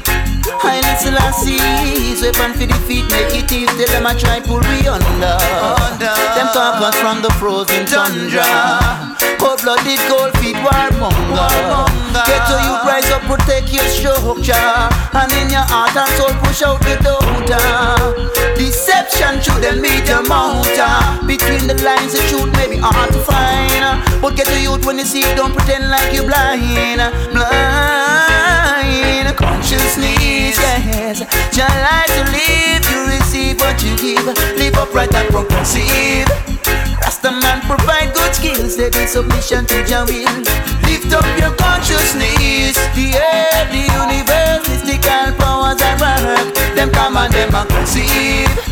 [0.62, 5.38] Haile Selassie's weapon for defeat Make negative Tell them I try pull we under,
[6.00, 8.46] Them talk us from the frozen tundra.
[9.40, 14.53] Cold-blooded gold feet warmonger Get to you rise up, protect your structure.
[15.14, 20.98] And in your heart and soul push out the doubter Deception through the media mounter
[21.27, 24.02] Between the lines the truth may be hard to find.
[24.22, 27.02] But get to youth when you see it, don't pretend like you're blind.
[27.34, 28.18] Blind
[29.38, 31.19] consciousness, yes.
[31.56, 34.26] Your life to live, you receive what you give.
[34.57, 36.36] Live upright and progressive
[37.18, 40.38] Rasta man provide good skills, steady submission to your will.
[40.84, 46.53] Lift up your consciousness, the earth, the universe, mystical powers at work.
[46.76, 48.66] Them come and them aggressive.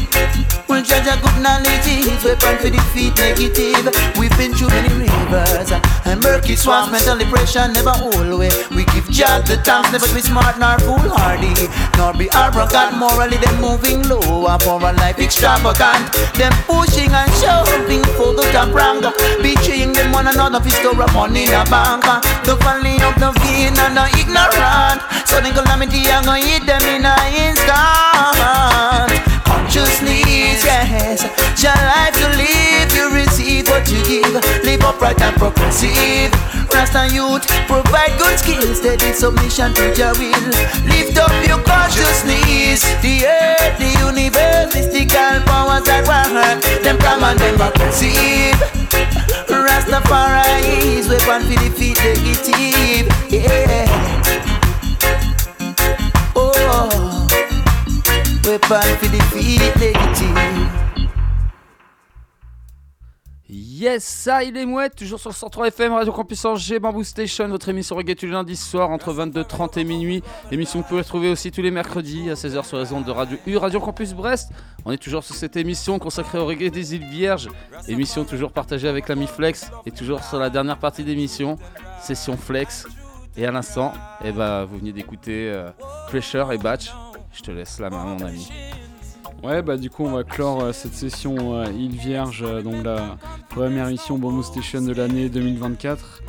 [0.67, 3.85] Well, judge a good knowledge is weapon for defeat negative.
[4.19, 6.91] We've been through many rivers and murky swamps.
[6.91, 8.55] Mental depression never always.
[8.69, 11.53] We give judge the thanks, never be smart nor foolhardy,
[11.97, 12.97] nor be arrogant.
[12.97, 16.11] Morally, them moving low, and for a life extravagant.
[16.35, 19.05] Them pushing and shoving for the top rank,
[19.41, 22.03] betraying them one another for store money in a bank.
[22.43, 25.01] The valley of the vain and the ignorant.
[25.35, 29.14] The calamity I'm gonna hit them in an instant.
[29.75, 31.19] Consciousness, yes.
[31.61, 34.33] Your life to live, you receive what you give.
[34.63, 36.31] Live upright and progressive.
[36.71, 40.47] Rasta youth, provide good skills, steady submission to your will.
[40.87, 42.87] Lift up your consciousness.
[43.03, 46.63] The earth, the universe, mystical powers that work.
[46.81, 48.55] Them come and them progressive.
[49.51, 53.11] Rastafari is weapon for defeat negative.
[53.29, 53.91] Yeah.
[56.33, 57.27] Oh,
[63.49, 67.47] Yes, ça il est mouette, toujours sur le 103 FM, Radio Campus Angers, Bamboo Station,
[67.47, 70.21] votre émission reggae tous les lundis soir entre 22h30 et minuit.
[70.51, 73.11] Émission que vous pouvez retrouver aussi tous les mercredis à 16h sur les ondes de
[73.11, 74.51] Radio U, Radio Campus Brest.
[74.85, 77.49] On est toujours sur cette émission consacrée au reggae des îles Vierges.
[77.87, 81.57] Émission toujours partagée avec l'ami Flex et toujours sur la dernière partie d'émission,
[81.99, 82.85] session Flex.
[83.37, 83.91] Et à l'instant,
[84.23, 85.71] eh ben, vous venez d'écouter euh,
[86.51, 86.91] et Batch.
[87.35, 88.49] Je te laisse la main, mon ami.
[89.43, 92.83] Ouais, bah du coup, on va clore euh, cette session euh, Île Vierge, euh, donc
[92.83, 93.17] la
[93.49, 96.23] première émission Bamboo Station de l'année 2024,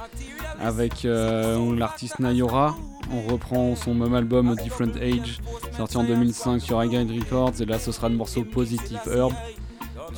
[0.61, 2.74] avec euh, l'artiste Nayora.
[3.12, 5.39] On reprend son même album Different Age,
[5.77, 9.33] sorti en 2005 sur Grade Records, et là ce sera le morceau Positive Herb.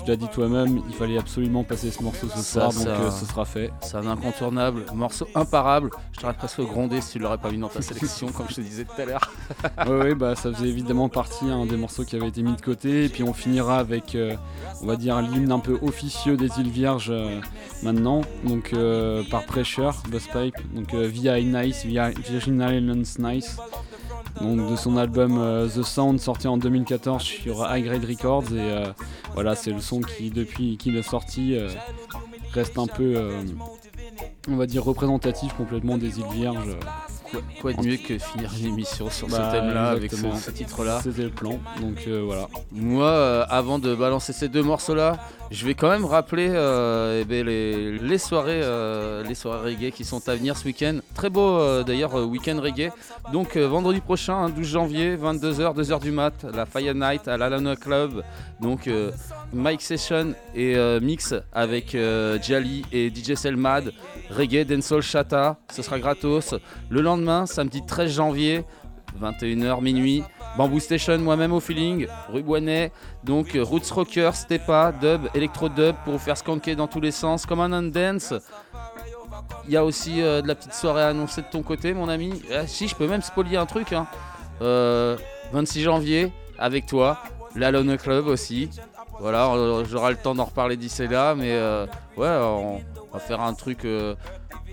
[0.05, 2.89] Tu l'as dit toi-même, il fallait absolument passer ce morceau ce Ça, soir, donc ça-
[2.91, 3.71] euh, ce sera fait.
[3.81, 5.91] C'est un incontournable, morceau imparable.
[6.13, 8.61] Je t'aurais presque grondé si tu l'aurais pas mis dans ta sélection, comme je te
[8.61, 9.31] disais tout à l'heure.
[9.87, 13.05] ouais, bah ça faisait évidemment partie hein, des morceaux qui avaient été mis de côté.
[13.07, 14.35] Et puis on finira avec, euh,
[14.83, 17.41] on va dire, l'hymne un peu officieux des îles Vierges euh,
[17.83, 18.23] maintenant.
[18.45, 18.75] Donc
[19.31, 23.57] par Pressure, Busspipe, donc via Nice, via Virgin Islands Nice.
[24.41, 28.53] Donc de son album euh, The Sound sorti en 2014 sur High Grade Records.
[28.53, 28.87] Et euh,
[29.35, 31.69] voilà, c'est le son qui, depuis qu'il est sorti, euh,
[32.53, 33.33] reste un peu,
[34.49, 36.77] on va dire, représentatif complètement des îles Vierges.
[37.31, 41.01] Quoi, quoi de mieux que finir une émission sur Bah, ce thème-là avec ce, titre-là
[41.03, 42.49] C'était le plan, donc euh, voilà.
[42.73, 45.19] Moi, euh, avant de balancer ces deux morceaux-là,
[45.51, 48.63] je vais quand même rappeler euh, eh ben, les, les soirées,
[49.27, 50.99] les soirées reggae qui sont à venir ce week-end.
[51.15, 52.91] Très beau d'ailleurs week-end reggae.
[53.33, 57.77] Donc vendredi prochain, hein, 12 janvier, 22h, 2h du mat, la Fire Night à l'Alana
[57.77, 58.23] Club.
[58.61, 58.89] Donc
[59.53, 63.93] Mike Session et euh, mix avec euh, Jali et DJ Selmad,
[64.31, 65.57] reggae, dancehall, chata.
[65.73, 66.55] Ce sera gratos.
[66.91, 68.65] Le lendemain, samedi 13 janvier,
[69.21, 70.23] 21h minuit.
[70.57, 72.93] Bamboo Station, moi-même au feeling, rue Boinet.
[73.25, 77.47] Donc Roots Rocker, Stepa, Dub, Electro Dub pour vous faire skanker dans tous les sens,
[77.47, 78.35] comme un dance.
[79.67, 82.09] Il y a aussi euh, de la petite soirée à annoncer de ton côté, mon
[82.09, 82.43] ami.
[82.53, 83.93] Ah, si, je peux même spolier un truc.
[83.93, 84.07] hein.
[84.63, 85.17] Euh,
[85.53, 87.23] 26 janvier, avec toi,
[87.55, 88.69] la Lone Club aussi.
[89.21, 91.87] Voilà, on- j'aurai le temps d'en reparler d'ici là, mais euh,
[92.17, 92.81] ouais, on
[93.13, 94.15] va faire un truc euh,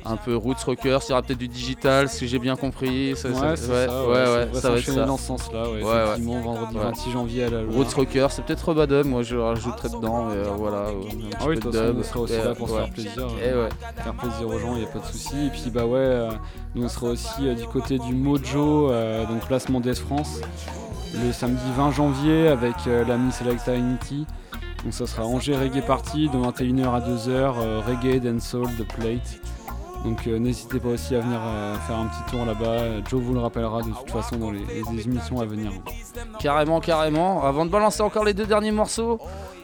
[0.07, 0.99] un peu roots rocker.
[1.07, 3.15] Il y aura peut-être du digital, si j'ai bien compris.
[3.15, 5.05] Ça, Ouais, ça- ouais, ça, ouais, ouais, ouais, ça va ça va être ça.
[5.05, 6.03] dans ce sens-là, ouais, Ouais, ouais.
[6.03, 7.75] effectivement, vendredi 26 janvier à la Loire.
[7.75, 10.83] Roots rocker, c'est peut-être Rebadum, moi je rajouterai dedans, mais euh, voilà.
[11.01, 11.97] petit Ah oui, peu de dub.
[11.99, 12.79] on sera aussi Et, là pour se ouais.
[12.81, 13.27] faire plaisir.
[13.43, 13.69] Et euh, ouais.
[14.03, 15.47] Faire plaisir aux gens, il n'y a pas de souci.
[15.47, 16.29] Et puis, bah ouais, euh,
[16.75, 20.39] nous on sera aussi euh, du côté du Mojo, euh, donc place Mondes France,
[21.23, 24.25] le samedi 20 janvier avec euh, l'ami Selecta Unity.
[24.83, 29.39] Donc ça sera Angers Reggae Party de 21h à 2h, euh, Reggae, Dancehall, The Plate.
[30.03, 31.39] Donc euh, n'hésitez pas aussi à venir
[31.87, 33.03] faire un petit tour là-bas.
[33.09, 34.61] Joe vous le rappellera de toute façon dans les,
[35.03, 35.71] émissions à venir.
[36.39, 37.43] Carrément, carrément.
[37.43, 39.19] Avant de balancer encore les deux derniers morceaux,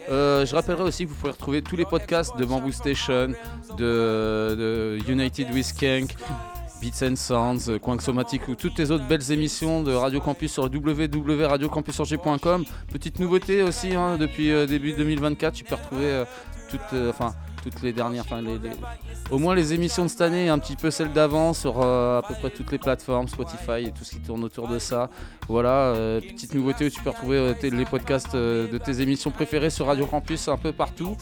[0.10, 3.28] je rappellerai aussi que vous pouvez retrouver tous les podcasts de Bamboo Station,
[3.78, 6.15] de, de United with Skank,
[6.81, 12.65] Beats and Sounds, Quanksomatic ou toutes les autres belles émissions de Radio Campus sur www.radiocampusangers.com.
[12.91, 16.25] Petite nouveauté aussi hein, depuis euh, début 2024, tu peux retrouver euh,
[16.69, 17.11] toutes, euh,
[17.61, 18.59] toutes les dernières, enfin, les-
[19.29, 22.19] au moins les émissions de cette année, et un petit peu celles d'avant sur euh,
[22.19, 25.09] à peu près toutes les plateformes, Spotify et tout ce qui tourne autour de ça.
[25.47, 29.69] Voilà, euh, petite nouveauté où tu peux retrouver euh, les podcasts de tes émissions préférées
[29.69, 31.15] sur Radio Campus un peu partout.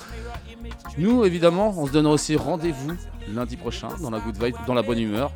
[0.97, 2.93] Nous, évidemment, on se donnera aussi rendez-vous
[3.33, 5.31] lundi prochain dans la good vibe, dans la bonne humeur.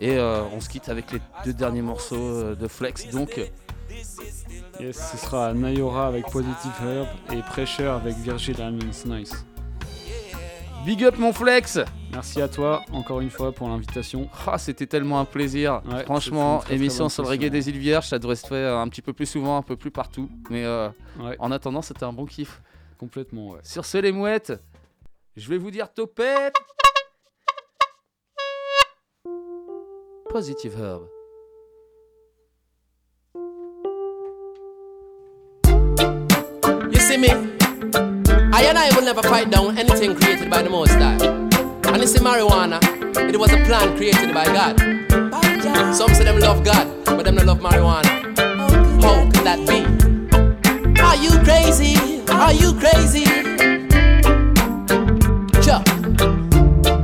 [0.00, 3.10] Et on se quitte avec les deux derniers morceaux de Flex.
[3.10, 3.38] Donc,
[4.80, 9.44] ce sera Nayora avec Positive Herb et Pressure avec Virgil Islands Nice.
[10.84, 11.78] Big up mon Flex
[12.12, 14.28] Merci à toi encore une fois pour l'invitation.
[14.46, 15.80] Ah, c'était tellement un plaisir.
[15.90, 18.76] Ouais, Franchement, très, émission très sur le reggae des îles Vierges, ça devrait se faire
[18.78, 20.28] un petit peu plus souvent, un peu plus partout.
[20.50, 20.88] Mais euh,
[21.20, 21.36] Ouais.
[21.38, 22.60] en attendant, c'était un bon kiff.
[22.98, 23.60] Complètement, ouais.
[23.62, 24.52] Sur ce, les mouettes,
[25.36, 26.54] je vais vous dire topette.
[30.28, 31.02] Positive Herb.
[36.92, 37.59] You see me?
[38.52, 41.16] I and I will never fight down anything created by the Most High.
[41.92, 42.80] And you see marijuana,
[43.28, 44.76] it was a plan created by God.
[45.94, 48.06] Some say them love God, but them don't love marijuana.
[49.02, 49.80] How could that be?
[51.00, 52.22] Are you crazy?
[52.32, 53.24] Are you crazy?
[55.62, 55.86] Chuck,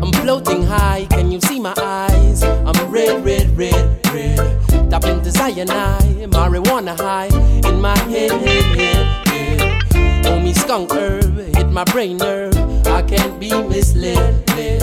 [0.03, 2.43] I'm floating high, can you see my eyes?
[2.43, 4.91] I'm red, red, red, red.
[4.91, 7.29] Tap into cyanide, marijuana high
[7.69, 9.26] in my head, head, head.
[10.67, 12.53] Skunk herb, hit my brain nerve.
[12.89, 14.51] I can't be misled.
[14.57, 14.83] led.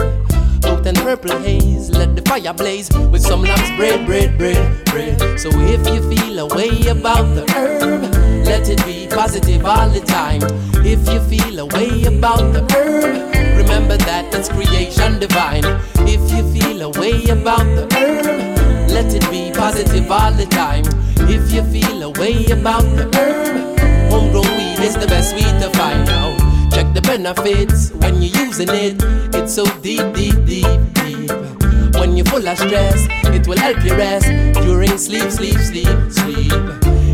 [0.64, 5.20] Out and purple haze, let the fire blaze with some lamb's bread, bread, bread, bread.
[5.38, 8.02] So if you feel a way about the herb,
[8.46, 10.42] let it be positive all the time.
[10.86, 15.66] If you feel a way about the herb, remember that it's creation divine.
[16.08, 20.86] If you feel a way about the herb, let it be positive all the time.
[21.30, 23.73] If you feel a way about the herb,
[24.84, 26.38] is the best weed to find out.
[26.74, 29.02] Check the benefits when you're using it.
[29.34, 31.32] It's so deep, deep, deep, deep.
[31.96, 34.28] When you're full of stress, it will help you rest
[34.62, 36.52] during sleep, sleep, sleep, sleep.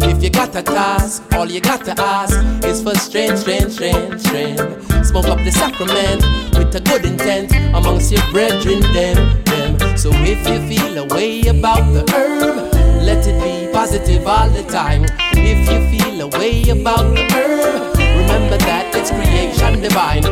[0.02, 2.36] If you got a task, all you got to ask
[2.66, 5.06] is for strength, strength, strength, strength.
[5.06, 6.22] Smoke up the sacrament
[6.58, 9.98] with a good intent amongst your brethren, them, them.
[9.98, 12.74] So if you feel a way about the herb,
[13.04, 15.06] let it be positive all the time.
[15.31, 20.26] If you feel a way about the herb, remember that it's creation divine.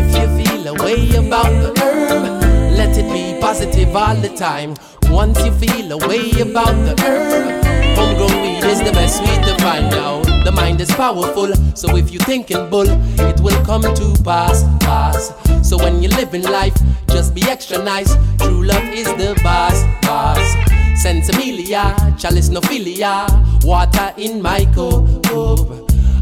[0.00, 2.40] If you feel a way about the herb,
[2.78, 4.72] let it be positive all the time.
[5.10, 7.62] Once you feel a way about the herb,
[7.94, 10.24] homegrown weed is the best weed to find out.
[10.46, 12.88] The mind is powerful, so if you thinking bull,
[13.20, 15.28] it will come to pass, pass.
[15.62, 16.76] So when you live in life,
[17.08, 18.16] just be extra nice.
[18.38, 20.83] True love is the boss, boss.
[20.94, 23.26] Sensimilia, chalice no philia,
[23.64, 25.04] water in my cup.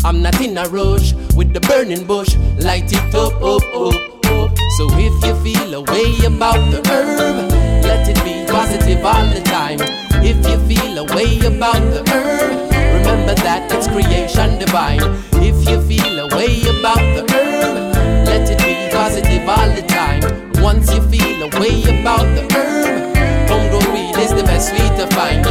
[0.05, 3.95] I'm not in a rush with the burning bush, light it up, up, up,
[4.27, 4.59] up.
[4.77, 7.51] So if you feel a way about the herb,
[7.85, 9.79] let it be positive all the time.
[10.25, 15.01] If you feel a way about the herb, remember that it's creation divine.
[15.35, 17.95] If you feel a way about the herb,
[18.27, 20.23] let it be positive all the time.
[20.63, 23.12] Once you feel a way about the herb,
[24.23, 25.45] is the best weed to find.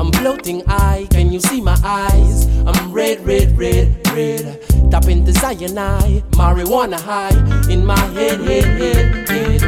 [0.00, 2.46] I'm floating high, can you see my eyes?
[2.66, 4.60] I'm red, red, red, red.
[4.90, 7.36] Tap into cyanide, marijuana high
[7.70, 9.60] in my head, head, head, head.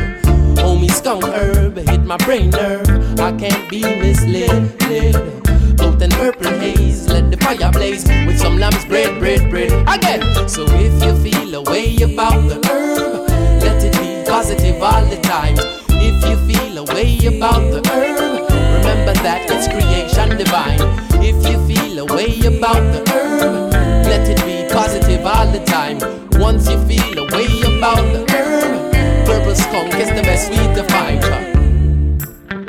[0.59, 2.89] Homie skunk herb, hit my brain nerve.
[3.20, 5.15] I can't be misled, led.
[5.81, 9.70] Out and purple haze, let the fire blaze with some lamb's bread, bread, bread.
[9.86, 13.28] Again, so if you feel a way about the herb,
[13.62, 15.76] let it be positive all the time.
[16.16, 20.80] If you feel a way about the herb, remember that it's creation divine.
[21.22, 23.72] If you feel a way about the herb,
[24.06, 25.98] let it be positive all the time.
[26.40, 30.84] Once you feel a way about the herb, purple skunk is the best weed to
[30.84, 31.22] find.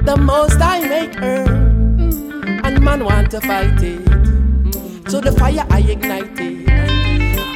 [0.06, 4.04] The most I make herb, mm, and man want to fight it.
[4.04, 6.68] Mm, so the fire I ignite it,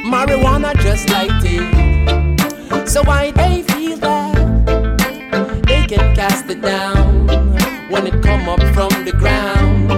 [0.05, 2.87] marijuana just light it.
[2.87, 4.30] So why they feel that
[6.31, 7.27] cast it down
[7.89, 9.91] when it come up from the ground.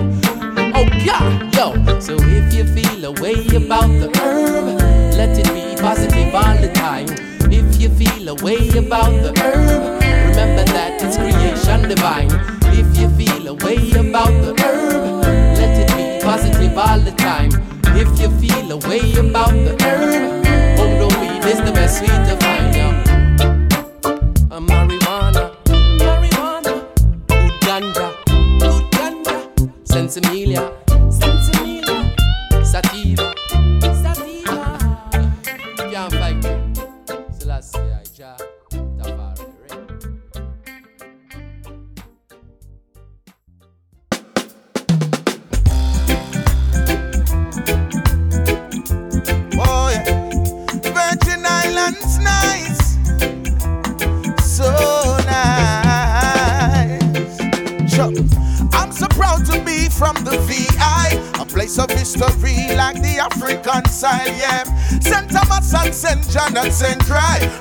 [0.78, 1.24] Oh yeah,
[1.56, 1.66] yo.
[2.00, 4.80] So if you feel a way about the herb,
[5.20, 7.08] let it be positive all the time.
[7.60, 12.32] If you feel a way about the herb, remember that it's creation divine.
[12.82, 15.22] If you feel a way about the herb,
[15.60, 17.52] let it be positive all the time.
[18.02, 19.83] If you feel a way about the herb,
[30.22, 30.83] ganja,
[61.80, 64.64] of history like the African reconcile, yeah.
[65.00, 65.30] St.
[65.30, 66.30] Thomas and St.
[66.30, 67.02] John and St.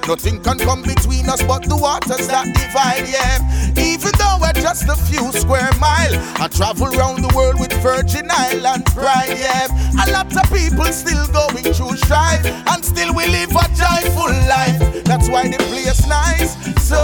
[0.06, 3.39] Nothing can come between us but the waters that divide, yeah.
[3.78, 8.28] Even though we're just a few square mile, I travel around the world with Virgin
[8.30, 9.68] Island pride, yeah.
[10.05, 15.05] A lot of people still going through strife, and still we live a joyful life.
[15.05, 16.52] That's why the place nice,
[16.82, 17.01] so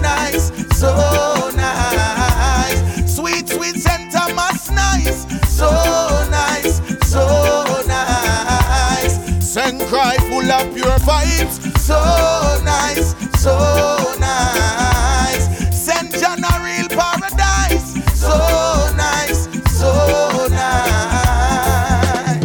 [0.00, 1.37] nice, so
[11.46, 13.54] so nice, so
[14.18, 15.46] nice.
[15.72, 16.12] St.
[16.20, 18.34] John a real paradise, so
[18.96, 19.48] nice,
[19.78, 22.42] so nice.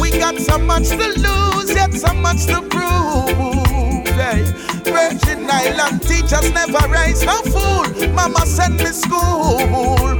[0.00, 4.06] We got so much to lose, yet so much to prove.
[4.16, 4.44] Hey.
[4.84, 8.08] Virgin Island teachers never raise no fool.
[8.12, 10.17] Mama sent me school.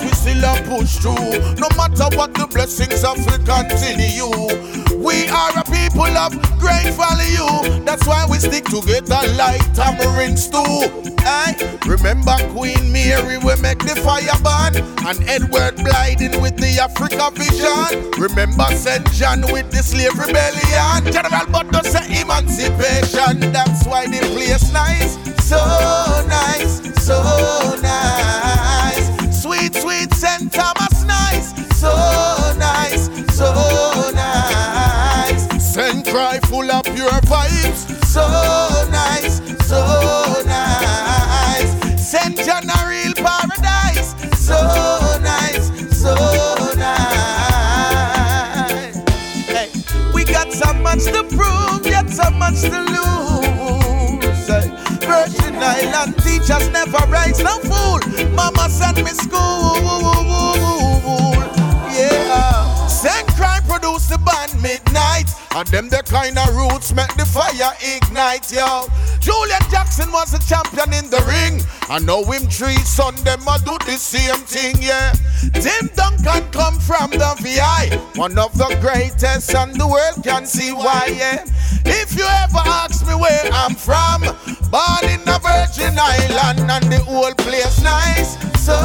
[0.00, 1.54] We still a push through.
[1.56, 4.78] No matter what the blessings of we continue.
[4.98, 7.84] We are a people of great value.
[7.84, 11.14] That's why we stick together like tamarind stew.
[11.22, 11.54] Hey,
[11.86, 14.82] remember Queen Mary, we make the fire burn.
[15.06, 18.10] And Edward Blyden with the Africa vision.
[18.20, 19.04] Remember St.
[19.12, 21.12] John with the slave rebellion.
[21.12, 23.52] General Buddhoe say emancipation.
[23.52, 25.14] That's why the place nice,
[25.44, 25.58] so
[26.28, 28.77] nice, so nice.
[29.38, 30.52] Sweet, sweet St.
[30.52, 31.94] Thomas nice, so
[32.58, 33.52] nice, so
[34.12, 35.46] nice.
[35.74, 36.04] St.
[36.04, 38.26] Croix full of pure vibes, so
[38.90, 41.70] nice, so nice.
[42.04, 42.36] St.
[42.38, 44.58] John a real paradise, so
[45.22, 46.16] nice, so
[46.76, 47.06] nice.
[49.46, 49.70] Hey,
[50.12, 53.27] we got so much to prove, yet so much to lose.
[55.80, 58.00] Island teachers never raise no fool.
[58.34, 60.87] Mama send me school.
[65.58, 68.86] And them the kind of roots make the fire ignite, yo.
[69.18, 71.60] Julian Jackson was a champion in the ring.
[71.90, 75.12] I know him three son, them a do the same thing, yeah.
[75.58, 80.70] Tim Duncan come from the VI, one of the greatest, and the world can see
[80.70, 81.44] why, yeah.
[81.84, 84.22] If you ever ask me where I'm from,
[84.70, 88.78] born in a Virgin Island, and the whole place nice, so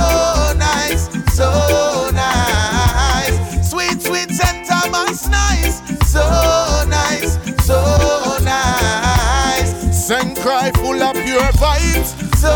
[0.58, 1.06] nice,
[1.38, 3.70] so nice.
[3.70, 4.68] Sweet, sweet St.
[4.68, 5.82] Thomas, nice,
[6.14, 9.72] so nice, so nice.
[10.08, 10.38] St.
[10.38, 12.54] Croix full of pure vibes, so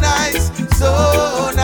[0.00, 0.46] nice,
[0.78, 1.63] so nice.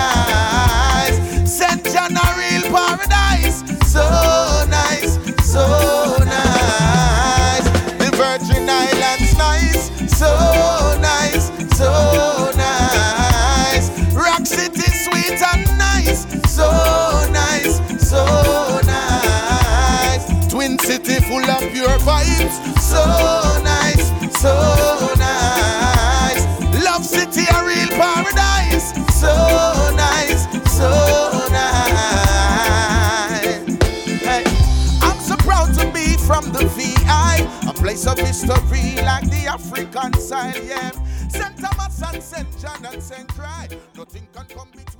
[21.02, 23.02] City full of pure vibes, so
[23.62, 24.52] nice, so
[25.16, 26.44] nice.
[26.85, 29.32] Love City a real paradise, so
[29.97, 30.44] nice,
[30.77, 30.90] so
[31.51, 32.20] nice.
[34.20, 34.44] Hey,
[35.01, 40.12] I'm so proud to be from the VI, a place of history like the African
[40.20, 40.90] side, yeah.
[41.31, 41.56] St.
[41.56, 42.59] Thomas and St.
[42.60, 43.27] John and St.
[43.28, 44.99] Croix, nothing can come between